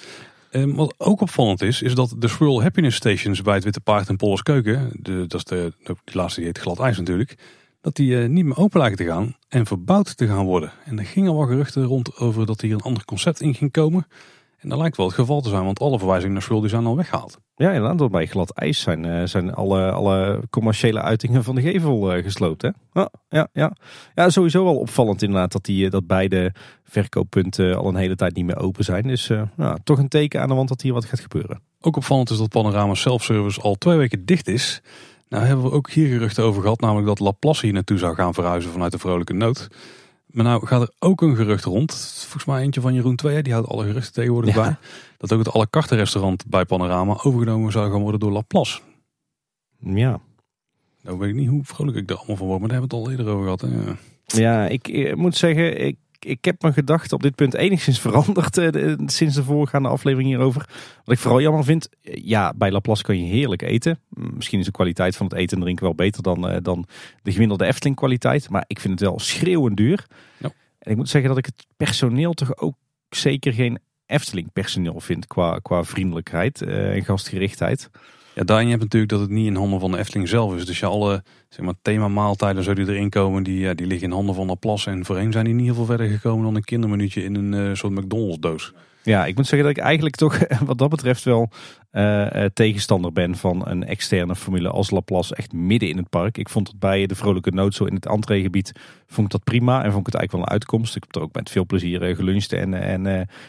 [0.51, 4.09] Ehm, wat ook opvallend is, is dat de Swirl Happiness Stations bij het Witte Paard
[4.09, 5.73] en Polles Keuken, de, dat is de,
[6.05, 7.37] laatste die heet glad ijs natuurlijk,
[7.81, 10.73] dat die eh, niet meer open lijken te gaan en verbouwd te gaan worden.
[10.85, 14.07] En er gingen wat geruchten rond over dat hier een ander concept in ging komen.
[14.65, 16.97] En dat lijkt wel het geval te zijn, want alle verwijzingen naar die zijn al
[16.97, 17.39] weggehaald.
[17.57, 17.99] Ja, inderdaad.
[17.99, 22.23] want Bij glad ijs zijn, eh, zijn alle, alle commerciële uitingen van de gevel eh,
[22.23, 22.62] gesloopt.
[22.62, 22.69] Hè?
[22.93, 23.77] Ja, ja, ja.
[24.15, 26.53] ja, sowieso wel opvallend inderdaad dat, die, eh, dat beide
[26.85, 29.03] verkooppunten al een hele tijd niet meer open zijn.
[29.03, 29.27] Dus
[29.57, 31.61] ja, toch een teken aan de wand dat hier wat gaat gebeuren.
[31.81, 34.82] Ook opvallend is dat Panorama Self-Service al twee weken dicht is.
[35.28, 38.35] Nou hebben we ook hier geruchten over gehad, namelijk dat Laplace hier naartoe zou gaan
[38.35, 39.69] verhuizen vanuit de Vrolijke Nood.
[40.35, 43.52] Maar nou gaat er ook een gerucht rond, volgens mij eentje van Jeroen Twee, die
[43.52, 44.62] houdt alle geruchten tegenwoordig Ja.
[44.62, 44.77] bij.
[45.19, 48.81] Dat ook het la carte restaurant bij Panorama overgenomen zou gaan worden door Laplace.
[49.78, 50.20] Ja,
[51.02, 53.05] Nou weet ik niet hoe vrolijk ik daar allemaal van word, maar daar hebben we
[53.05, 53.61] het al eerder over gehad.
[53.61, 53.93] Hè?
[54.43, 58.59] ja ik, eh, moet zeggen, ik, ik heb mijn gedachten op dit punt enigszins veranderd
[58.59, 60.69] eh, sinds de voorgaande aflevering hierover.
[61.05, 63.99] Wat ik vooral jammer vind, eh, ja, bij Laplace kan je heerlijk eten.
[64.09, 66.87] Mm, Misschien is de kwaliteit van het eten en drinken wel beter dan, eh, dan
[67.23, 68.51] de gemiddelde Efteling kwaliteit.
[68.51, 70.07] Maar ik vind het wel schreeuwend duur.
[70.37, 70.51] Ja.
[70.79, 72.77] En ik moet zeggen dat ik het personeel toch ook
[73.09, 77.91] zeker geen Efteling personeel vind qua, qua vriendelijkheid en gastgerichtheid.
[78.35, 80.66] Ja, daarin je natuurlijk dat het niet in handen van de Efteling zelf is.
[80.66, 84.15] Dus ja, alle zeg maar, themamaaltijden zo die erin komen, die, ja, die liggen in
[84.15, 84.90] handen van Laplace.
[84.90, 87.74] En voorheen zijn die niet heel veel verder gekomen dan een kindermenuutje in een eh,
[87.74, 88.73] soort McDonald's doos.
[89.05, 91.51] Ja, ik moet zeggen dat ik eigenlijk toch wat dat betreft wel
[91.90, 96.39] eh, eh, tegenstander ben van een externe formule als Laplace echt midden in het park.
[96.39, 98.72] Ik vond het bij de Vrolijke Nood zo in het entreegebied
[99.06, 100.97] vond ik dat prima en vond ik het eigenlijk wel een uitkomst.
[100.97, 103.06] Ik heb er ook met veel plezier eh, geluncht en, en,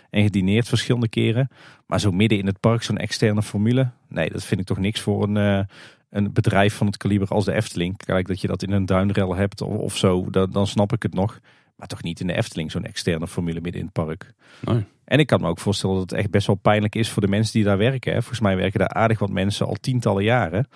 [0.09, 1.49] en gedineerd verschillende keren.
[1.87, 5.01] Maar zo midden in het park zo'n externe formule, nee, dat vind ik toch niks
[5.01, 5.67] voor een,
[6.09, 7.97] een bedrijf van het kaliber als de Efteling.
[7.97, 11.03] Kijk, dat je dat in een duinrel hebt of, of zo, dan, dan snap ik
[11.03, 11.39] het nog.
[11.75, 14.33] Maar toch niet in de Efteling, zo'n externe formule midden in het park.
[14.61, 14.85] Nee.
[15.05, 17.27] En ik kan me ook voorstellen dat het echt best wel pijnlijk is voor de
[17.27, 18.11] mensen die daar werken.
[18.13, 18.19] Hè.
[18.19, 20.67] Volgens mij werken daar aardig wat mensen al tientallen jaren.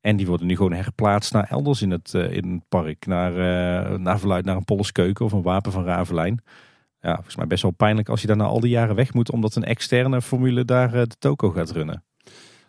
[0.00, 3.06] En die worden nu gewoon herplaatst naar elders in het, eh, in het park.
[3.06, 6.42] Naar, eh, naar verluid naar een Polleskeuken of een Wapen van Ravelijn.
[7.00, 9.30] Ja, volgens mij best wel pijnlijk als je daar na al die jaren weg moet.
[9.30, 12.04] Omdat een externe formule daar eh, de toko gaat runnen.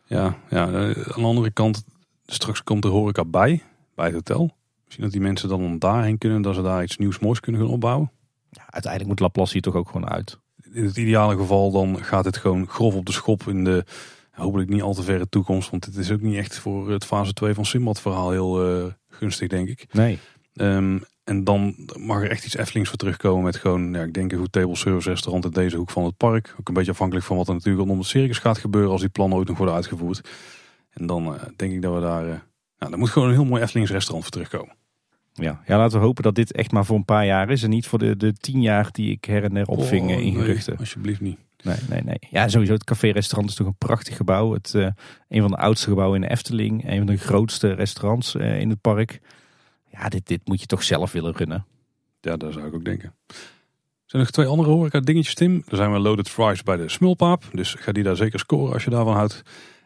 [0.05, 1.83] Ja, ja, aan de andere kant,
[2.25, 3.63] straks komt de horeca bij,
[3.95, 4.57] bij het hotel.
[4.89, 7.69] Misschien dat die mensen dan daarheen kunnen, dat ze daar iets nieuws moois kunnen gaan
[7.69, 8.11] opbouwen.
[8.49, 10.39] Ja, uiteindelijk moet Laplace hier toch ook gewoon uit.
[10.73, 13.85] In het ideale geval dan gaat het gewoon grof op de schop in de
[14.31, 15.69] hopelijk niet al te verre toekomst.
[15.69, 18.85] Want het is ook niet echt voor het fase 2 van Simbad verhaal heel eh,
[19.09, 19.85] gunstig, denk ik.
[19.91, 20.19] Nee.
[20.53, 24.31] Ehm, en dan mag er echt iets Eftelings voor terugkomen met gewoon, ja, ik denk
[24.31, 26.55] een goed table service restaurant in deze hoek van het park.
[26.59, 29.09] Ook een beetje afhankelijk van wat er natuurlijk rondom het circus gaat gebeuren als die
[29.09, 30.29] plannen ooit nog worden uitgevoerd.
[30.89, 32.29] En dan eh, denk ik dat we daar, uh,
[32.77, 34.75] nou, daar moet gewoon een heel mooi Eftelings restaurant voor terugkomen.
[35.39, 35.61] Ja.
[35.65, 37.63] ja, laten we hopen dat dit echt maar voor een paar jaar is.
[37.63, 40.25] En niet voor de, de tien jaar die ik her en der opving Oh, eh,
[40.25, 40.77] in nee, geruchten.
[40.77, 41.37] alsjeblieft niet.
[41.63, 42.19] Nee, nee, nee.
[42.29, 44.53] Ja, sowieso het café-restaurant is toch een prachtig gebouw.
[44.53, 44.87] Het, eh,
[45.27, 46.89] een van de oudste gebouwen in de Efteling.
[46.89, 49.19] Een van de grootste restaurants eh, in het park.
[49.91, 51.65] Ja, dit, dit moet je toch zelf willen runnen.
[52.21, 53.13] Ja, dat zou ik ook denken.
[53.27, 53.35] Er
[54.15, 55.63] zijn nog twee andere horeca dingetjes, Tim.
[55.67, 57.43] Er zijn wel loaded fries bij de Smulpaap.
[57.51, 59.41] Dus ga die daar zeker scoren als je daarvan houdt.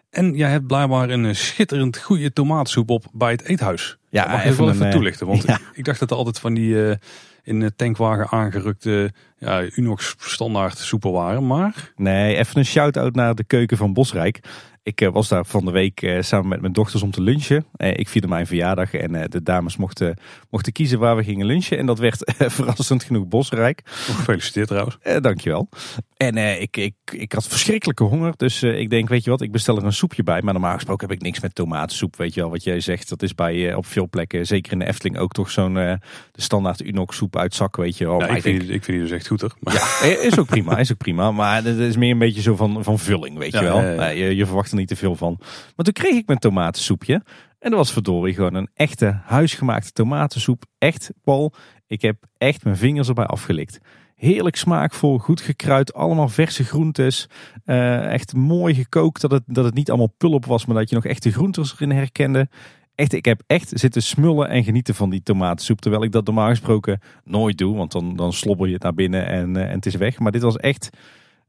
[0.10, 3.98] En jij hebt blijkbaar een schitterend goede tomaatsoep op bij het eethuis.
[4.14, 5.28] Ja, mag even wel even een, eh, toelichten.
[5.28, 5.54] Want ja.
[5.54, 6.96] ik, ik dacht dat er altijd van die eh,
[7.44, 11.48] in de tankwagen aangerukte ja, Unox standaard soepen waren.
[11.48, 14.40] Maar Nee, even een shout-out naar de keuken van Bosrijk.
[14.84, 17.66] Ik eh, was daar van de week eh, samen met mijn dochters om te lunchen.
[17.76, 20.18] Eh, ik vierde mijn verjaardag en de dames mochten,
[20.50, 21.78] mochten kiezen waar we gingen lunchen.
[21.78, 23.82] En dat werd verrassend genoeg Bosrijk.
[23.86, 24.98] Gefeliciteerd trouwens.
[25.22, 25.70] Dankjewel.
[26.18, 28.34] En ik, ik, ik had verschrikkelijke honger.
[28.38, 30.42] Dus ik denk, weet je wat, ik bestel er een soepje bij.
[30.42, 32.16] Maar normaal gesproken heb ik niks met tomatensoep.
[32.16, 33.10] Weet je wel, wat jij zegt.
[33.10, 36.00] Dat is bij op veel plekken, zeker in de Efteling, ook toch zo'n de
[36.42, 38.22] standaard Unox soep uit zak, weet je wel.
[38.22, 39.56] Ik, vind, denk- ik vind die dus echt goed hoor.
[39.62, 41.32] Ja, is ook prima, is ook prima.
[41.32, 43.82] Maar het is meer een beetje zo van, van vulling, weet Ja, je wel.
[43.82, 44.08] ja, ja.
[44.08, 45.36] Je, je verwacht niet te veel van.
[45.76, 47.14] Maar toen kreeg ik mijn tomatensoepje.
[47.60, 50.64] En dat was verdorie gewoon een echte huisgemaakte tomatensoep.
[50.78, 51.54] Echt, Paul,
[51.88, 53.80] ik heb echt mijn vingers erbij afgelikt.
[54.16, 57.30] Heerlijk smaakvol, goed gekruid, allemaal verse groentes.
[57.66, 60.96] Eh, echt mooi gekookt, dat het, dat het niet allemaal pulp was, maar dat je
[60.96, 62.48] nog echte groentes erin herkende.
[62.96, 65.82] Echt, ik heb echt zitten smullen en genieten van die tomatensoep.
[65.82, 69.28] Terwijl ik dat normaal gesproken nooit doe, want dan, dan slobber je het naar binnen
[69.28, 70.20] en, eh, en het is weg.
[70.20, 70.90] Maar dit was echt,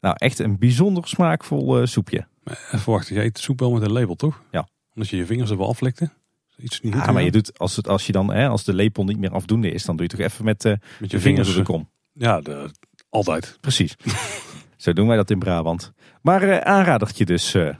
[0.04, 2.26] nou, echt een bijzonder smaakvol eh, soepje.
[2.44, 4.42] even wachten, jij eet soep wel met een label toch?
[4.50, 4.68] Ja.
[4.94, 6.10] Omdat je je vingers er wel aflikte?
[6.56, 9.04] Iets niet Ja, maar je doet, als, het, als je dan, hè, als de lepel
[9.04, 11.62] niet meer afdoende is, dan doe je toch even met eh, met je vingers de
[11.62, 11.88] kom.
[12.12, 12.70] Ja, de,
[13.08, 13.58] altijd.
[13.60, 13.96] Precies.
[14.76, 15.92] Zo doen wij dat in Brabant.
[16.22, 17.54] Maar eh aanradertje dus.
[17.54, 17.74] eh,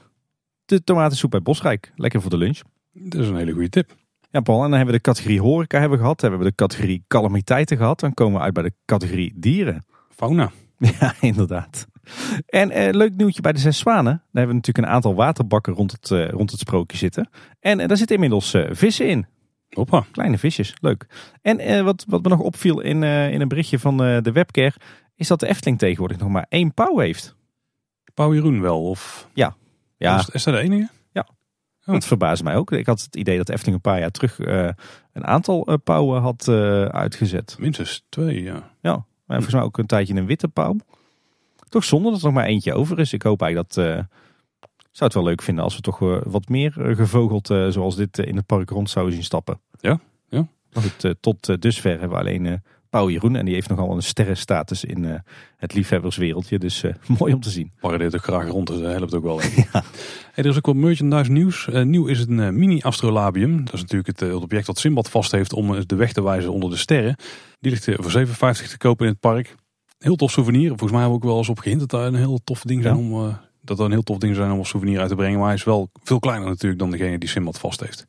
[0.65, 1.93] de tomatensoep bij Bosrijk.
[1.97, 2.61] Lekker voor de lunch.
[2.93, 3.97] Dat is een hele goede tip.
[4.31, 6.21] Ja, Paul, en dan hebben we de categorie horeca hebben gehad.
[6.21, 8.01] Dan hebben we de categorie calamiteiten gehad.
[8.01, 9.85] Dan komen we uit bij de categorie dieren.
[10.09, 10.51] Fauna.
[11.01, 11.87] Ja, inderdaad.
[12.47, 14.05] En eh, leuk nieuwtje bij de Zes Zwanen.
[14.05, 17.28] Daar hebben we natuurlijk een aantal waterbakken rond het, eh, rond het sprookje zitten.
[17.60, 19.26] En eh, daar zitten inmiddels vissen in.
[19.68, 20.05] Hoppa.
[20.10, 21.06] Kleine visjes, leuk.
[21.43, 24.74] En wat, wat me nog opviel in, in een berichtje van de webcare...
[25.14, 27.36] is dat de Efteling tegenwoordig nog maar één pauw heeft.
[28.14, 28.82] Pauw Jeroen wel?
[28.82, 29.28] Of
[29.97, 30.89] Ja, is, is dat de enige?
[31.85, 32.72] dat verbaast mij ook.
[32.72, 34.39] Ik had het idee dat Efteling een paar jaar terug
[35.12, 36.48] een aantal pauwen had
[36.93, 37.56] uitgezet.
[37.59, 38.70] Minstens twee, ja.
[38.81, 40.76] Ja, maar volgens mij ook een tijdje een witte pauw.
[41.75, 43.13] Toch zonde dat er nog maar eentje over is.
[43.13, 43.87] Ik hoop eigenlijk dat...
[43.87, 43.93] eh,
[44.91, 48.19] zou het wel leuk vinden als we toch eh, wat meer eh, gevogeld zoals dit
[48.19, 49.61] in het park rond zouden zien stappen.
[49.81, 50.47] Ja, ja.
[50.73, 53.37] Maar goed, tot dusver hebben we alleen Pauw Jeroen.
[53.37, 55.23] En die heeft nogal een sterrenstatus in
[55.57, 56.59] het liefhebberswereldje.
[56.59, 56.85] Dus
[57.19, 57.73] mooi om te zien.
[57.81, 59.41] Paradeert ook graag rond, dus dat helpt ook wel.
[60.33, 61.69] Hey, er is ook wat merchandise nieuws.
[61.73, 63.65] Nieuw is een mini-astrolabium.
[63.65, 66.71] Dat is natuurlijk het, object dat Simbad vast heeft om de weg te wijzen onder
[66.71, 67.17] de sterren.
[67.61, 69.55] Die ligt voor 7,50 te kopen in het park.
[70.05, 70.68] Heel tof souvenir.
[70.68, 72.82] Volgens mij hebben we ook wel eens op gehind dat dat een heel tof ding
[72.82, 73.01] zijn Ja.
[73.01, 73.28] om...
[73.28, 75.36] eh, dat er een heel tof ding zijn om als souvenir uit te brengen.
[75.39, 78.06] Maar hij is wel veel kleiner natuurlijk dan degene die Simbad vast heeft.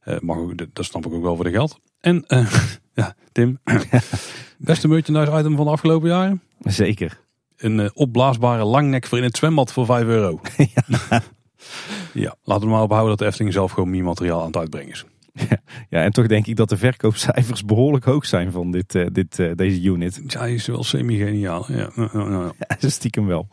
[0.00, 1.78] Eh, mag ook, dat snap ik ook wel voor de geld.
[2.00, 2.54] En eh,
[2.94, 3.58] ja, Tim.
[4.58, 6.42] Beste merchandise item van de afgelopen jaren.
[6.60, 7.20] Zeker.
[7.56, 10.40] Een opblaasbare langnek voor in het zwembad voor 5 euro.
[12.12, 12.36] ja.
[12.44, 15.04] laten we maar ophouden dat de Efteling zelf gewoon meer materiaal aan het uitbrengen is.
[15.88, 19.38] Ja, en toch denk ik dat de verkoopcijfers behoorlijk hoog zijn van dit, eh, dit,
[19.38, 20.22] eh, deze unit.
[20.26, 21.66] Ja, hij is wel semi-geniaal.
[21.72, 21.90] Ja.
[22.80, 23.48] Ja, stiekem wel.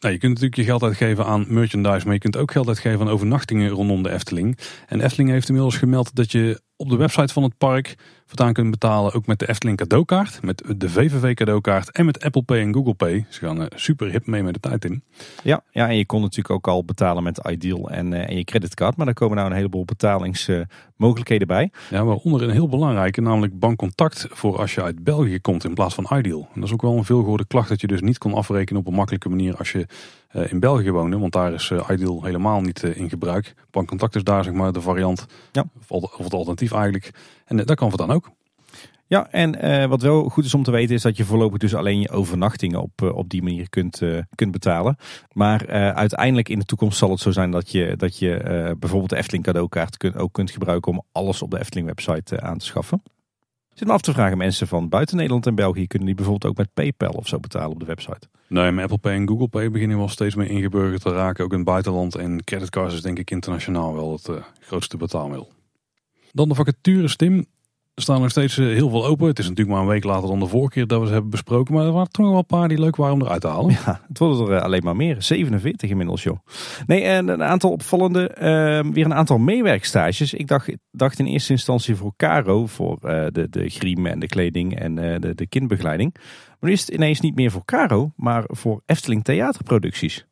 [0.00, 3.00] Nou, je kunt natuurlijk je geld uitgeven aan merchandise, maar je kunt ook geld uitgeven
[3.00, 4.58] aan overnachtingen rondom de Efteling.
[4.86, 7.96] En Efteling heeft inmiddels gemeld dat je op de website van het park
[8.26, 12.42] voortaan kunt betalen ook met de Efteling cadeaukaart, met de VVV cadeaukaart en met Apple
[12.42, 13.26] Pay en Google Pay.
[13.28, 15.02] Ze gaan eh, super hip mee met de tijd in.
[15.42, 18.44] Ja, ja, en je kon natuurlijk ook al betalen met Ideal en, eh, en je
[18.44, 18.96] creditcard.
[18.96, 21.70] Maar daar komen nou een heleboel betalingsmogelijkheden bij.
[21.90, 25.94] Ja, waaronder een heel belangrijke, namelijk bankcontact voor als je uit België komt in plaats
[25.94, 26.40] van Ideal.
[26.40, 28.86] En dat is ook wel een veelgehoorde klacht dat je dus niet kon afrekenen op
[28.86, 29.86] een makkelijke manier als je
[30.32, 31.18] in België woonde.
[31.18, 33.54] Want daar is eh, Ideal helemaal niet eh, in gebruik.
[33.70, 35.64] Bankcontact is daar zeg maar de variant, Ja.
[35.88, 37.10] of, het alternatief eigenlijk.
[37.44, 38.30] En eh, dat kan voortaan ook.
[39.08, 41.74] Ja, en eh, wat wel goed is om te weten is dat je voorlopig dus
[41.74, 44.96] alleen je overnachtingen op, eh, op die manier kunt, eh, kunt betalen.
[45.32, 48.70] Maar eh, uiteindelijk in de toekomst zal het zo zijn dat je, dat je eh,
[48.78, 52.58] bijvoorbeeld de Efteling cadeaukaart ook kunt gebruiken om alles op de Efteling website eh, aan
[52.58, 53.02] te schaffen.
[53.76, 56.58] Zit me af te vragen, mensen van buiten Nederland en België, kunnen die bijvoorbeeld ook
[56.58, 58.28] met PayPal of zo betalen op de website?
[58.48, 61.50] Nee, maar Apple Pay en Google Pay beginnen wel steeds meer ingeburgerd te raken, ook
[61.50, 62.14] in het buitenland.
[62.14, 65.52] En creditcards is denk ik internationaal wel het eh, grootste betaalmiddel.
[66.32, 67.46] Dan de vacatures, Tim.
[67.96, 69.26] Er staan nog steeds eh, heel veel open.
[69.26, 71.74] Het is natuurlijk maar een week later dan de vorige keer dat we hebben besproken.
[71.74, 73.70] Maar er waren toch wel een paar die leuk waren om eruit te halen.
[73.70, 75.22] Ja, het worden er eh, alleen maar meer.
[75.22, 76.38] 47 inmiddels, joh.
[76.86, 80.34] Nee, en een aantal opvallende, eh, weer een aantal meewerkstages.
[80.34, 84.26] Ik dacht, dacht in eerste instantie voor Caro, voor eh, de, de griem en de
[84.26, 86.14] kleding en de, de kindbegeleiding.
[86.60, 90.26] Maar nu is het ineens niet meer voor Caro, maar voor Efteling Theaterproducties.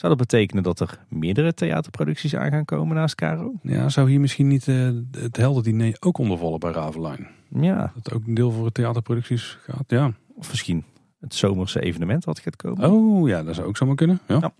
[0.00, 3.52] Zou dat betekenen dat er meerdere theaterproducties aan gaan komen naast Caro?
[3.62, 7.28] Ja, zou hier misschien niet eh, het heldendiner ook ondervallen bij Ravelijn?
[7.48, 10.12] Ja, Dat ook een deel voor het theaterproducties gaat, ja.
[10.34, 10.84] of misschien
[11.20, 12.90] het zomerse evenement wat gaat komen.
[12.90, 14.20] Oh ja, dat zou ook zomaar kunnen.
[14.28, 14.38] Ja.
[14.40, 14.52] Ja.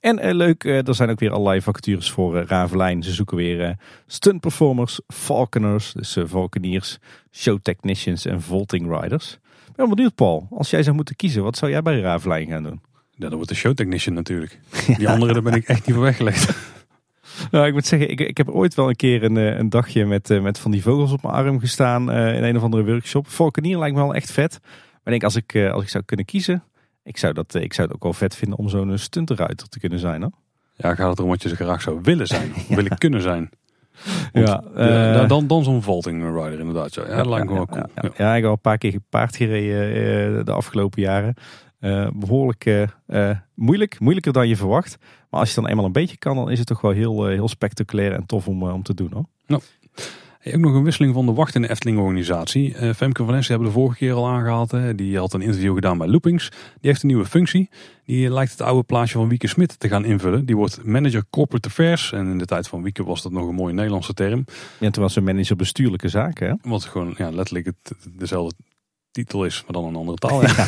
[0.00, 3.02] En eh, leuk, eh, er zijn ook weer allerlei vacatures voor Ravelijn.
[3.02, 3.74] Ze zoeken weer eh
[4.06, 6.98] stunt performers, falconers, dus valkeniers,
[7.30, 9.38] show technicians en vaulting riders.
[9.68, 12.62] Ik ben benieuwd Paul, als jij zou moeten kiezen, wat zou jij bij Ravelijn gaan
[12.62, 12.80] doen?
[13.16, 14.58] Ja, dat wordt de showtechnician natuurlijk.
[14.98, 16.50] Die andere, daar ben ik echt niet voor weggelegd.
[17.50, 20.06] Nou, ik moet zeggen, ik, ik heb ooit wel een keer een, eh, een dagje
[20.06, 22.84] met, eh, met van die vogels op mijn arm gestaan uh, in een of andere
[22.84, 23.28] workshop.
[23.28, 24.58] Valkenier lijkt me wel echt vet.
[24.62, 26.64] Maar ik denk, als ik, als ik zou kunnen kiezen,
[27.02, 29.98] ik zou, dat, ik zou het ook wel vet vinden om zo'n stunterruiter te kunnen
[29.98, 30.22] zijn.
[30.22, 30.32] Hoor.
[30.76, 32.74] Ja, gaat het erom wat je zo graag zou willen zijn, ja.
[32.74, 33.50] willen kunnen zijn.
[34.32, 36.94] ja, dan, dan zo'n vaulting rider inderdaad.
[36.94, 37.86] Ja, ja dat lijkt me wel cool.
[37.94, 41.34] Ja, ja, ik heb al een paar keer paard gereden de afgelopen jaren.
[41.84, 42.66] Uh, behoorlijk
[43.06, 44.98] uh, moeilijk, moeilijker dan je verwacht.
[45.30, 47.48] Maar als je dan eenmaal een beetje kan, dan is het toch wel heel, heel
[47.48, 49.10] spectaculair en tof om, om te doen.
[49.12, 49.26] Hoor.
[49.46, 49.62] Nou,
[50.46, 52.94] ook nog een wisseling van de wacht in de Efteling-organisatie.
[52.94, 54.70] Femke van Essen hebben de vorige keer al aangehaald.
[54.70, 54.94] Hè.
[54.94, 56.48] Die had een interview gedaan bij Loopings.
[56.50, 57.70] Die heeft een nieuwe functie.
[58.04, 60.46] Die lijkt het oude plaatje van Wieke Smit te gaan invullen.
[60.46, 62.12] Die wordt manager corporate affairs.
[62.12, 64.44] En in de tijd van Wieke was dat nog een mooie Nederlandse term.
[64.78, 66.48] Ja, toen was ze manager bestuurlijke zaken.
[66.48, 66.70] Hè?
[66.70, 68.54] Wat gewoon ja, letterlijk het, dezelfde
[69.10, 70.42] titel is, maar dan een andere taal.
[70.46, 70.66] Ja.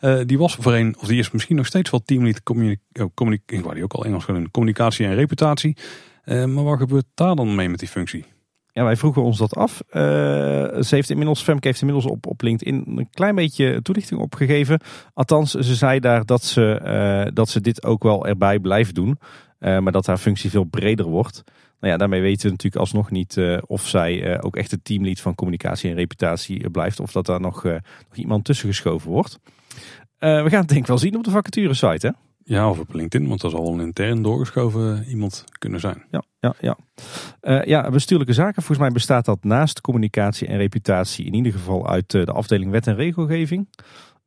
[0.00, 3.64] Uh, die was voorheen, of die is misschien nog steeds wel teamlead communicatie.
[3.64, 5.76] Oh, die ook al Engels communicatie en reputatie.
[6.24, 8.24] Uh, maar wat gebeurt daar dan mee met die functie?
[8.72, 9.82] Ja, wij vroegen ons dat af.
[9.86, 10.02] Uh,
[10.80, 14.80] ze heeft inmiddels, Femke heeft inmiddels op, op LinkedIn een klein beetje toelichting opgegeven.
[15.14, 19.18] Althans, ze zei daar dat ze, dat ze dit ook wel erbij blijft doen.
[19.58, 21.42] Maar dat haar functie veel breder wordt.
[21.80, 25.34] Nou ja, daarmee weten we natuurlijk alsnog niet of zij ook echt het teamlead van
[25.34, 27.00] communicatie en reputatie blijft.
[27.00, 29.38] Of dat daar nog, nog iemand tussen geschoven wordt.
[30.20, 32.12] We gaan het denk ik wel zien op de vacature site hè?
[32.44, 36.04] Ja, of op LinkedIn, want dat zal wel een intern doorgeschoven iemand kunnen zijn.
[36.10, 36.76] Ja, ja, ja.
[37.42, 38.62] Uh, ja, bestuurlijke zaken.
[38.62, 42.70] Volgens mij bestaat dat naast communicatie en reputatie in ieder geval uit uh, de afdeling
[42.70, 43.68] wet en regelgeving.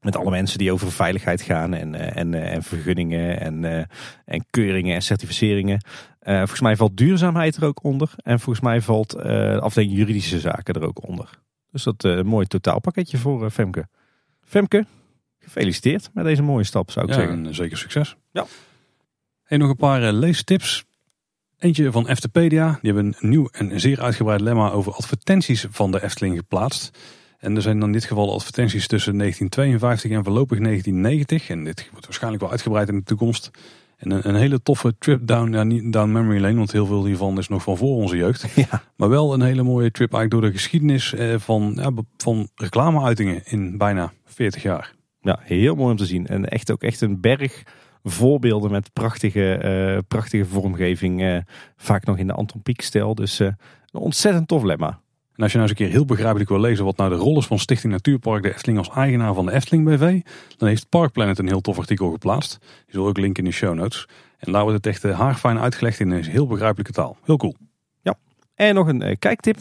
[0.02, 3.88] Met alle mensen die over veiligheid gaan en, uh, en, en vergunningen en,
[4.26, 5.86] en keuringen en certificeringen.
[6.20, 8.14] volgens mij valt duurzaamheid er ook onder.
[8.16, 11.30] En volgens mij valt de afdeling juridische zaken er ook onder.
[11.72, 13.88] Dus dat een mooi totaalpakketje voor Femke.
[14.42, 14.86] Femke,
[15.44, 17.46] Gefeliciteerd met deze mooie stap, zou ik ja, zeggen.
[17.46, 18.16] En zeker succes.
[18.32, 18.46] Ja.
[19.44, 20.86] En nog een paar uh, leestips.
[21.58, 22.80] Eentje van Eftepedia.
[22.82, 26.98] Die hebben een nieuw en zeer uitgebreid lemma over advertenties van de Efteling geplaatst.
[27.38, 31.50] En er zijn dan in dit geval advertenties tussen 1952 en voorlopig 1990.
[31.50, 33.52] En dit wordt waarschijnlijk wel uitgebreid in de toekomst.
[33.98, 37.06] En een, een hele toffe trip down, ja, niet down memory lane, want heel veel
[37.06, 38.46] hiervan is nog van voor onze jeugd.
[38.56, 38.84] Ja.
[38.96, 43.42] Maar wel een hele mooie trip eigenlijk door de geschiedenis eh, van, ja, van reclameuitingen
[43.46, 44.94] in bijna 40 jaar.
[45.24, 46.28] Ja, heel mooi om te zien.
[46.28, 47.64] En echt ook echt een berg
[48.04, 49.62] voorbeelden met prachtige,
[49.96, 51.22] uh, prachtige vormgeving.
[51.22, 51.38] Uh,
[51.76, 53.16] vaak nog in de Anton Pieck stijl.
[53.16, 55.02] Dus uh, een ontzettend tof lemma.
[55.36, 57.38] En als je nou eens een keer heel begrijpelijk wil lezen wat nou de rol
[57.38, 60.22] is van Stichting Natuurpark de Efteling als eigenaar van de Efteling BV,
[60.58, 62.58] dan heeft Parkplanet een heel tof artikel geplaatst.
[62.60, 64.08] Die zal ook linken in de show notes.
[64.38, 67.18] En daar wordt het echt haarfijn uitgelegd in een heel begrijpelijke taal.
[67.24, 67.56] Heel cool.
[68.02, 68.16] Ja,
[68.56, 69.58] en nog een kijktip.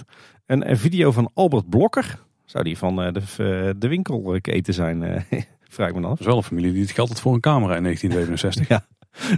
[0.46, 2.18] Een, een video van Albert Blokker.
[2.44, 5.26] Zou die van de, de winkelketen zijn?
[5.72, 6.08] Vraag me af.
[6.08, 8.68] Dat is wel een familie die het geld had voor een camera in 1967.
[8.68, 8.86] ja.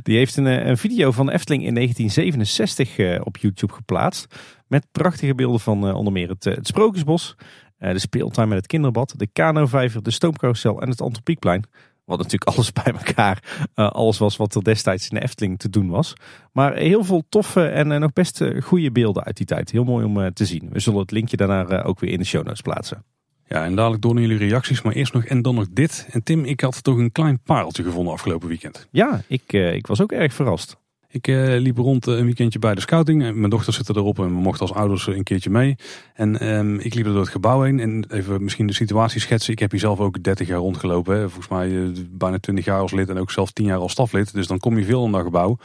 [0.02, 4.35] Die heeft een, een video van Efteling in 1967 uh, op YouTube geplaatst.
[4.66, 7.36] Met prachtige beelden van uh, onder meer het, het Sprookjesbos,
[7.78, 11.65] de speeltuin met het kinderbad, de kanovijver, de stoomcarousel en het Antropiekplein.
[12.05, 15.89] Wat natuurlijk alles bij elkaar, alles was wat er destijds in de Efteling te doen
[15.89, 16.15] was.
[16.52, 19.70] Maar heel veel toffe en nog best goede beelden uit die tijd.
[19.70, 20.69] Heel mooi om te zien.
[20.70, 23.05] We zullen het linkje daarna ook weer in de show notes plaatsen.
[23.49, 26.07] Ja, en dadelijk door naar jullie reacties, maar eerst nog en dan nog dit.
[26.11, 28.89] En Tim, ik had toch een klein pareltje gevonden afgelopen weekend.
[28.91, 30.77] Ja, ik, uh, ik was ook erg verrast.
[31.09, 33.35] Ik uh, liep rond uh, een weekendje bij de scouting.
[33.35, 35.77] Mijn dochter zit erop en we mochten als ouders een keertje mee.
[36.15, 39.53] En um, ik liep er door het gebouw heen en even misschien de situatie schetsen.
[39.53, 41.16] Ik heb hier zelf ook 30 jaar rondgelopen.
[41.16, 41.29] Hè.
[41.29, 44.33] Volgens mij bijna 20 jaar als lid en ook zelf 10 jaar als staflid.
[44.33, 45.59] Dus dan kom je veel in dat gebouw.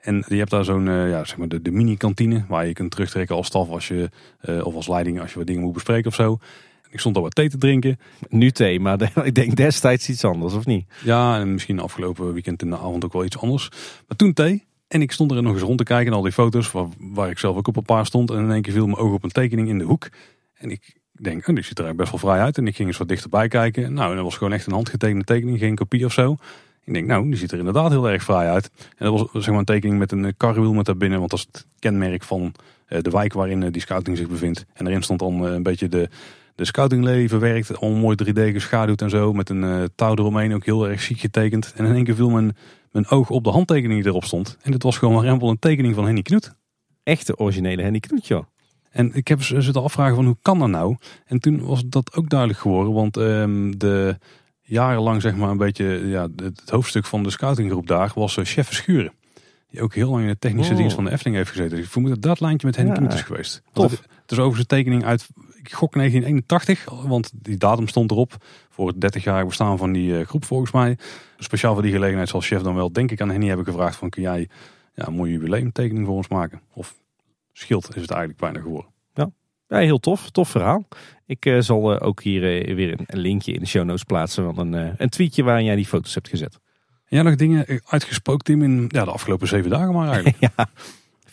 [0.00, 3.36] En je hebt daar zo'n, ja, zeg maar de, de mini-kantine waar je kunt terugtrekken
[3.36, 4.10] als staf als je,
[4.62, 6.38] of als leiding als je wat dingen moet bespreken of zo.
[6.90, 7.98] Ik stond al wat thee te drinken.
[8.28, 10.86] Nu thee, maar ik denk destijds iets anders, of niet?
[11.04, 13.68] Ja, en misschien afgelopen weekend in de avond ook wel iets anders.
[14.08, 14.64] Maar toen thee.
[14.88, 17.30] En ik stond er nog eens rond te kijken naar al die foto's waar, waar
[17.30, 18.30] ik zelf ook op een paar stond.
[18.30, 20.08] En in één keer viel mijn oog op een tekening in de hoek.
[20.54, 22.58] En ik denk, oh, die ziet er eigenlijk best wel vrij uit.
[22.58, 23.92] En ik ging eens wat dichterbij kijken.
[23.92, 26.36] Nou, en dat was gewoon echt een handgetekende tekening, geen kopie of zo.
[26.84, 28.70] Ik denk, nou, die ziet er inderdaad heel erg fraai uit.
[28.96, 31.18] En dat was zeg maar een tekening met een karwiel met daarbinnen.
[31.18, 32.54] Want dat is het kenmerk van
[32.86, 34.66] de wijk waarin die scouting zich bevindt.
[34.72, 36.08] En erin stond dan een beetje de,
[36.56, 39.32] de scoutingleven werkt, al mooi 3D geschaduwd en zo.
[39.32, 41.72] Met een uh, touw eromheen, ook heel erg chic getekend.
[41.76, 42.56] En in één keer viel mijn,
[42.90, 44.56] mijn oog op de handtekening die erop stond.
[44.62, 46.54] En dit was gewoon maar rempel een tekening van Henny Knoet.
[47.02, 48.44] Echte originele Henny Knoet, joh.
[48.90, 50.96] En ik heb ze zitten afvragen van hoe kan dat nou?
[51.26, 52.92] En toen was dat ook duidelijk geworden.
[52.92, 54.18] Want um, de
[54.62, 58.66] jarenlang zeg maar een beetje ja, het, hoofdstuk van de scoutinggroep daar was uh, chef
[58.66, 59.12] Verschuren.
[59.68, 60.78] Die ook heel lang in de technische oh.
[60.78, 61.76] dienst van de Efteling heeft gezeten.
[61.76, 63.62] Dus ik vermoed dat dat lijntje met Henny ja, Knoet is geweest.
[63.72, 63.90] Tof.
[63.90, 65.28] Het is over zijn tekening uit
[65.66, 68.36] ik gok 1981, want die datum stond erop
[68.68, 70.98] voor het 30-jarig bestaan van die uh, groep volgens mij.
[71.38, 74.10] Speciaal voor die gelegenheid zal chef dan wel denk ik aan Henny hebben gevraagd van
[74.10, 74.48] kun jij
[74.94, 76.60] ja, een mooie jubileumtekening voor ons maken.
[76.72, 76.94] Of
[77.52, 78.94] schild is het eigenlijk bijna geworden.
[79.68, 80.30] Ja, heel tof.
[80.30, 80.88] Tof verhaal.
[81.26, 84.54] Ik eh, zal eh, ook hier eh, weer een, linkje in de show notes plaatsen
[84.54, 86.54] van een, eh, een tweetje waarin jij die foto's hebt gezet.
[86.84, 90.36] En jij nog dingen eh, uitgesproken, Tim, in ja, de afgelopen zeven dagen maar eigenlijk.
[90.56, 90.68] ja,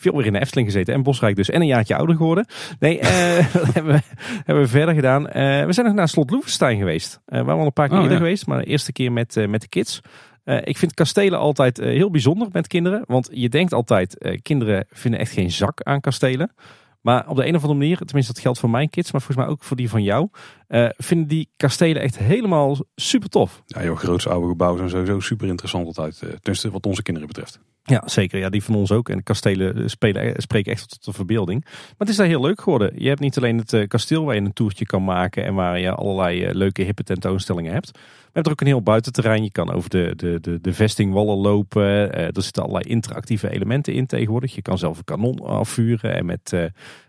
[0.04, 1.50] veel weer in de Efteling gezeten en Bosrijk dus.
[1.50, 2.46] En een jaartje ouder geworden.
[2.78, 4.00] Nee, eh, wat hebben, we,
[4.44, 5.28] hebben we verder gedaan?
[5.28, 7.20] Eh, we zijn nog naar Slot Loevestein geweest.
[7.26, 8.24] Eh we waren al een paar keer Oh, eerder ja.
[8.24, 10.00] geweest, maar de eerste keer met, eh, met de kids.
[10.44, 13.02] Eh, ik vind kastelen altijd heel bijzonder met kinderen.
[13.06, 16.52] Want je denkt altijd, eh, kinderen vinden echt geen zak aan kastelen.
[17.00, 19.46] Maar op de een of andere manier, tenminste dat geldt voor mijn kids, maar volgens
[19.46, 20.28] mij ook voor die van jou,
[20.66, 23.62] eh, vinden die kastelen echt helemaal super tof.
[23.66, 26.22] Ja, joh, groots oude gebouwen zijn sowieso super interessant altijd.
[26.22, 27.60] eh, Tenminste, wat onze kinderen betreft.
[27.86, 28.38] Ja, zeker.
[28.38, 29.08] Ja, die van ons ook.
[29.08, 31.64] En de kastelen spelen, spreken echt tot de verbeelding.
[31.64, 32.92] Maar het is daar heel leuk geworden.
[32.96, 35.80] Je hebt niet alleen het eh, kasteel waar je een toertje kan maken en waar
[35.80, 37.92] je allerlei eh, leuke hippe tentoonstellingen hebt.
[37.92, 39.42] Maar je hebt er ook een heel buitenterrein.
[39.42, 42.12] Je kan over de, de, de, de vestingwallen lopen.
[42.12, 44.54] Eh, er zitten allerlei interactieve elementen in tegenwoordig.
[44.54, 46.64] Je kan zelf een kanon afvuren en met, eh,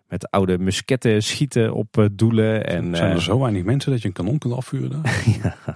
[0.08, 2.66] met oude musketten schieten op eh, doelen.
[2.66, 5.24] En, zijn eh, er zo weinig mensen dat je een kanon kunt afvuren daar?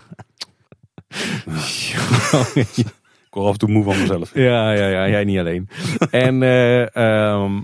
[3.29, 4.31] Ik word af en toe moe van mezelf.
[4.49, 5.69] Ja, ja, ja, jij niet alleen.
[6.11, 7.61] en eh, ehm,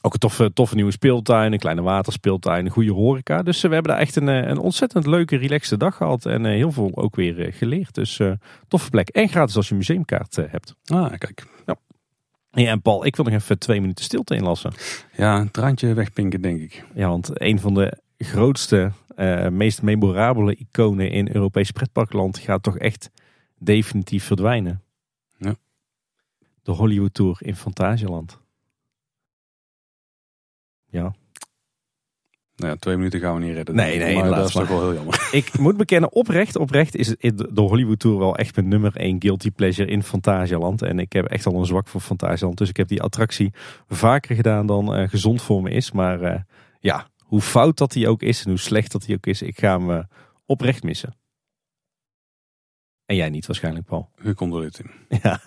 [0.00, 3.42] ook een toffe, toffe nieuwe speeltuin, een kleine waterspeeltuin, een goede horeca.
[3.42, 6.26] Dus eh, we hebben daar echt een, eh, een ontzettend leuke, relaxte dag gehad.
[6.26, 7.94] En heel veel ook weer geleerd.
[7.94, 8.20] Dus
[8.68, 9.08] toffe plek.
[9.08, 10.74] En gratis als je museumkaart hebt.
[10.84, 11.46] Ah, kijk.
[12.50, 14.72] Ja, en Paul, ik wil nog even twee minuten stilte inlassen.
[15.16, 16.84] Ja, een traantje wegpinken, denk ik.
[16.94, 18.92] Ja, want een van de grootste,
[19.50, 23.10] meest memorabele iconen in Europees pretparkland gaat toch echt
[23.66, 24.82] definitief verdwijnen.
[25.38, 25.54] Ja.
[26.62, 28.38] De Hollywood Tour in Fantasieland.
[30.86, 31.14] Ja.
[32.56, 33.74] Nou ja, twee minuten gaan we niet redden.
[33.74, 35.28] Nee, nee, maar dat is toch wel heel jammer.
[35.32, 39.50] Ik moet bekennen, oprecht, oprecht is de Hollywood Tour wel echt mijn nummer één guilty
[39.50, 40.82] pleasure in Fantasieland.
[40.82, 42.58] En ik heb echt al een zwak voor Fantasieland.
[42.58, 43.52] Dus ik heb die attractie
[43.88, 45.92] vaker gedaan dan eh, gezond voor me is.
[45.92, 46.40] Maar eh,
[46.80, 49.58] ja, hoe fout dat hij ook is en hoe slecht dat hij ook is, ik
[49.58, 50.04] ga hem eh,
[50.46, 51.14] oprecht missen.
[53.06, 54.08] En jij niet waarschijnlijk, Paul.
[54.16, 54.90] Gecondoleerd, Tim.
[55.22, 55.40] Ja.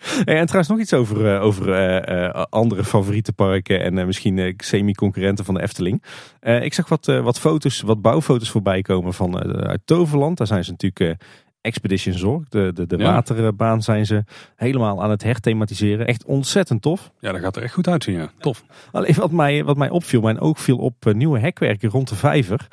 [0.00, 4.54] Hey, en trouwens nog iets over, eh, over eh, eh, andere favoriete parken en misschien
[4.56, 6.02] semi-concurrenten van de Efteling.
[6.40, 10.38] Ik zag wat, wat foto's, wat bouwfoto's voorbij komen van uit Toverland.
[10.38, 11.22] Daar zijn ze natuurlijk
[11.60, 13.12] Expedition Zorg, de, de, de Ja.
[13.12, 14.24] waterbaan zijn ze
[14.56, 16.06] helemaal aan het herthematiseren.
[16.06, 17.10] Echt ontzettend tof.
[17.18, 18.30] Ja, dat gaat er echt goed uitzien, ja.
[18.38, 18.64] Tof.
[18.92, 22.68] Alleen wat mij, wat mij opviel, mijn oog viel op nieuwe hekwerken rond de vijver.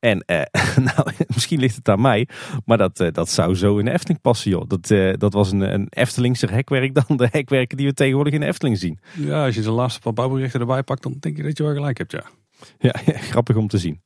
[0.00, 0.42] En eh,
[0.94, 2.28] nou, misschien ligt het aan mij,
[2.64, 4.64] maar dat, eh, dat zou zo in de Efteling passen, joh.
[4.68, 8.40] Dat, eh, dat was een, een Eftelingser hekwerk dan de hekwerken die we tegenwoordig in
[8.40, 8.98] de Efteling zien.
[9.16, 11.74] Ja, als je de laatste paar bouwberichten erbij pakt, dan denk je dat je wel
[11.74, 12.22] gelijk hebt, ja.
[12.78, 14.02] Ja, grappig om te zien.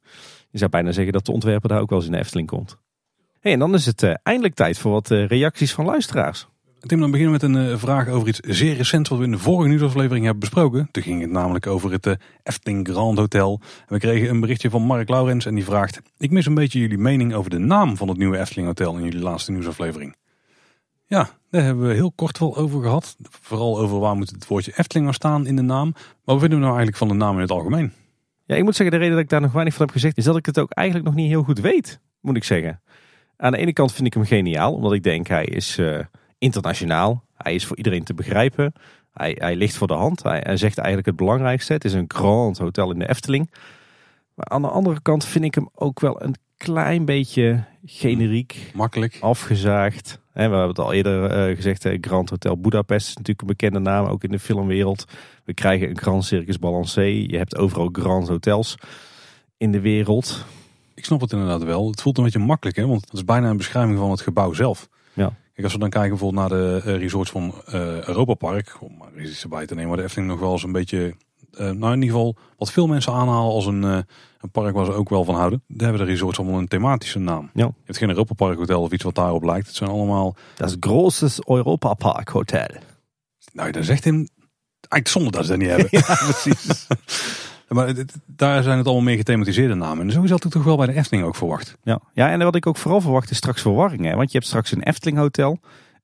[0.51, 2.79] Je zou bijna zeggen dat de ontwerper daar ook wel eens in de Efteling komt.
[3.41, 6.49] Hey, en dan is het eindelijk tijd voor wat reacties van luisteraars.
[6.87, 9.31] Tim, dan beginnen we met een eh, vraag over iets zeer recents wat we in
[9.31, 10.89] de vorige nieuwsaflevering hebben besproken.
[10.91, 12.13] Toen ging het namelijk over het eh,
[12.43, 13.61] Efteling Grand Hotel.
[13.89, 16.01] We kregen een berichtje van Mark Laurens en die vraagt...
[16.19, 19.05] Ik mis een beetje jullie mening over de naam van het nieuwe Efteling Hotel in
[19.05, 20.17] jullie laatste nieuwsaflevering.
[21.07, 23.17] Ja, daar hebben we heel kort wel over gehad.
[23.31, 25.91] Vooral over waar moet het woordje Efteling nou staan in de naam.
[25.93, 27.93] Maar wat vinden we nou eigenlijk van de naam in het algemeen?
[28.45, 30.25] Ja, ik moet zeggen, de reden dat ik daar nog weinig van heb gezegd, is
[30.25, 32.81] dat ik het ook eigenlijk nog niet heel goed weet, moet ik zeggen.
[33.37, 35.99] Aan de ene kant vind ik hem geniaal, omdat ik denk hij is eh,
[36.45, 37.25] internationaal.
[37.37, 38.73] Hij is voor iedereen te begrijpen.
[39.13, 40.23] Hij, hij ligt voor de hand.
[40.23, 41.73] Hij, hij zegt eigenlijk het belangrijkste.
[41.73, 43.51] Het is een grand hotel in de Efteling.
[44.35, 49.19] Maar aan de andere kant vind ik hem ook wel een klein beetje generiek, Makkelijk.
[49.21, 50.21] afgezaagd.
[50.33, 53.47] Hè, we hebben het al eerder eh, gezegd, eh, Grand Hotel Budapest is natuurlijk een
[53.47, 55.05] bekende naam, ook in de filmwereld.
[55.45, 57.03] We krijgen een Grand Circus Balancé.
[57.03, 58.77] Je hebt overal Grand Hotels
[59.57, 60.45] in de wereld.
[60.95, 61.91] Ik snap het inderdaad wel.
[61.91, 62.87] Het voelt een beetje makkelijk, hè?
[62.87, 64.89] want het is bijna een beschrijving van het gebouw zelf.
[65.15, 65.33] Ja.
[65.53, 68.97] Kijk, als we dan kijken bijvoorbeeld naar de eh, resorts van eh Europa Park, om
[68.99, 71.15] maar eens iets erbij te nemen, waar de Efteling nog wel eens een beetje,
[71.53, 74.93] eh, nou in ieder geval, wat veel mensen aanhalen als een, een park waar ze
[74.93, 75.63] ook wel van houden.
[75.69, 77.51] Daar hebben de resorts allemaal een thematische naam.
[77.55, 77.65] Ja.
[77.65, 79.67] Je hebt geen Europa Park Hotel of iets wat daarop lijkt.
[79.67, 82.69] Het zijn allemaal, Dat großes Europa Park Hotel.
[83.53, 84.27] nou dat zegt hem,
[84.89, 85.89] eigenlijk zonde dat ze dat niet hebben.
[86.09, 86.87] ja, precies.
[87.69, 90.07] maar het- daar zijn het allemaal meer gethematiseerde namen.
[90.07, 91.77] En zo is dat toch wel bij de Efteling ook verwacht.
[91.83, 92.01] Ja.
[92.13, 94.05] ja, en wat ik ook vooral verwacht is straks verwarring.
[94.05, 94.15] Hè?
[94.15, 95.59] Want je hebt straks een Efteling Hotel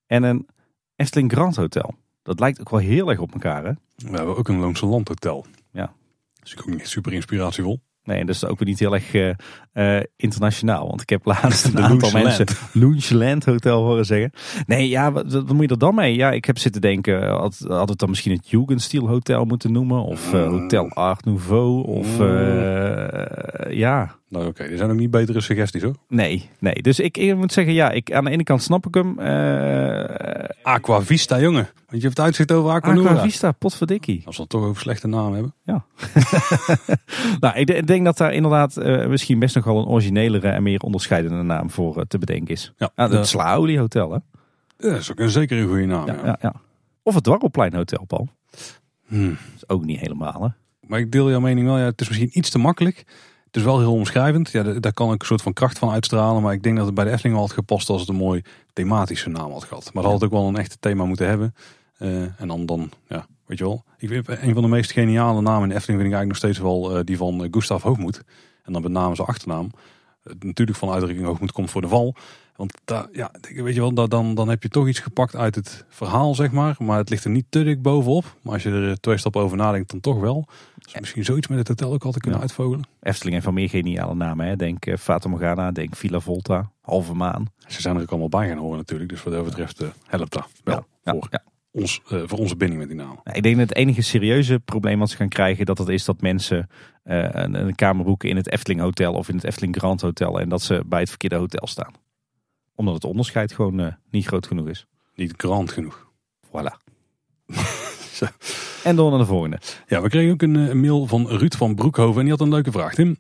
[0.07, 0.49] en een
[0.97, 1.95] Efteling Grand Hotel.
[2.23, 3.73] Dat lijkt ook wel heel erg op elkaar, hè?
[3.97, 5.47] We hebben ook een Loonse Land Hotel.
[5.73, 5.93] Ja.
[6.35, 7.81] Dat is ook niet super inspiratievol.
[8.11, 10.87] Nee, en dat is ook weer niet heel erg eh, eh, internationaal.
[10.89, 14.33] Want ik heb laatst een De aantal mensen Loungeland Hotel horen zeggen.
[14.67, 16.15] Nee, ja, wat, wat moet je er dan mee?
[16.17, 20.05] Ja, ik heb zitten denken, had, had het dan misschien het Jugendstil Hotel moeten noemen?
[20.05, 20.59] Of eh, Mm.
[20.59, 21.87] Hotel Art Nouveau?
[21.87, 23.73] Of Mm.
[23.73, 25.95] ja, Nou oké, er zijn ook niet betere suggesties hoor.
[26.09, 26.75] nee, nee.
[26.75, 29.19] Dus ik, ik moet zeggen, ja, ik, aan de ene kant snap ik hem.
[29.19, 31.69] eh, Aqua Vista jongen.
[31.89, 33.11] Want je hebt uitzicht over Aquanura.
[33.11, 34.23] Aqua Vista, potverdikkie.
[34.25, 35.55] Als we het toch over slechte naam hebben.
[37.41, 40.49] Nou, ik, de- ik denk dat daar inderdaad eh, misschien best nog wel een originelere
[40.49, 42.73] en meer onderscheidende naam voor eh, te bedenken is.
[42.77, 44.19] Ja, Ja, de- het Slaolie Hotel, hè?
[44.87, 46.07] Ja, dat is ook een, zeker een goede naam.
[46.07, 46.25] Ja, ja.
[46.27, 46.55] ja, ja.
[47.03, 48.29] Of het Dwarrelplein Hotel, Paul.
[49.07, 49.29] Hmm.
[49.29, 50.49] Dat is ook niet helemaal, hè?
[50.87, 51.79] Maar ik deel jouw mening wel.
[51.79, 53.05] Ja, het is misschien iets te makkelijk.
[53.51, 54.51] Het is wel heel omschrijvend.
[54.51, 56.43] Ja, da- daar kan ik een soort van kracht van uitstralen.
[56.43, 58.43] Maar ik denk dat het bij de Efteling wel had gepast als het een mooi
[58.73, 59.91] thematische naam had gehad.
[59.93, 61.55] Maar dat had ook wel een echte thema moeten hebben.
[61.99, 63.85] Eh, en dan, dan, ja, weet je wel.
[63.99, 66.59] Ik een van de meest geniale namen in de Efteling vind ik eigenlijk nog steeds
[66.59, 68.23] wel eh, die van eh, Gustav Hoogmoed.
[68.63, 69.71] En dan met name zijn achternaam.
[70.41, 72.15] Natuurlijk van de uitdrukking Hoogmoed komt voor de val.
[72.61, 75.55] Want daar, ja, weet je wel, da- dan, dan heb je toch iets gepakt uit
[75.55, 76.77] het verhaal, zeg maar.
[76.79, 78.37] Maar het ligt er niet te dik bovenop.
[78.43, 80.47] Maar als je er eh, twee stappen over nadenkt, dan toch wel.
[80.79, 82.47] Dus misschien zoiets met het hotel ook altijd kunnen Ja.
[82.47, 82.87] uitvogelen.
[83.03, 84.57] Efteling heeft van meer geniale namen, hè?
[84.57, 87.47] Denk eh, Fata Morgana, denk Villa Volta, Halve Maan.
[87.67, 89.11] Ze zijn er ook allemaal bij gaan horen natuurlijk.
[89.11, 91.43] Dus wat dat betreft eh, helpt dat wel Ja, voor, ja.
[91.73, 93.21] Ons, eh, voor onze binding met die naam.
[93.25, 96.05] Nou, Ik denk dat het enige serieuze probleem wat ze gaan krijgen, dat het is
[96.05, 96.69] dat mensen
[97.03, 100.41] eh, een, een kamer boeken in het Efteling Hotel of in het Efteling Grand Hotel
[100.41, 101.93] en dat ze bij het verkeerde hotel staan.
[102.81, 104.87] Omdat het onderscheid gewoon eh, niet groot genoeg is.
[105.15, 106.07] Niet grand genoeg.
[106.47, 106.77] Voilà.
[108.19, 108.27] Zo.
[108.85, 109.59] En door naar de volgende.
[109.87, 112.17] Ja, we kregen ook een, eh, een mail van Ruud van Broekhoven.
[112.17, 113.17] En die had een leuke vraag, Tim.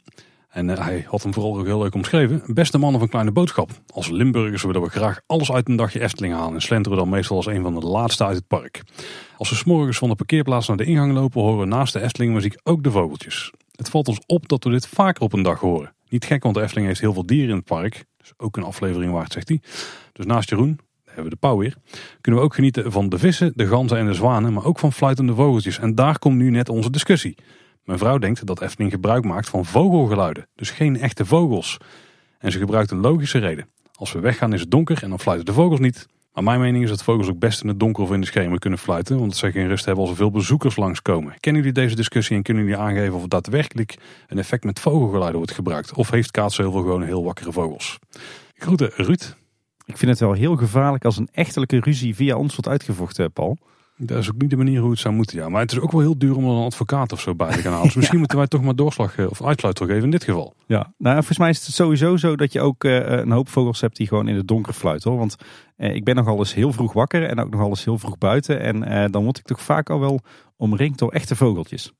[0.49, 2.43] En eh, hij had hem vooral ook heel leuk omschreven.
[2.47, 3.71] Beste mannen van Kleine Boodschap.
[3.93, 6.55] Als Limburgers willen we graag alles uit een dagje Efteling halen.
[6.55, 8.83] En slenteren we dan meestal als een van de laatste uit het park.
[9.37, 12.33] Als we s'morgens van de parkeerplaats naar de ingang lopen, horen we naast de Efteling
[12.33, 13.53] muziek ook de vogeltjes.
[13.81, 15.95] Het valt ons op dat we dit vaker op een dag horen.
[16.09, 18.05] Niet gek, want Efteling heeft heel veel dieren in het park.
[18.17, 19.61] Dus ook een aflevering waard, zegt hij.
[20.13, 21.77] Dus naast Jeroen, daar hebben we de pauw weer,
[22.21, 24.93] kunnen we ook genieten van de vissen, de ganzen en de zwanen, maar ook van
[24.93, 25.79] fluitende vogeltjes.
[25.79, 27.35] En daar komt nu net onze discussie.
[27.85, 31.77] Mijn vrouw denkt dat Efteling gebruik maakt van vogelgeluiden, dus geen echte vogels.
[32.39, 33.69] En ze gebruikt een logische reden.
[33.93, 36.07] Als we weggaan is het donker en dan fluiten de vogels niet.
[36.33, 38.59] Maar mijn mening is dat vogels ook best in het donker of in de schemer
[38.59, 41.35] kunnen fluiten, omdat ze geen rust hebben als er veel bezoekers langskomen.
[41.41, 43.99] Kennen jullie deze discussie en kunnen jullie aangeven of er daadwerkelijk
[44.29, 45.95] een effect met vogelgeluiden wordt gebruikt?
[45.95, 47.99] Of heeft Kaatsheuvel gewoon heel wakkere vogels?
[48.55, 49.37] Groeten, Ruud.
[49.85, 53.59] Ik vind het wel heel gevaarlijk als een echtelijke ruzie via ons wordt uitgevochten, Paul.
[54.03, 55.49] Dat is ook niet de manier hoe het zou moeten, ja.
[55.49, 57.59] Maar het is ook wel heel duur om er een advocaat of zo bij te
[57.59, 57.87] gaan halen.
[57.87, 60.55] Dus misschien moeten wij toch maar doorslag eh, of uitsluiter geven in dit geval.
[60.67, 63.81] Ja, nou volgens mij is het sowieso zo dat je ook eh, een hoop vogels
[63.81, 65.11] hebt die gewoon in het donker fluiten.
[65.11, 65.19] Hoor.
[65.19, 65.37] Want
[65.77, 68.61] eh, ik ben nogal eens heel vroeg wakker en ook nogal eens heel vroeg buiten.
[68.61, 70.21] En eh, dan word ik toch vaak al wel
[70.57, 71.93] omringd door echte vogeltjes.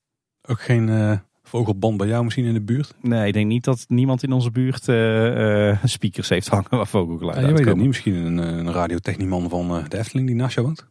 [0.49, 1.13] Ook geen eh,
[1.43, 2.95] vogelband bij jou misschien in de buurt?
[3.01, 6.87] Nee, ik denk niet dat niemand in onze buurt eh, eh, speakers heeft hangen waar
[6.87, 7.87] vogelgeluiden Ja, je weet het niet.
[7.87, 10.89] Misschien een, eh, een radiotechnieman van eh, de Efteling die naast jou woont?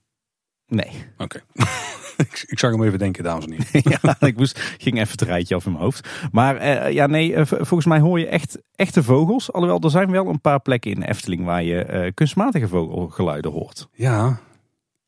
[0.69, 0.91] Nee.
[1.17, 1.41] Oké.
[2.17, 3.97] ik, ik zag hem even denken, dames en heren.
[4.01, 6.09] ja, ik moest, ging even het rijtje af in mijn hoofd.
[6.31, 9.51] Maar eh, ja, nee, eh, volgens mij hoor je echt echte vogels.
[9.51, 13.87] Alhoewel, er zijn wel een paar plekken in Efteling waar je eh, kunstmatige vogelgeluiden hoort.
[13.93, 14.39] Ja.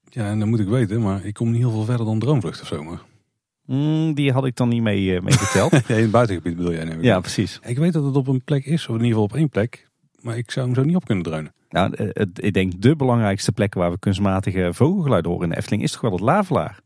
[0.03, 1.01] ja, en dat moet ik weten.
[1.01, 2.83] Maar ik kom niet heel veel verder dan Droomvlucht of zo.
[2.83, 3.01] Maar...
[3.65, 5.71] Mm, die had ik dan niet mee, eh, mee geteld.
[5.87, 6.83] Ja, in het buitengebied bedoel jij?
[6.83, 7.59] neem ik ja, precies.
[7.63, 8.81] Ik weet dat het op een plek is.
[8.81, 9.89] Of in ieder geval op één plek.
[10.21, 11.53] Maar ik zou hem zo niet op kunnen dreunen.
[11.71, 15.57] Nou, eh, het- ik denk de belangrijkste plek waar we kunstmatige vogelgeluiden horen in de
[15.57, 16.79] Efteling is toch wel het Lavelaar.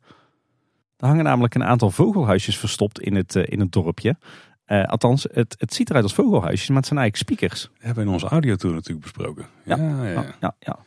[0.98, 4.16] Er hangen namelijk een aantal vogelhuisjes verstopt in het, eh, in het dorpje.
[4.66, 7.62] Eh, althans, het, het ziet eruit als vogelhuisjes, maar het zijn eigenlijk speakers.
[7.62, 9.46] Dat hebben we in onze audiotour natuurlijk besproken.
[9.64, 10.12] Ja, ja, ja.
[10.12, 10.78] Ja, ja, ja.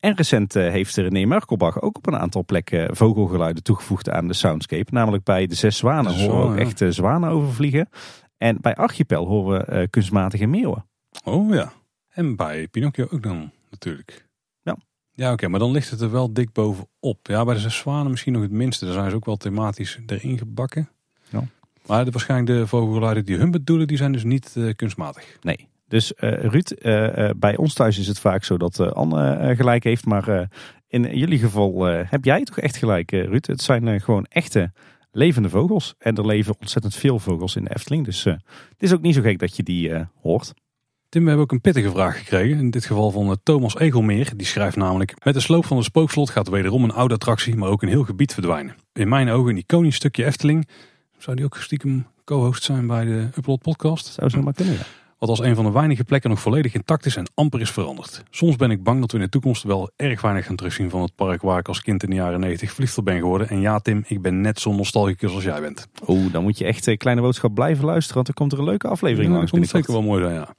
[0.00, 4.34] En recent eh, heeft René Merkelbach ook op een aantal plekken vogelgeluiden toegevoegd aan de
[4.34, 4.92] soundscape.
[4.92, 7.88] Namelijk bij de Zes Zwanen De horen we ook echt zwanen overvliegen.
[8.38, 10.84] En bij Archipel horen we kunstmatige meeuwen.
[11.24, 11.72] Oh ja.
[12.12, 14.28] En bij Pinocchio ook dan natuurlijk.
[14.62, 14.76] Ja.
[15.12, 17.18] Ja, oké, maar dan ligt het er wel dik bovenop.
[17.22, 18.84] Ja, bij de zes zwanen misschien nog het minste.
[18.84, 20.88] Daar zijn ze ook wel thematisch erin gebakken.
[21.28, 21.44] Ja.
[21.86, 25.38] Maar de, waarschijnlijk de vogelgeluiden die hun bedoelen, die zijn dus niet eh, kunstmatig.
[25.40, 25.68] Nee.
[25.88, 30.06] Dus eh, Ruud, eh, bij ons thuis is het vaak zo dat Anne gelijk heeft.
[30.06, 30.50] Maar
[30.88, 33.46] in jullie geval heb jij toch echt gelijk, Ruud.
[33.46, 34.72] Het zijn gewoon echte
[35.10, 35.94] levende vogels.
[35.98, 38.04] En er leven ontzettend veel vogels in de Efteling.
[38.04, 38.42] Dus het
[38.78, 40.54] is ook niet zo gek dat je die hoort.
[41.12, 42.58] Tim, we hebben ook een pittige vraag gekregen.
[42.58, 44.32] In dit geval van eh, Thomas Egelmeer.
[44.36, 45.14] Die schrijft namelijk...
[45.24, 48.04] Met de sloop van de spookslot gaat wederom een oude attractie, maar ook een heel
[48.04, 48.76] gebied verdwijnen.
[48.92, 50.68] In mijn ogen een iconisch stukje Efteling.
[51.18, 54.06] Zou die ook stiekem co-host zijn bij de Upload podcast?
[54.06, 54.80] Zou zo maar kunnen, ja.
[55.18, 58.22] Wat als een van de weinige plekken nog volledig intact is en amper is veranderd.
[58.30, 61.02] Soms ben ik bang dat we in de toekomst wel erg weinig gaan terugzien van
[61.02, 63.48] het park waar ik als kind in de jaren 90 verliefd op ben geworden.
[63.48, 65.88] En ja Tim, ik ben net zo nostalgicus als jij bent.
[66.06, 68.14] Oeh, dan moet je echt eh, Kleine Boodschap blijven luisteren.
[68.14, 70.34] Want er komt er een leuke aflevering Ja, langs dat komt zeker wel mooi zijn,
[70.34, 70.54] ja.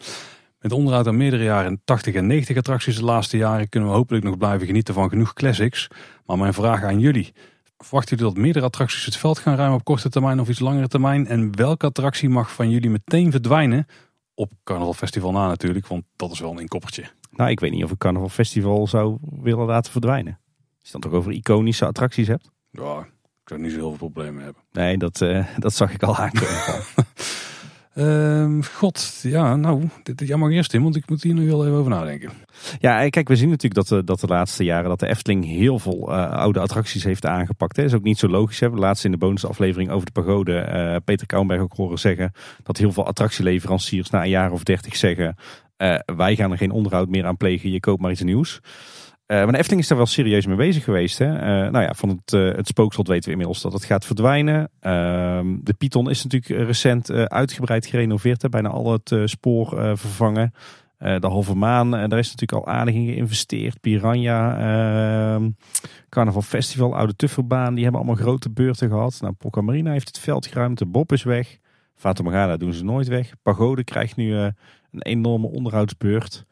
[0.64, 4.26] Met onderhoud aan meerdere jaren 80 en 90 attracties de laatste jaren kunnen we hopelijk
[4.26, 5.88] nog blijven genieten van genoeg classics.
[6.26, 7.34] Maar mijn vraag aan jullie.
[7.77, 10.88] Verwachten jullie dat meerdere attracties het veld gaan ruimen op korte termijn of iets langere
[10.88, 11.27] termijn?
[11.27, 13.85] En welke attractie mag van jullie meteen verdwijnen?
[14.34, 17.03] Op Carnaval Festival na natuurlijk, want dat is wel een inkoppertje.
[17.31, 20.40] Nou, ik weet niet of ik Carnaval Festival zou willen laten verdwijnen.
[20.81, 22.49] je dan toch over iconische attracties hebt.
[22.72, 22.99] Ja,
[23.44, 24.61] ik zou niet zo heel veel problemen hebben.
[24.72, 26.84] Nee, dat, uh, dat zag ik al aankomen.
[27.94, 31.65] Ehm, God, ja, nou, dit, jij mag eerst in, want ik moet hier nog wel
[31.65, 32.32] even over nadenken.
[32.80, 35.80] Ja, kijk, we zien natuurlijk dat de, dat de laatste jaren dat de Efteling heel
[35.80, 37.76] veel uh, oude attracties heeft aangepakt.
[37.76, 38.60] Dat is ook niet zo logisch.
[38.60, 38.70] Hè.
[38.70, 42.32] Laatst in de bonusaflevering over de pagode Peter Kouwenberg ook horen zeggen
[42.64, 45.36] dat heel veel attractieleveranciers na een jaar of dertig zeggen
[46.15, 48.61] wij gaan er geen onderhoud meer aan plegen, je koopt maar iets nieuws.
[49.34, 51.18] Uh, maar de Efteling is daar wel serieus mee bezig geweest.
[51.18, 51.34] Hè?
[51.34, 54.69] Uh, nou ja, van het, uh, het spookslot weten we inmiddels dat het gaat verdwijnen.
[54.80, 58.41] Ehm, de Python is natuurlijk recent uitgebreid gerenoveerd.
[58.41, 58.49] Hè?
[58.49, 60.53] Bijna al het spoor vervangen.
[60.97, 63.81] de halve maan, daar is natuurlijk al aardig in geïnvesteerd.
[63.81, 65.49] Piranha, ehm,
[66.10, 67.73] Carnaval Festival, Oude Tufferbaan.
[67.73, 69.18] Die hebben allemaal grote beurten gehad.
[69.22, 70.77] Nou, Polka Marina heeft het veld geruimd.
[70.77, 71.57] De Bob is weg.
[71.95, 73.34] Fata Morgana doen ze nooit weg.
[73.41, 74.53] Pagode krijgt nu een
[74.91, 76.45] enorme onderhoudsbeurt.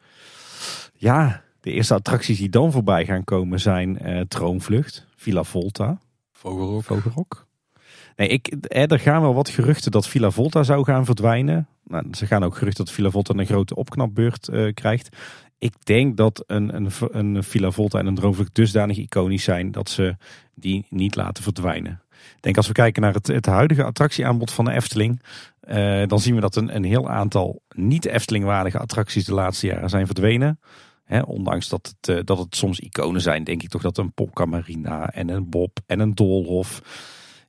[0.94, 6.00] Ja, de eerste attracties die dan voorbij gaan komen zijn uh, Troonvlucht, Villa Volta.
[6.32, 6.84] Vogelrok.
[6.84, 7.46] Vogelrok.
[8.16, 11.66] Nee, ik, er gaan wel wat geruchten dat Villa Volta zou gaan verdwijnen.
[11.84, 15.16] Nou, ze gaan ook geruchten dat Villa Volta een grote opknapbeurt uh, krijgt.
[15.58, 19.90] Ik denk dat een, een, een Villa Volta en een Droomvlucht dusdanig iconisch zijn dat
[19.90, 20.16] ze
[20.54, 22.02] die niet laten verdwijnen.
[22.10, 25.22] Ik denk als we kijken naar het, het huidige attractieaanbod van de Efteling,
[25.68, 29.90] uh, dan zien we dat een, een heel aantal niet Efteling-waardige attracties de laatste jaren
[29.90, 30.58] zijn verdwenen
[31.20, 34.44] ondanks dat het, uh, dat het soms iconen zijn, denk ik toch dat een Polka
[34.44, 36.82] Marina en een Bob en een Doolhof.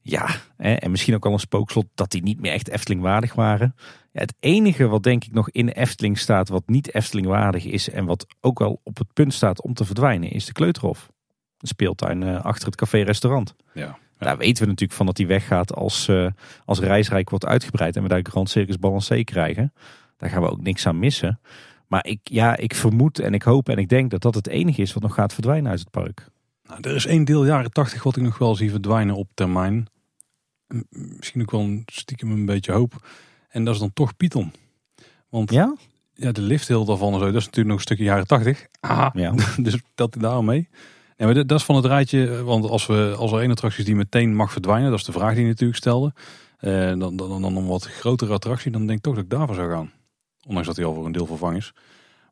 [0.01, 0.27] Ja,
[0.57, 3.75] en misschien ook al een spookslot dat die niet meer echt Efteling waardig waren.
[4.11, 7.89] Ja, het enige wat denk ik nog in Efteling staat wat niet Efteling waardig is
[7.89, 11.11] en wat ook wel op het punt staat om te verdwijnen is de Kleuterhof.
[11.57, 13.55] De speeltuin uh, achter het café-restaurant.
[13.73, 13.97] Ja.
[14.17, 16.27] Daar weten we natuurlijk van dat die weggaat als, uh,
[16.65, 19.73] als reisrijk wordt uitgebreid en we daar Grand Circus Balancé krijgen.
[20.17, 21.39] Daar gaan we ook niks aan missen.
[21.93, 24.81] Maar ik, ja, ik vermoed en ik hoop en ik denk dat dat het enige
[24.81, 26.27] is wat nog gaat verdwijnen uit het park.
[26.63, 29.87] Nou, er is één deel jaren tachtig wat ik nog wel zie verdwijnen op termijn.
[30.89, 33.07] Misschien ook wel een stiekem een beetje hoop.
[33.49, 34.51] En dat is dan toch Python.
[35.29, 35.75] Want ja?
[36.13, 38.67] Ja, de lifthill daarvan en zo, dat is natuurlijk nog een stukje jaren tachtig.
[38.79, 39.33] Ah, ja.
[39.57, 40.69] dus dat daar mee.
[41.17, 43.95] Ja, maar dat is van het rijtje, want als, we, als er één attractie die
[43.95, 46.13] meteen mag verdwijnen, dat is de vraag die je natuurlijk stelde.
[46.57, 49.29] Eh, dan, dan, dan, dan een wat grotere attractie, dan denk ik toch dat ik
[49.29, 49.91] daarvoor zou gaan.
[50.47, 51.73] Ondanks dat hij al voor een deel vervangen is.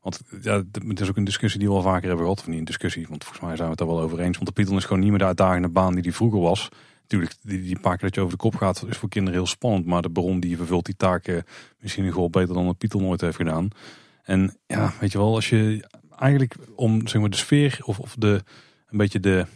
[0.02, 2.40] Want ja, het is ook een discussie die we al vaker hebben gehad.
[2.40, 4.36] Of niet een discussie, want volgens mij zijn we het daar wel over eens.
[4.36, 6.68] Want de Python is gewoon niet meer de uitdagende baan die die vroeger was.
[7.00, 9.48] Natuurlijk, die, die paar keer dat je over de kop gaat is voor kinderen heel
[9.48, 9.86] spannend.
[9.86, 11.44] Maar de bron die vervult die taken
[11.78, 13.68] misschien nog wel beter dan de Python ooit heeft gedaan.
[14.22, 18.14] En ja, weet je wel, als je eigenlijk om zeg maar, de sfeer of, of
[18.18, 18.42] de,
[18.88, 19.46] een beetje de,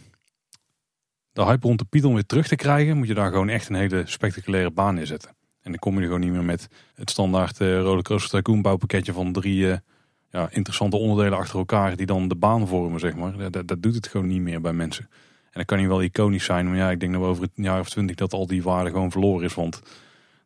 [1.31, 3.75] de hype rond de Python weer terug te krijgen, moet je daar gewoon echt een
[3.75, 5.36] hele spectaculaire baan neerzetten.
[5.67, 9.13] En dan kom je er gewoon niet meer met het standaard uh, Rollercoaster Tycoon bouwpakketje
[9.13, 9.75] van drie uh,
[10.31, 13.51] ja, interessante onderdelen achter elkaar die dan de baan vormen, zeg maar.
[13.51, 15.09] Dat, dat doet het gewoon niet meer bij mensen.
[15.43, 17.79] En dat kan niet wel iconisch zijn, maar ja, ik denk dat over een jaar
[17.79, 19.53] of twintig dat al die waarde gewoon verloren is.
[19.53, 19.81] Want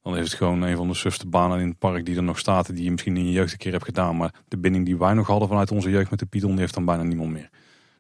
[0.04, 2.40] dan is het gewoon een van de sufste banen in het park die er nog
[2.40, 4.18] staat, die je misschien in je jeugd een keer hebt gedaan.
[4.18, 6.74] Maar de binding die wij nog hadden vanuit onze jeugd met de Python, die heeft
[6.74, 7.50] dan bijna niemand meer.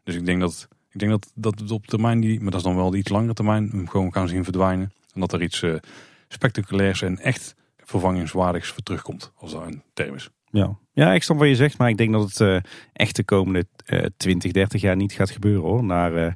[0.03, 2.75] Dus ik denk dat, ik denk dat, dat op termijn, die, maar dat is dan
[2.75, 4.91] wel de iets langere termijn, hem gewoon gaan zien verdwijnen.
[5.13, 5.61] En dat er iets...
[5.61, 5.75] Uh,
[6.33, 10.29] spectaculairs en echt vervangingswaardigs voor terugkomt, als dat een term is.
[10.51, 10.77] Ja.
[10.91, 12.57] ja, ik snap wat je zegt, maar ik denk dat het uh,
[12.93, 15.83] echt de komende uh, 20, 30 jaar niet gaat gebeuren hoor.
[15.83, 16.31] Naar, uh,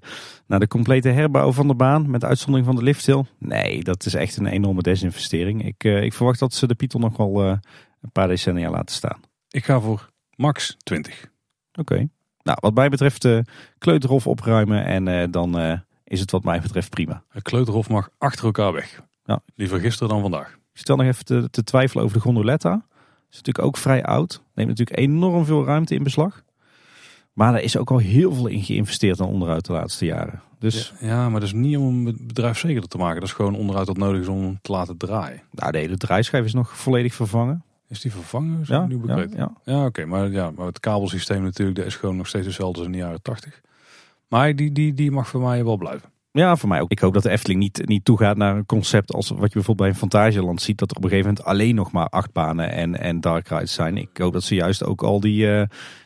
[0.47, 3.23] naar de complete herbouw van de baan met uitzondering van de lifthill.
[3.39, 5.65] Nee, dat is echt een enorme desinvestering.
[5.65, 7.41] Ik, uh, ik verwacht dat ze de Python nog wel
[8.01, 9.19] een paar decennia laten staan.
[9.49, 11.31] Ik ga voor max 20.
[11.71, 11.93] Oké.
[11.93, 12.09] Okay.
[12.43, 13.27] Nou, wat mij betreft
[13.77, 17.23] kleuterhof opruimen en dan is het wat mij betreft prima.
[17.29, 19.01] Het kleuterhof mag achter elkaar weg.
[19.25, 19.41] Ja.
[19.55, 20.49] Liever gisteren dan vandaag.
[20.73, 22.85] Ik stel nog even te, te twijfelen over de gondoletta.
[23.29, 24.41] Is natuurlijk ook vrij oud.
[24.53, 26.43] Neemt natuurlijk enorm veel ruimte in beslag.
[27.33, 30.41] Maar er is ook al heel veel in geïnvesteerd aan onderhoud de laatste jaren.
[30.59, 30.93] Dus...
[30.99, 33.19] Ja, ja, maar dat is niet om het bedrijf zekerder te maken.
[33.19, 35.41] Dat is gewoon onderhoud dat nodig is om te laten draaien.
[35.51, 37.63] Nou, de hele draaischijf is nog volledig vervangen.
[37.87, 38.61] Is die vervangen?
[38.61, 39.51] Is ja, nu ja, ja.
[39.63, 40.05] ja oké.
[40.05, 42.97] Maar, ja, maar het kabelsysteem natuurlijk, dat is gewoon nog steeds hetzelfde als in de
[42.97, 43.61] jaren 80.
[44.27, 46.09] Maar die, die, die mag voor mij wel blijven.
[46.35, 46.91] Ja, voor mij ook.
[46.91, 49.77] Ik hoop dat de Efteling niet, niet toegaat naar een concept als wat je bijvoorbeeld
[49.77, 50.77] bij een Fantasieland ziet.
[50.77, 53.97] Dat er op een gegeven moment alleen nog maar achtbanen en, en dark rides zijn.
[53.97, 55.61] Ik hoop dat ze juist ook al die, uh,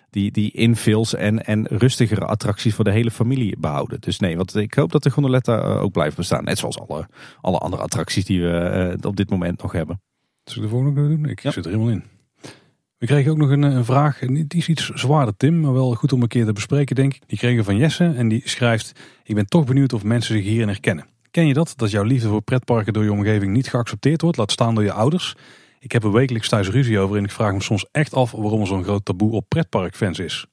[0.10, 4.01] die, die infills en, en rustigere attracties voor de hele familie behouden.
[4.01, 6.43] Dus nee, wat, ik hoop dat de gondoletta uh, ook blijft bestaan.
[6.43, 7.07] Net zoals alle,
[7.41, 10.01] alle andere attracties die we uh, op dit moment nog hebben.
[10.43, 11.26] Zullen we de volgende doen?
[11.26, 11.51] Ik ja.
[11.51, 12.03] zit er helemaal in.
[13.00, 16.14] We kregen ook nog een, een, vraag, die is iets zwaarder Tim, maar wel goed
[16.14, 17.22] om een keer te bespreken denk ik.
[17.28, 20.68] Die kregen van Jesse en die schrijft, ik ben toch benieuwd of mensen zich hierin
[20.68, 21.06] herkennen.
[21.32, 24.52] Ken je dat, dat jouw liefde voor pretparken door je omgeving niet geaccepteerd wordt, laat
[24.52, 25.36] staan door je ouders?
[25.80, 28.62] Ik heb er wekelijks thuis ruzie over en ik vraag me soms echt af waarom
[28.62, 30.46] er zo'n groot taboe op pretparkfans is.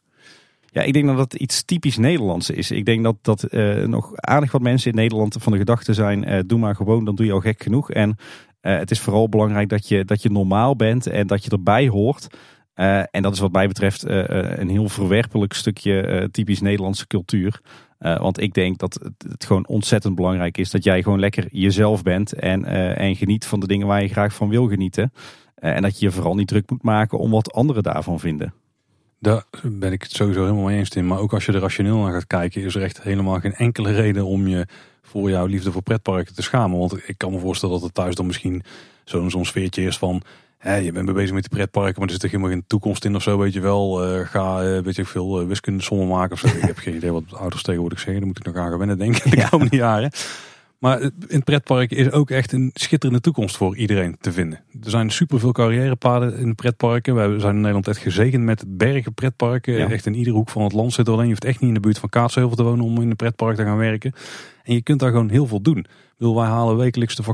[0.71, 2.71] Ja, ik denk dat dat iets typisch Nederlands is.
[2.71, 6.29] Ik denk dat, dat uh, nog aardig wat mensen in Nederland van de gedachte zijn,
[6.29, 7.91] uh, doe maar gewoon, dan doe je al gek genoeg.
[7.91, 8.17] En
[8.71, 12.27] het is vooral belangrijk dat je, dat je normaal bent en dat je erbij hoort.
[13.11, 17.61] en dat is wat mij betreft een heel verwerpelijk stukje typisch Nederlandse cultuur.
[17.99, 22.03] want ik denk dat het, het, gewoon ontzettend belangrijk is dat jij gewoon lekker jezelf
[22.03, 22.65] bent en,
[22.97, 25.13] en geniet van de dingen waar je graag van wil genieten.
[25.55, 28.55] en dat je je vooral niet druk moet maken om wat anderen daarvan vinden.
[29.19, 31.07] Daar ben ik het sowieso helemaal mee eens, Tim.
[31.07, 33.93] Maar ook als je er rationeel naar gaat kijken, is er echt helemaal geen enkele
[33.93, 34.67] reden om je
[35.07, 36.79] voor jouw liefde voor pretparken te schamen.
[36.79, 38.63] Want ik kan me voorstellen dat het thuis dan misschien
[39.05, 40.23] zo'n zo'n sfeertje is van...
[40.59, 43.17] Hè, je bent bezig met die pretparken, maar er zit er helemaal geen toekomst in
[43.17, 44.15] of zo, weet je wel.
[44.15, 46.47] Uh, ga, uh, weet je veel, uh, wiskunde sommen maken of zo.
[46.47, 48.17] ik heb geen idee wat ouders tegenwoordig zeggen.
[48.17, 50.11] Daar moet ik nog aan gewennen, denk ik, de komende jaren.
[50.79, 54.61] Maar in het pretpark is ook echt een schitterende toekomst voor iedereen te vinden.
[54.83, 57.15] Er zijn superveel carrièrepaden in pretparken.
[57.15, 59.91] We zijn in Nederland echt gezegend met bergen pretparken.
[59.91, 61.25] Echt in iedere hoek van het land zit alleen.
[61.25, 63.57] Je hoeft echt niet in de buurt van Kaatsheuvel te wonen om in een pretpark
[63.57, 64.13] te gaan werken.
[64.63, 65.87] En je kunt daar gewoon heel veel doen.
[66.17, 67.25] Wil wij halen wekelijks de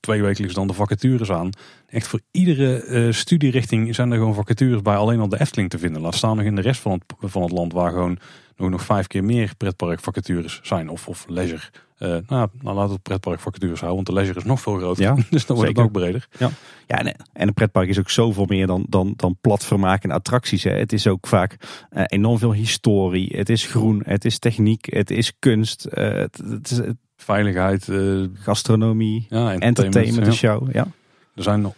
[0.00, 1.50] twee wekelijks dan de vacatures aan.
[1.86, 5.78] Echt voor iedere uh, studierichting zijn er gewoon vacatures bij alleen al de Efteling te
[5.78, 6.02] vinden.
[6.02, 8.18] Laat staan nog in de rest van het, van het land waar gewoon
[8.56, 10.88] nog, nog vijf keer meer pretparkvacatures zijn.
[10.88, 11.62] Of, of leisure
[11.98, 15.02] uh, nou, nou laten we pretpark vacatures houden, want de leisure is nog veel groter.
[15.02, 16.28] Ja, dus dan wordt het ook breder.
[16.38, 16.50] Ja,
[16.86, 20.10] ja en, en een pretpark is ook zoveel meer dan, dan, dan plat vermaak en
[20.10, 20.62] attracties.
[20.62, 20.70] Hè.
[20.70, 21.56] Het is ook vaak
[21.90, 23.36] uh, enorm veel historie.
[23.36, 25.88] Het is groen, het is techniek, het is kunst.
[25.92, 26.80] Uh, het, het, is,
[27.16, 27.88] Veiligheid.
[28.32, 30.72] gastronomie, ja, entertainment, de show.
[30.72, 30.86] Ja.
[31.34, 31.72] Er zijn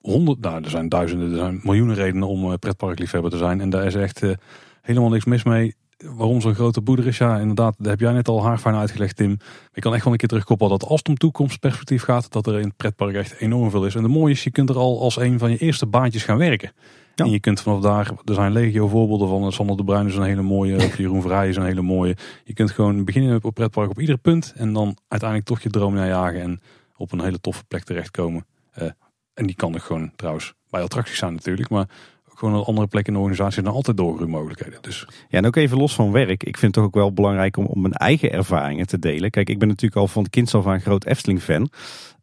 [0.00, 3.60] honderd, nou, er zijn duizenden, er zijn miljoenen redenen om pretparkliefhebber te zijn.
[3.60, 4.22] En daar is echt
[4.80, 5.74] helemaal niks mis mee
[6.04, 9.36] waarom zo'n grote boeder is, ja, inderdaad, dat heb jij net al haarfijn uitgelegd, Tim.
[9.72, 12.58] Ik kan echt wel een keer terugkoppelen dat als het om toekomstperspectief gaat, dat er
[12.58, 13.94] in het pretpark echt enorm veel is.
[13.94, 16.38] En de mooie is, je kunt er al als een van je eerste baantjes gaan
[16.38, 16.72] werken.
[17.14, 17.24] Ja.
[17.24, 19.52] En je kunt vanaf daar, er zijn legio voorbeelden van.
[19.52, 22.16] Sander de Bruin is een hele mooie, Jeroen Vrij is een hele mooie.
[22.44, 25.94] Je kunt gewoon beginnen op pretpark op ieder punt en dan uiteindelijk toch je droom
[25.94, 26.60] najagen en
[26.96, 28.46] op een hele toffe plek terechtkomen.
[28.78, 28.88] Uh,
[29.34, 31.88] en die kan er gewoon trouwens bij attracties zijn natuurlijk, maar
[32.40, 34.78] gewoon een andere plek in de organisatie dan altijd doorgroeimogelijkheden.
[34.80, 35.06] Dus.
[35.28, 36.42] Ja, en ook even los van werk.
[36.42, 39.30] Ik vind het toch ook wel belangrijk om, mijn eigen ervaringen te delen.
[39.30, 41.70] Kijk, ik ben natuurlijk al van kind af aan groot Efteling-fan.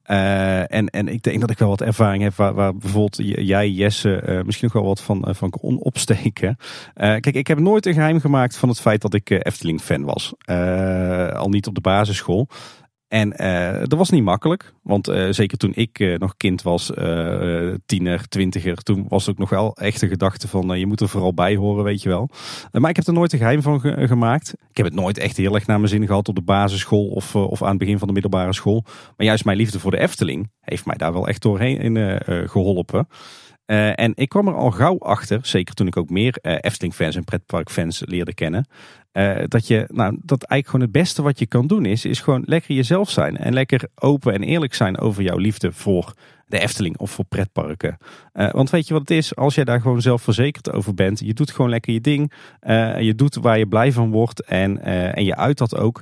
[0.09, 3.17] Uh, en, en ik denk dat ik wel wat ervaring heb waar, waar bijvoorbeeld
[3.47, 6.57] jij, Jesse, uh, misschien nog wel wat van, uh, van kon opsteken.
[6.93, 10.33] kijk, ik heb nooit een geheim gemaakt van het feit dat ik Efteling-fan was.
[11.33, 12.47] al niet op de basisschool.
[13.07, 16.91] En uh, dat was niet makkelijk, want uh, zeker toen ik uh, nog kind was,
[17.85, 21.09] tiener, twintiger, toen was het ook nog wel echt een gedachte van je moet er
[21.09, 22.29] vooral bij horen, weet je wel.
[22.71, 24.53] maar ik heb er nooit een geheim van ge gemaakt.
[24.69, 27.35] Ik heb het nooit echt heel erg naar mijn zin gehad op de basisschool of,
[27.35, 28.83] of aan het begin van de middelbare school.
[28.85, 33.07] Maar juist mijn liefde voor de Efteling heeft mij daar wel echt doorheen geholpen.
[33.67, 37.15] Uh, en ik kwam er al gauw achter, zeker toen ik ook meer uh, Efteling-fans
[37.15, 38.67] en pretpark-fans leerde kennen,
[39.13, 42.19] uh, dat, je, nou, dat eigenlijk gewoon het beste wat je kan doen is, is
[42.19, 43.37] gewoon lekker jezelf zijn.
[43.37, 46.13] En lekker open en eerlijk zijn over jouw liefde voor
[46.45, 47.97] de Efteling of voor pretparken.
[48.31, 49.35] want weet je wat het is?
[49.35, 52.33] Als jij daar gewoon zelfverzekerd over bent, je doet gewoon lekker je ding,
[52.99, 54.81] je doet waar je blij van wordt en,
[55.13, 56.01] en je uit dat ook,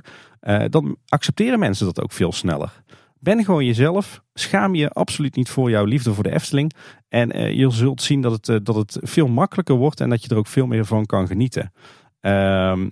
[0.68, 2.82] dan accepteren mensen dat ook veel sneller.
[3.18, 4.22] Ben gewoon jezelf.
[4.34, 6.72] Schaam je absoluut niet voor jouw liefde voor de Efteling.
[7.08, 10.22] En uh, je zult zien dat het, uh, dat het veel makkelijker wordt en dat
[10.22, 11.72] je er ook veel meer van kan genieten.
[12.20, 12.90] Um,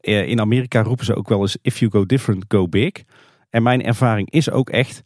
[0.00, 2.92] in Amerika roepen ze ook wel eens: if you go different, go big.
[3.50, 5.02] En mijn ervaring is ook echt.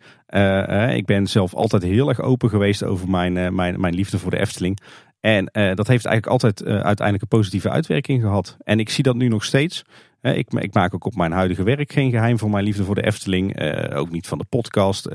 [0.94, 4.40] Ik ben zelf altijd heel erg open geweest over mijn, mijn, mijn liefde voor de
[4.40, 4.80] Efteling.
[5.24, 8.56] En dat heeft eigenlijk altijd uiteindelijk een positieve uitwerking gehad.
[8.64, 9.84] En ik zie dat nu nog steeds.
[10.20, 13.06] Ik, ik, maak ook op mijn huidige werk geen geheim van mijn liefde voor de
[13.06, 13.60] Efteling.
[13.94, 15.08] Ook niet van de podcast.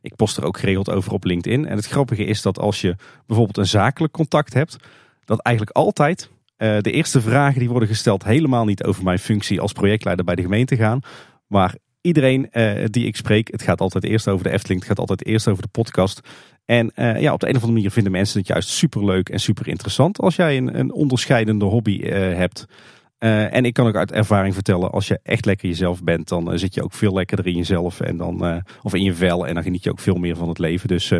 [0.00, 1.66] Ik post er ook geregeld over op LinkedIn.
[1.66, 2.96] En het grappige is dat als je
[3.26, 4.76] bijvoorbeeld een zakelijk contact hebt,
[5.24, 9.72] dat eigenlijk altijd de eerste vragen die worden gesteld helemaal niet over mijn functie als
[9.72, 11.00] projectleider bij de gemeente gaan.
[11.46, 11.74] Maar
[12.06, 12.48] iedereen
[12.84, 14.80] die ik spreek, het gaat altijd eerst over de Efteling.
[14.80, 16.20] Het gaat altijd eerst over de podcast.
[16.64, 19.40] En ja, op de een of andere manier vinden mensen het juist super leuk en
[19.40, 22.66] super interessant als jij een, een onderscheidende hobby hebt.
[23.18, 26.58] Uh, en ik kan ook uit ervaring vertellen, als je echt lekker jezelf bent, dan
[26.58, 29.62] zit je ook veel lekkerder in jezelf en dan, of in je vel en dan
[29.62, 30.88] geniet je ook veel meer van het leven.
[30.88, 31.12] Dus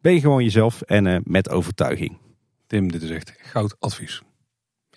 [0.00, 2.18] ben je gewoon jezelf en met overtuiging.
[2.66, 4.22] Tim, dit is echt goud advies.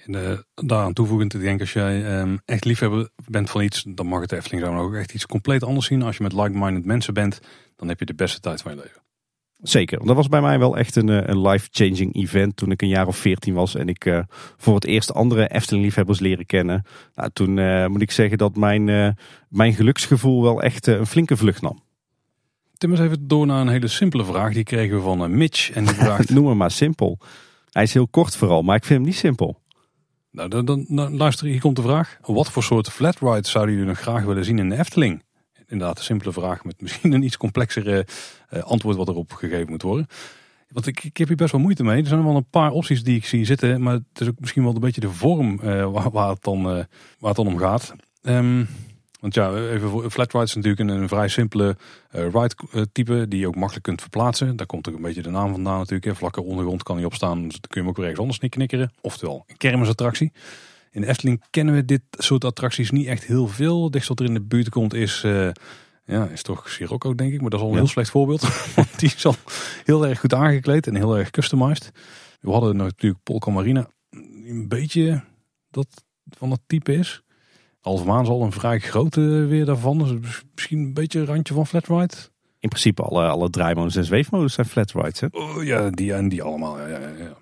[0.07, 4.21] En daaraan toevoegend, ik denk als jij um, echt liefhebber bent van iets, dan mag
[4.21, 6.01] het Efteling zo ook echt iets compleet anders zien.
[6.01, 7.39] Als je met like-minded mensen bent,
[7.75, 9.01] dan heb je de beste tijd van je leven.
[9.61, 10.05] Zeker.
[10.05, 13.07] Dat was bij mij wel echt een, eh, een life-changing event toen ik een jaar
[13.07, 13.75] of veertien was.
[13.75, 14.19] En ik uh,
[14.57, 16.85] voor het eerst andere Efteling-liefhebbers leren kennen.
[17.15, 19.09] Nou, toen uh, moet ik zeggen dat mijn, uh,
[19.49, 21.83] mijn geluksgevoel wel echt een flinke vlucht nam.
[22.77, 24.53] Tim, eens even door naar een hele simpele vraag.
[24.53, 25.71] Die kregen we van Mitch.
[25.71, 26.29] En die vraagt...
[26.29, 27.19] Noem hem maar simpel.
[27.71, 29.63] Hij is heel kort vooral, maar ik vind hem niet simpel.
[30.35, 32.17] Nou, dan, dan, dan luister, hier komt de vraag.
[32.21, 35.23] Wat voor soort flatride zouden jullie nog graag willen zien in de Efteling?
[35.67, 38.07] Inderdaad, een simpele vraag met misschien een iets complexere
[38.53, 40.07] uh, antwoord wat erop gegeven moet worden.
[40.67, 42.01] Want ik, ik heb hier best wel moeite mee.
[42.01, 43.81] Er zijn wel een paar opties die ik zie zitten.
[43.81, 46.83] Maar het is ook misschien wel een beetje de vorm uh, waar, het dan, uh,
[47.19, 47.93] waar het dan om gaat.
[48.21, 48.67] Um,
[49.25, 51.77] want ja, even voor flatride is natuurlijk een, een vrij simpele
[52.15, 52.55] uh, ride
[52.91, 54.55] type die je ook makkelijk kunt verplaatsen.
[54.55, 56.05] Daar komt ook een beetje de naam vandaan natuurlijk.
[56.05, 56.15] Hè.
[56.15, 58.51] Vlakke ondergrond kan niet opstaan, dus dan kun je hem ook weer ergens anders niet
[58.51, 58.91] knikkeren.
[59.01, 60.31] Oftewel, een kermisattractie.
[60.91, 63.83] In de Efteling kennen we dit soort attracties niet echt heel veel.
[63.83, 65.49] Het dichtst wat er in de buurt komt is, uh,
[66.05, 67.41] ja, is toch Sirocco denk ik.
[67.41, 68.41] Maar dat is al een heel slecht voorbeeld.
[68.75, 69.35] Want die is al
[69.83, 71.91] heel erg goed aangekleed en heel erg customized.
[72.41, 73.89] We hadden natuurlijk Polka Marina.
[74.45, 75.23] Een beetje
[75.69, 75.87] dat
[76.29, 77.23] van dat type is.
[77.85, 79.97] Alvermaan zal een vrij grote weer daarvan.
[79.97, 82.13] Dus misschien een beetje een randje van flatride.
[82.59, 85.19] In principe alle, alle draaimodus en zweefmodus zijn flatrides.
[85.19, 85.27] Hè?
[85.31, 86.79] Oh, ja, die en die allemaal.
[86.79, 87.37] Ja, ja, ja.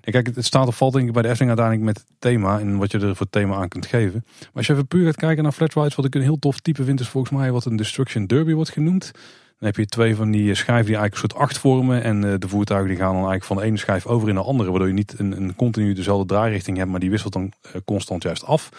[0.00, 2.58] En kijk, het staat of valt denk ik bij de Efteling uiteindelijk met het thema
[2.58, 4.24] en wat je er voor thema aan kunt geven.
[4.24, 6.84] Maar als je even puur gaat kijken naar flatrides, wat ik een heel tof type
[6.84, 9.10] vind, is volgens mij wat een Destruction Derby wordt genoemd.
[9.58, 12.02] Dan heb je twee van die schijven die eigenlijk een soort acht vormen.
[12.02, 14.70] En de voertuigen die gaan dan eigenlijk van de ene schijf over in de andere.
[14.70, 17.52] Waardoor je niet een, een continu dezelfde draairichting hebt, maar die wisselt dan
[17.84, 18.70] constant juist af.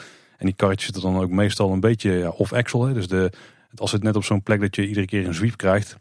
[0.42, 2.94] En die karretjes zitten dan ook meestal een beetje ja, off-axle.
[2.94, 3.32] Dus de,
[3.76, 5.96] als het net op zo'n plek dat je iedere keer een zwiep krijgt.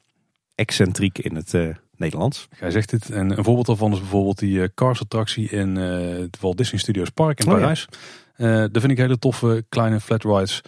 [0.54, 2.48] Excentriek in het uh, Nederlands.
[2.60, 3.10] Jij zegt het.
[3.10, 6.80] En een voorbeeld daarvan is bijvoorbeeld die uh, Cars attractie in uh, het Walt Disney
[6.80, 7.86] Studios Park in Parijs.
[7.86, 8.68] Oh, ja.
[8.68, 10.62] dat vind ik hele toffe kleine flat rides.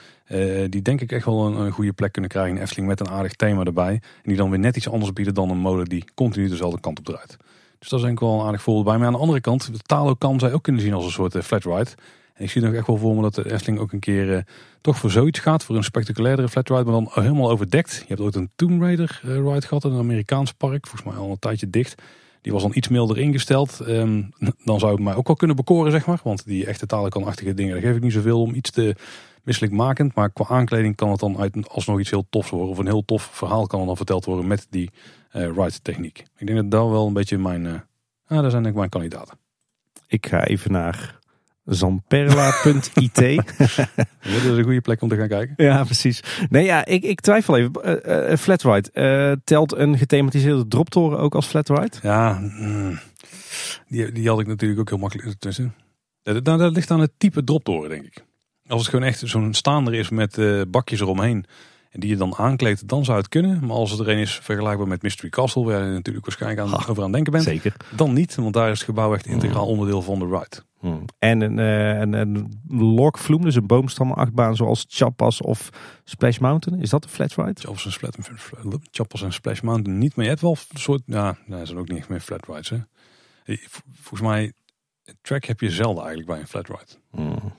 [0.71, 3.09] die denk ik echt wel een, een, goede plek kunnen krijgen in Efteling met een
[3.09, 3.93] aardig thema erbij.
[3.93, 6.99] En die dan weer net iets anders bieden dan een molen die continu dezelfde kant
[6.99, 7.37] op draait.
[7.79, 8.97] Dus dat is denk ik wel een aardig voorbeeld bij.
[8.97, 11.37] Maar aan de andere kant, de Talo kan zij ook kunnen zien als een soort
[11.45, 11.91] flat ride.
[12.43, 14.39] Ik zie nog echt wel voor me dat de Efteling ook een keer uh,
[14.81, 15.65] toch voor zoiets gaat.
[15.65, 17.95] Voor een spectaculairdere flat ride, maar dan helemaal overdekt.
[17.95, 20.87] Je hebt ooit een Tomb Raider uh, ride gehad in een Amerikaans park.
[20.87, 22.03] Volgens mij al een tijdje dicht.
[22.41, 23.81] Die was dan iets milder ingesteld.
[23.89, 24.31] Um,
[24.65, 26.21] dan zou het mij ook wel kunnen bekoren, zeg maar.
[26.23, 28.97] Want die echte talenkanachtige dingen, daar geef ik niet zoveel om iets te
[29.43, 30.15] misselijkmakend.
[30.15, 32.69] Maar qua aankleding kan het dan uit, alsnog iets heel tofs worden.
[32.69, 34.91] Of een heel tof verhaal kan dan verteld worden met die
[35.33, 36.25] uh, ride techniek.
[36.37, 37.65] Ik denk dat dat wel een beetje mijn...
[37.65, 37.73] Uh,
[38.27, 39.39] ah, daar zijn denk ik mijn kandidaten.
[40.07, 41.21] Ik ga even naar
[41.65, 43.15] Zamperla.it.
[44.23, 45.65] dat is een goede plek om te gaan kijken.
[45.65, 46.23] Ja, precies.
[46.49, 47.73] Nee, ja, ik, ik twijfel even.
[47.85, 48.91] Uh, uh, flatride.
[48.93, 51.97] Uh, telt een gethematiseerde droptoren ook als flatride?
[52.03, 52.99] Ja, mm,
[53.89, 55.75] die, die had ik natuurlijk ook heel makkelijk tussen.
[56.23, 58.25] Dat, dat, dat ligt aan het type droptoren, denk ik.
[58.67, 60.39] Als het gewoon echt zo'n staander is met
[60.71, 61.47] bakjes eromheen.
[61.93, 63.67] En die je dan aankleedt, dan zou het kunnen.
[63.67, 66.75] Maar als het er een is vergelijkbaar met Mystery Castle, waar je natuurlijk waarschijnlijk aan,
[66.75, 67.45] over aan het denken bent.
[67.45, 67.77] Zeker.
[67.97, 70.63] Dan niet, want daar is het gebouw echt integraal onderdeel van de ride.
[70.79, 71.05] Hmm.
[71.19, 75.71] En een, een, een lokvloem, dus een boomstammenachtbaan zoals Chappas of
[76.05, 76.81] Splash Mountain.
[76.81, 77.61] Is dat een flat ride?
[77.61, 78.17] Chappas en, Splat,
[78.91, 81.89] Chappas en Splash Mountain niet, maar je hebt wel een soort, ja, dat zijn ook
[81.89, 82.69] niet echt meer flat rides.
[82.69, 82.79] Hè.
[83.93, 84.53] Volgens mij,
[85.21, 87.01] track heb je zelden eigenlijk bij een flat ride.
[87.11, 87.53] Hmm.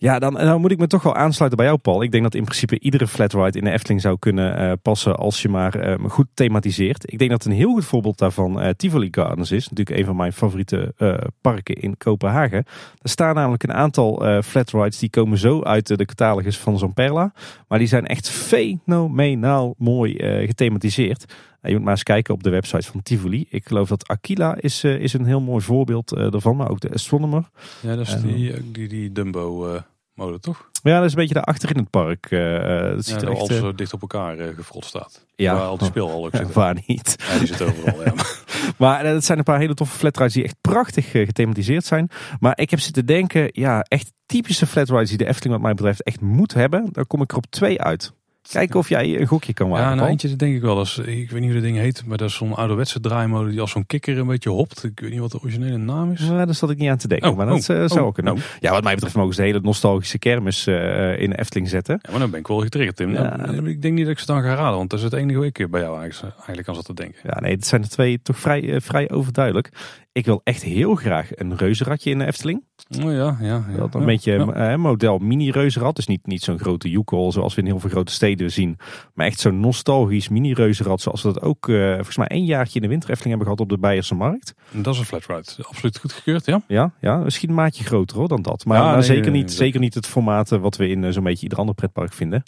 [0.00, 2.02] Ja, dan, dan moet ik me toch wel aansluiten bij jou, Paul.
[2.02, 5.42] Ik denk dat in principe iedere flatride in de Efteling zou kunnen uh, passen als
[5.42, 7.12] je maar uh, goed thematiseert.
[7.12, 9.68] Ik denk dat een heel goed voorbeeld daarvan uh, Tivoli Gardens is.
[9.68, 10.94] Natuurlijk een van mijn favoriete
[11.40, 12.64] parken in Kopenhagen.
[13.02, 17.32] Er staan namelijk een aantal flatrides die komen zo uit de catalogus van Zamperla.
[17.68, 21.34] Maar die zijn echt fenomenaal mooi gethematiseerd.
[21.62, 23.46] Je moet maar eens kijken op de website van Tivoli.
[23.50, 27.48] Ik geloof dat Aquila is, is een heel mooi voorbeeld ervan, maar ook de Astronomer.
[27.80, 29.80] Ja, dat is die, die, die Dumbo
[30.18, 30.70] mode, toch?
[30.82, 32.30] Ja, dat is een beetje daarachter in het park.
[32.30, 35.26] Uh, dat ziet ja, er echt, zo dicht op elkaar uh, gefrot staat.
[35.34, 35.54] Ja.
[35.54, 36.54] Waar al die speel ook zitten.
[36.54, 37.16] Waar niet.
[37.28, 38.14] Ja, die zit overal, ja.
[38.76, 42.10] maar het zijn een paar hele toffe flatrides die echt prachtig gethematiseerd zijn.
[42.40, 46.02] Maar ik heb zitten denken, ja, echt typische flatrides die de Efteling wat mij betreft
[46.02, 46.88] echt moet hebben.
[46.92, 48.12] Daar kom ik er op twee uit.
[48.50, 49.88] Kijken of jij een gokje kan maken.
[49.88, 50.78] Ja, nou, eentje denk ik wel.
[50.78, 53.60] Als, ik weet niet hoe dat ding heet, maar dat is zo'n ouderwetse draaimode die
[53.60, 54.84] als zo'n kikker een beetje hopt.
[54.84, 56.26] Ik weet niet wat de originele naam is.
[56.26, 58.32] Ja, daar zat ik niet aan te denken, oh, maar dat oh, zou ook kunnen.
[58.32, 58.38] Oh.
[58.60, 61.98] Ja, wat mij betreft mogen ze de hele nostalgische kermis uh, in de Efteling zetten.
[62.02, 63.12] Ja, maar dan ben ik wel getriggerd, Tim.
[63.12, 63.36] Ja.
[63.36, 65.46] Dan, ik denk niet dat ik ze dan ga raden, want dat is het enige
[65.46, 67.20] ik bij jou eigenlijk, aan zat te denken.
[67.22, 69.70] Ja, nee, het zijn de twee toch vrij, uh, vrij overduidelijk.
[70.12, 72.64] Ik wil echt heel graag een reuzenradje in de Efteling.
[73.04, 73.64] Oh ja, ja.
[73.70, 74.76] ja dat een beetje ja.
[74.76, 75.96] model mini-reuzenrad.
[75.96, 78.78] Dus niet, niet zo'n grote joekel zoals we in heel veel grote steden zien.
[79.14, 81.00] Maar echt zo'n nostalgisch mini-reuzenrad.
[81.00, 83.70] Zoals we dat ook uh, volgens mij één jaartje in de winter Efteling hebben gehad
[83.72, 84.54] op de Beierse Markt.
[84.70, 85.68] Dat is een flat ride.
[85.68, 86.62] Absoluut goed gekeurd, ja.
[86.66, 88.64] Ja, ja misschien een maatje groter hoor dan dat.
[88.64, 91.58] Maar, nee, zeker, niet, zeker niet het formaat wat we in uh, zo'n beetje ieder
[91.58, 92.42] ander pretpark vinden.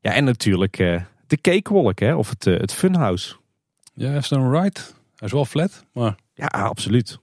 [0.00, 0.76] Ja, en natuurlijk
[1.26, 3.36] de cakewalk hè, of het, het funhouse.
[3.94, 4.80] Ja, is een ride.
[5.16, 6.14] Hij is wel flat, maar...
[6.34, 7.18] Ja, absoluut.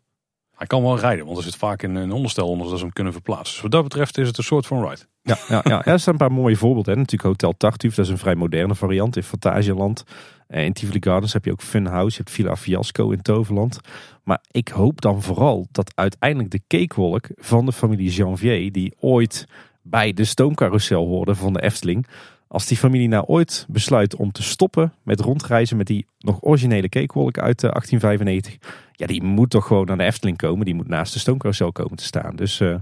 [0.59, 2.93] Hij kan wel rijden, want er zit vaak een, een onderstel onder dat ze hem
[2.93, 3.53] kunnen verplaatsen.
[3.53, 5.01] Dus wat dat betreft is het een soort van ride.
[5.21, 5.85] Ja, ja, ja.
[5.85, 6.97] er zijn een paar mooie voorbeelden.
[6.97, 10.03] Natuurlijk Hotel Tartuffe, dat is een vrij moderne variant in Fantasieland.
[10.47, 13.79] En in Tivoli Gardens heb je ook Funhouse, je hebt Villa Fiasco in Toverland.
[14.23, 19.47] Maar ik hoop dan vooral dat uiteindelijk de cakewalk van de familie Janvier, die ooit
[19.81, 22.07] bij de stoomcarousel hoorde van de Efteling,
[22.47, 26.89] als die familie nou ooit besluit om te stoppen met rondreizen met die nog originele
[26.89, 28.59] cakewalk uit 1895, eh,
[28.99, 30.65] ja, die moet toch gewoon naar de Efteling komen.
[30.65, 32.35] Die moet naast de stoomcarousel komen te staan.
[32.35, 32.75] Dus uh,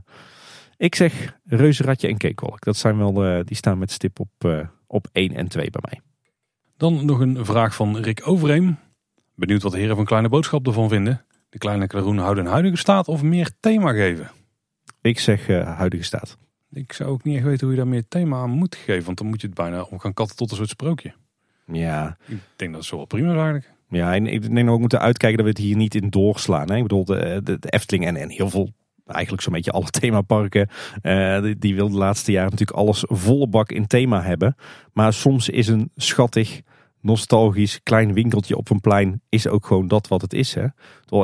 [0.78, 2.64] ik zeg Reuzenradje en cakewalk.
[2.64, 6.02] Dat zijn wel, die staan met stip op, uh, op 1 en 2 bij mij.
[6.78, 8.78] Dan nog een vraag van Rick Overeem.
[9.36, 11.26] Benieuwd wat de heren van Kleine Boodschap ervan vinden.
[11.50, 14.32] De Kleine Klaroen houden een huidige staat of meer thema geven?
[15.02, 16.38] Ik zeg huidige staat.
[16.72, 19.06] Ik zou ook niet echt weten hoe je daar meer thema aan moet geven.
[19.06, 21.14] Want dan moet je het bijna om gaan katten tot een soort sprookje.
[21.66, 22.18] Ja.
[22.26, 23.76] Ik denk dat het zo wel prima is eigenlijk.
[23.90, 26.10] Ja, en ik denk dat we ook moeten uitkijken dat we het hier niet in
[26.10, 26.70] doorslaan.
[26.70, 26.76] Hè?
[26.76, 28.70] Ik bedoel, de, de, Efteling en, en heel veel
[29.06, 30.70] eigenlijk zo'n beetje alle themaparken.
[31.02, 34.56] Uh, die, wil de laatste jaren natuurlijk alles volle bak in thema hebben.
[34.94, 36.62] Maar soms is een schattig,
[37.02, 40.54] nostalgisch klein winkeltje op een plein is ook gewoon dat wat het is.
[40.54, 40.66] Hè?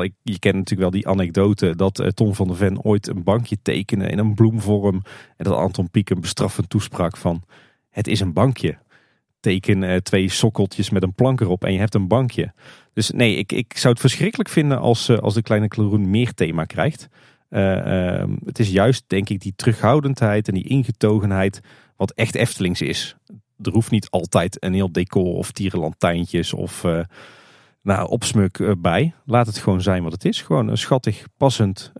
[0.02, 3.22] Ik, je kent natuurlijk wel die anekdote dat uh, Tom van der Ven ooit een
[3.22, 5.02] bankje tekende in een bloemvorm.
[5.36, 7.42] En dat Anton Pieck een bestraffend toespraak van
[7.90, 8.78] het is een bankje.
[9.44, 12.52] Teken uh, twee sokkeltjes met een plank erop en je hebt een bankje.
[12.92, 16.34] Dus nee, ik, ik zou het verschrikkelijk vinden als, uh, als de kleine Klaroen meer
[16.34, 17.08] thema krijgt.
[17.50, 21.60] Uh, uh, het is juist, denk ik, die terughoudendheid en die ingetogenheid
[21.96, 23.16] wat echt Eftelings is.
[23.62, 26.84] Er hoeft niet altijd een heel decor of tierenlantijntjes of
[27.82, 29.14] nou, opsmuk bij.
[29.24, 30.42] Laat het gewoon zijn wat het is.
[30.42, 31.92] Gewoon een schattig, passend,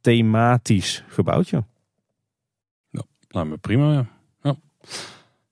[0.00, 1.64] thematisch gebouwtje.
[2.90, 4.06] Ja, nou, prima.
[4.42, 4.56] Ja.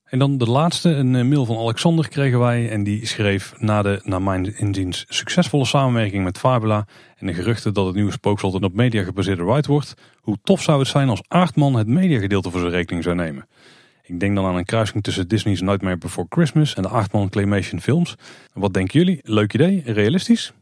[0.05, 2.69] En dan de laatste, een mail van Alexander kregen wij.
[2.69, 6.87] En die schreef na de, naar mijn inziens, succesvolle samenwerking met Fabula.
[7.17, 9.93] En de geruchten dat het nieuwe spookslot een op media gebaseerde ride wordt.
[10.19, 13.47] Hoe tof zou het zijn als Aardman het mediagedeelte voor zijn rekening zou nemen.
[14.03, 17.81] Ik denk dan aan een kruising tussen Disney's Nightmare Before Christmas en de Aardman Claymation
[17.81, 18.15] films.
[18.53, 19.19] Wat denken jullie?
[19.23, 19.81] Leuk idee?
[19.85, 20.53] Realistisch?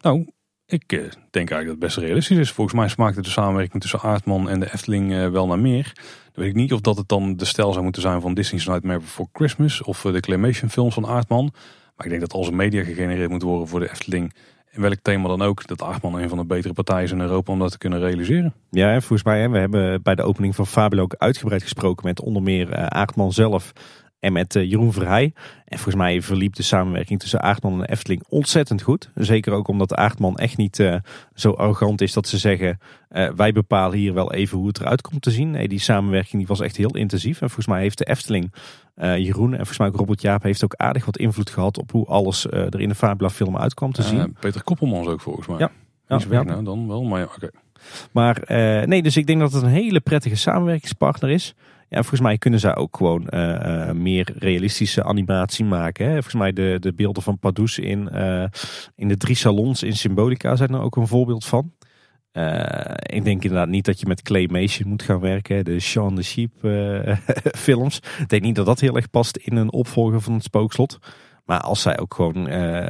[0.00, 0.26] Nou,
[0.66, 1.00] ik uh,
[1.30, 2.50] denk eigenlijk dat het best realistisch is.
[2.50, 5.92] Volgens mij smaakte de samenwerking tussen Aardman en de Efteling uh, wel naar meer.
[6.34, 8.98] Weet ik niet of dat het dan de stijl zou moeten zijn van Disney's Nightmare
[8.98, 11.50] Before Christmas of uh, de Claymation films van Aardman.
[11.96, 14.34] Maar ik denk dat als media gegenereerd moet worden voor de Efteling,
[14.70, 17.52] in welk thema dan ook, dat Aardman een van de betere partijen is in Europa
[17.52, 18.54] om dat te kunnen realiseren.
[18.70, 22.06] Ja, en volgens mij, hè, we hebben bij de opening van Fabio ook uitgebreid gesproken
[22.06, 23.72] met onder meer Aardman zelf
[24.24, 25.32] en met uh, Jeroen Verheij.
[25.64, 29.10] En volgens mij verliep de samenwerking tussen Aardman en Efteling ontzettend goed.
[29.14, 30.94] Zeker ook omdat Aardman echt niet uh,
[31.34, 32.78] zo arrogant is dat ze zeggen...
[33.10, 35.50] Uh, wij bepalen hier wel even hoe het eruit komt te zien.
[35.50, 37.40] Nee, die samenwerking die was echt heel intensief.
[37.40, 38.52] En volgens mij heeft de Efteling,
[38.96, 40.42] Jeroen en volgens mij ook Robert Jaap...
[40.42, 43.92] heeft ook aardig wat invloed gehad op hoe alles er in de Fabula film uitkwam
[43.92, 44.36] te zien.
[44.40, 45.58] Peter Koppelmans ook volgens mij.
[45.58, 45.70] Ja.
[46.08, 46.42] ja, ja.
[46.42, 47.34] Nou, dan wel, maar ja, oké.
[47.34, 47.50] Okay.
[48.12, 48.42] Maar
[48.88, 51.54] nee, dus ik denk dat het een hele prettige samenwerkingspartner is...
[51.94, 56.06] Ja, volgens mij kunnen zij ook gewoon uh, uh, meer realistische animatie maken.
[56.06, 56.12] Hè?
[56.12, 58.44] Volgens mij de, de beelden van Padus in, uh,
[58.94, 61.72] in de drie salons in Symbolica zijn er ook een voorbeeld van.
[63.02, 65.64] ik denk inderdaad niet dat je met claymation moet gaan werken.
[65.64, 66.52] De Shaun the Sheep
[67.66, 67.96] films.
[68.18, 70.98] Ik denk niet dat dat heel erg past in een opvolger van het spookslot.
[71.44, 72.48] Maar als zij ook gewoon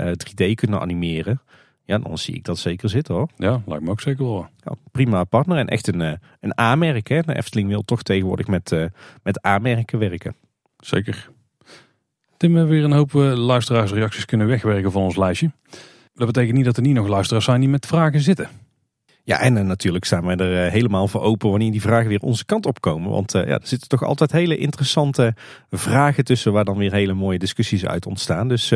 [0.08, 1.42] 3D kunnen animeren.
[1.86, 3.28] Ja, dan zie ik dat zeker zitten hoor.
[3.36, 4.46] Ja, lijkt me ook zeker wel.
[4.58, 6.00] Ja, prima partner en echt een,
[6.40, 7.08] een A-merk.
[7.08, 7.20] Hè.
[7.20, 8.84] De Efteling wil toch tegenwoordig met, uh,
[9.22, 10.34] met A-merken werken.
[10.76, 11.30] Zeker.
[12.36, 15.50] Tim, we hebben weer een hoop uh, luisteraarsreacties kunnen wegwerken van ons lijstje.
[16.14, 18.48] Dat betekent niet dat er niet nog luisteraars zijn die met vragen zitten.
[19.24, 22.44] Ja, en uh, natuurlijk staan wij er helemaal voor open wanneer die vragen weer onze
[22.44, 23.10] kant op komen.
[23.10, 25.34] Want ja, er zitten toch altijd hele interessante
[25.70, 28.48] vragen tussen waar dan weer hele mooie discussies uit ontstaan.
[28.48, 28.72] Dus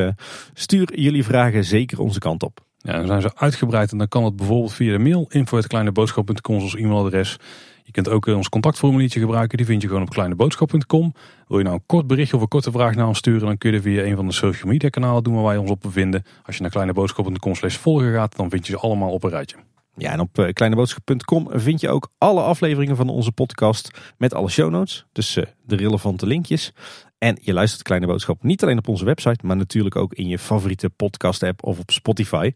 [0.52, 2.66] stuur jullie vragen zeker onze kant op.
[2.78, 6.74] Ja, dan zijn ze uitgebreid en dan kan het bijvoorbeeld via de mail info.kleineboodschap.com als
[6.74, 7.36] e-mailadres.
[7.82, 11.14] Je kunt ook ons contactformuliertje gebruiken, die vind je gewoon op kleineboodschap.com.
[11.46, 13.72] Wil je nou een kort berichtje of een korte vraag naar ons sturen, dan kun
[13.72, 16.24] je via een van de social media kanalen doen waar wij ons op bevinden.
[16.42, 19.56] Als je naar kleineboodschap.com slash volgen gaat, dan vind je ze allemaal op een rijtje.
[19.96, 24.70] Ja, en op kleineboodschap.com vind je ook alle afleveringen van onze podcast met alle show
[24.70, 25.06] notes.
[25.12, 26.72] Dus uh, de relevante linkjes.
[27.18, 30.38] En je luistert Kleine Boodschap niet alleen op onze website, maar natuurlijk ook in je
[30.38, 32.52] favoriete podcast app of op Spotify.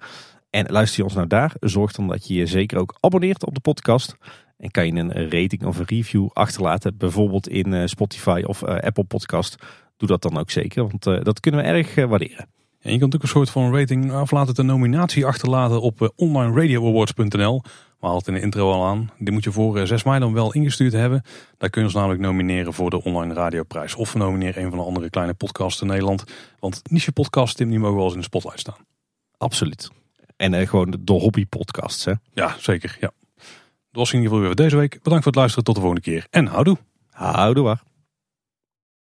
[0.51, 3.55] En luister je ons nou daar, zorg dan dat je je zeker ook abonneert op
[3.55, 4.17] de podcast.
[4.59, 9.57] En kan je een rating of een review achterlaten, bijvoorbeeld in Spotify of Apple Podcast.
[9.97, 12.49] Doe dat dan ook zeker, want dat kunnen we erg waarderen.
[12.81, 17.63] En je kunt ook een soort van rating aflaten, de nominatie achterlaten op onlineradioawards.nl.
[18.03, 19.11] We hadden het in de intro al aan.
[19.19, 21.23] Die moet je voor 6 mei dan wel ingestuurd hebben.
[21.59, 23.95] Daar kun je ons namelijk nomineren voor de online radioprijs.
[23.95, 26.25] Of we nomineren een van de andere kleine podcasts in Nederland.
[26.59, 28.87] Want niche podcasts, Tim, die mogen wel eens in de spotlight staan.
[29.37, 29.91] Absoluut.
[30.37, 32.05] En uh, gewoon de hobbypodcasts.
[32.05, 32.13] Hè?
[32.33, 32.97] Ja, zeker.
[33.01, 33.11] Ja.
[33.37, 33.47] Dat
[33.91, 34.91] was in ieder geval weer deze week.
[35.03, 35.65] Bedankt voor het luisteren.
[35.65, 36.27] Tot de volgende keer.
[36.31, 36.77] En houdoe.
[37.11, 37.83] Houdoe waar.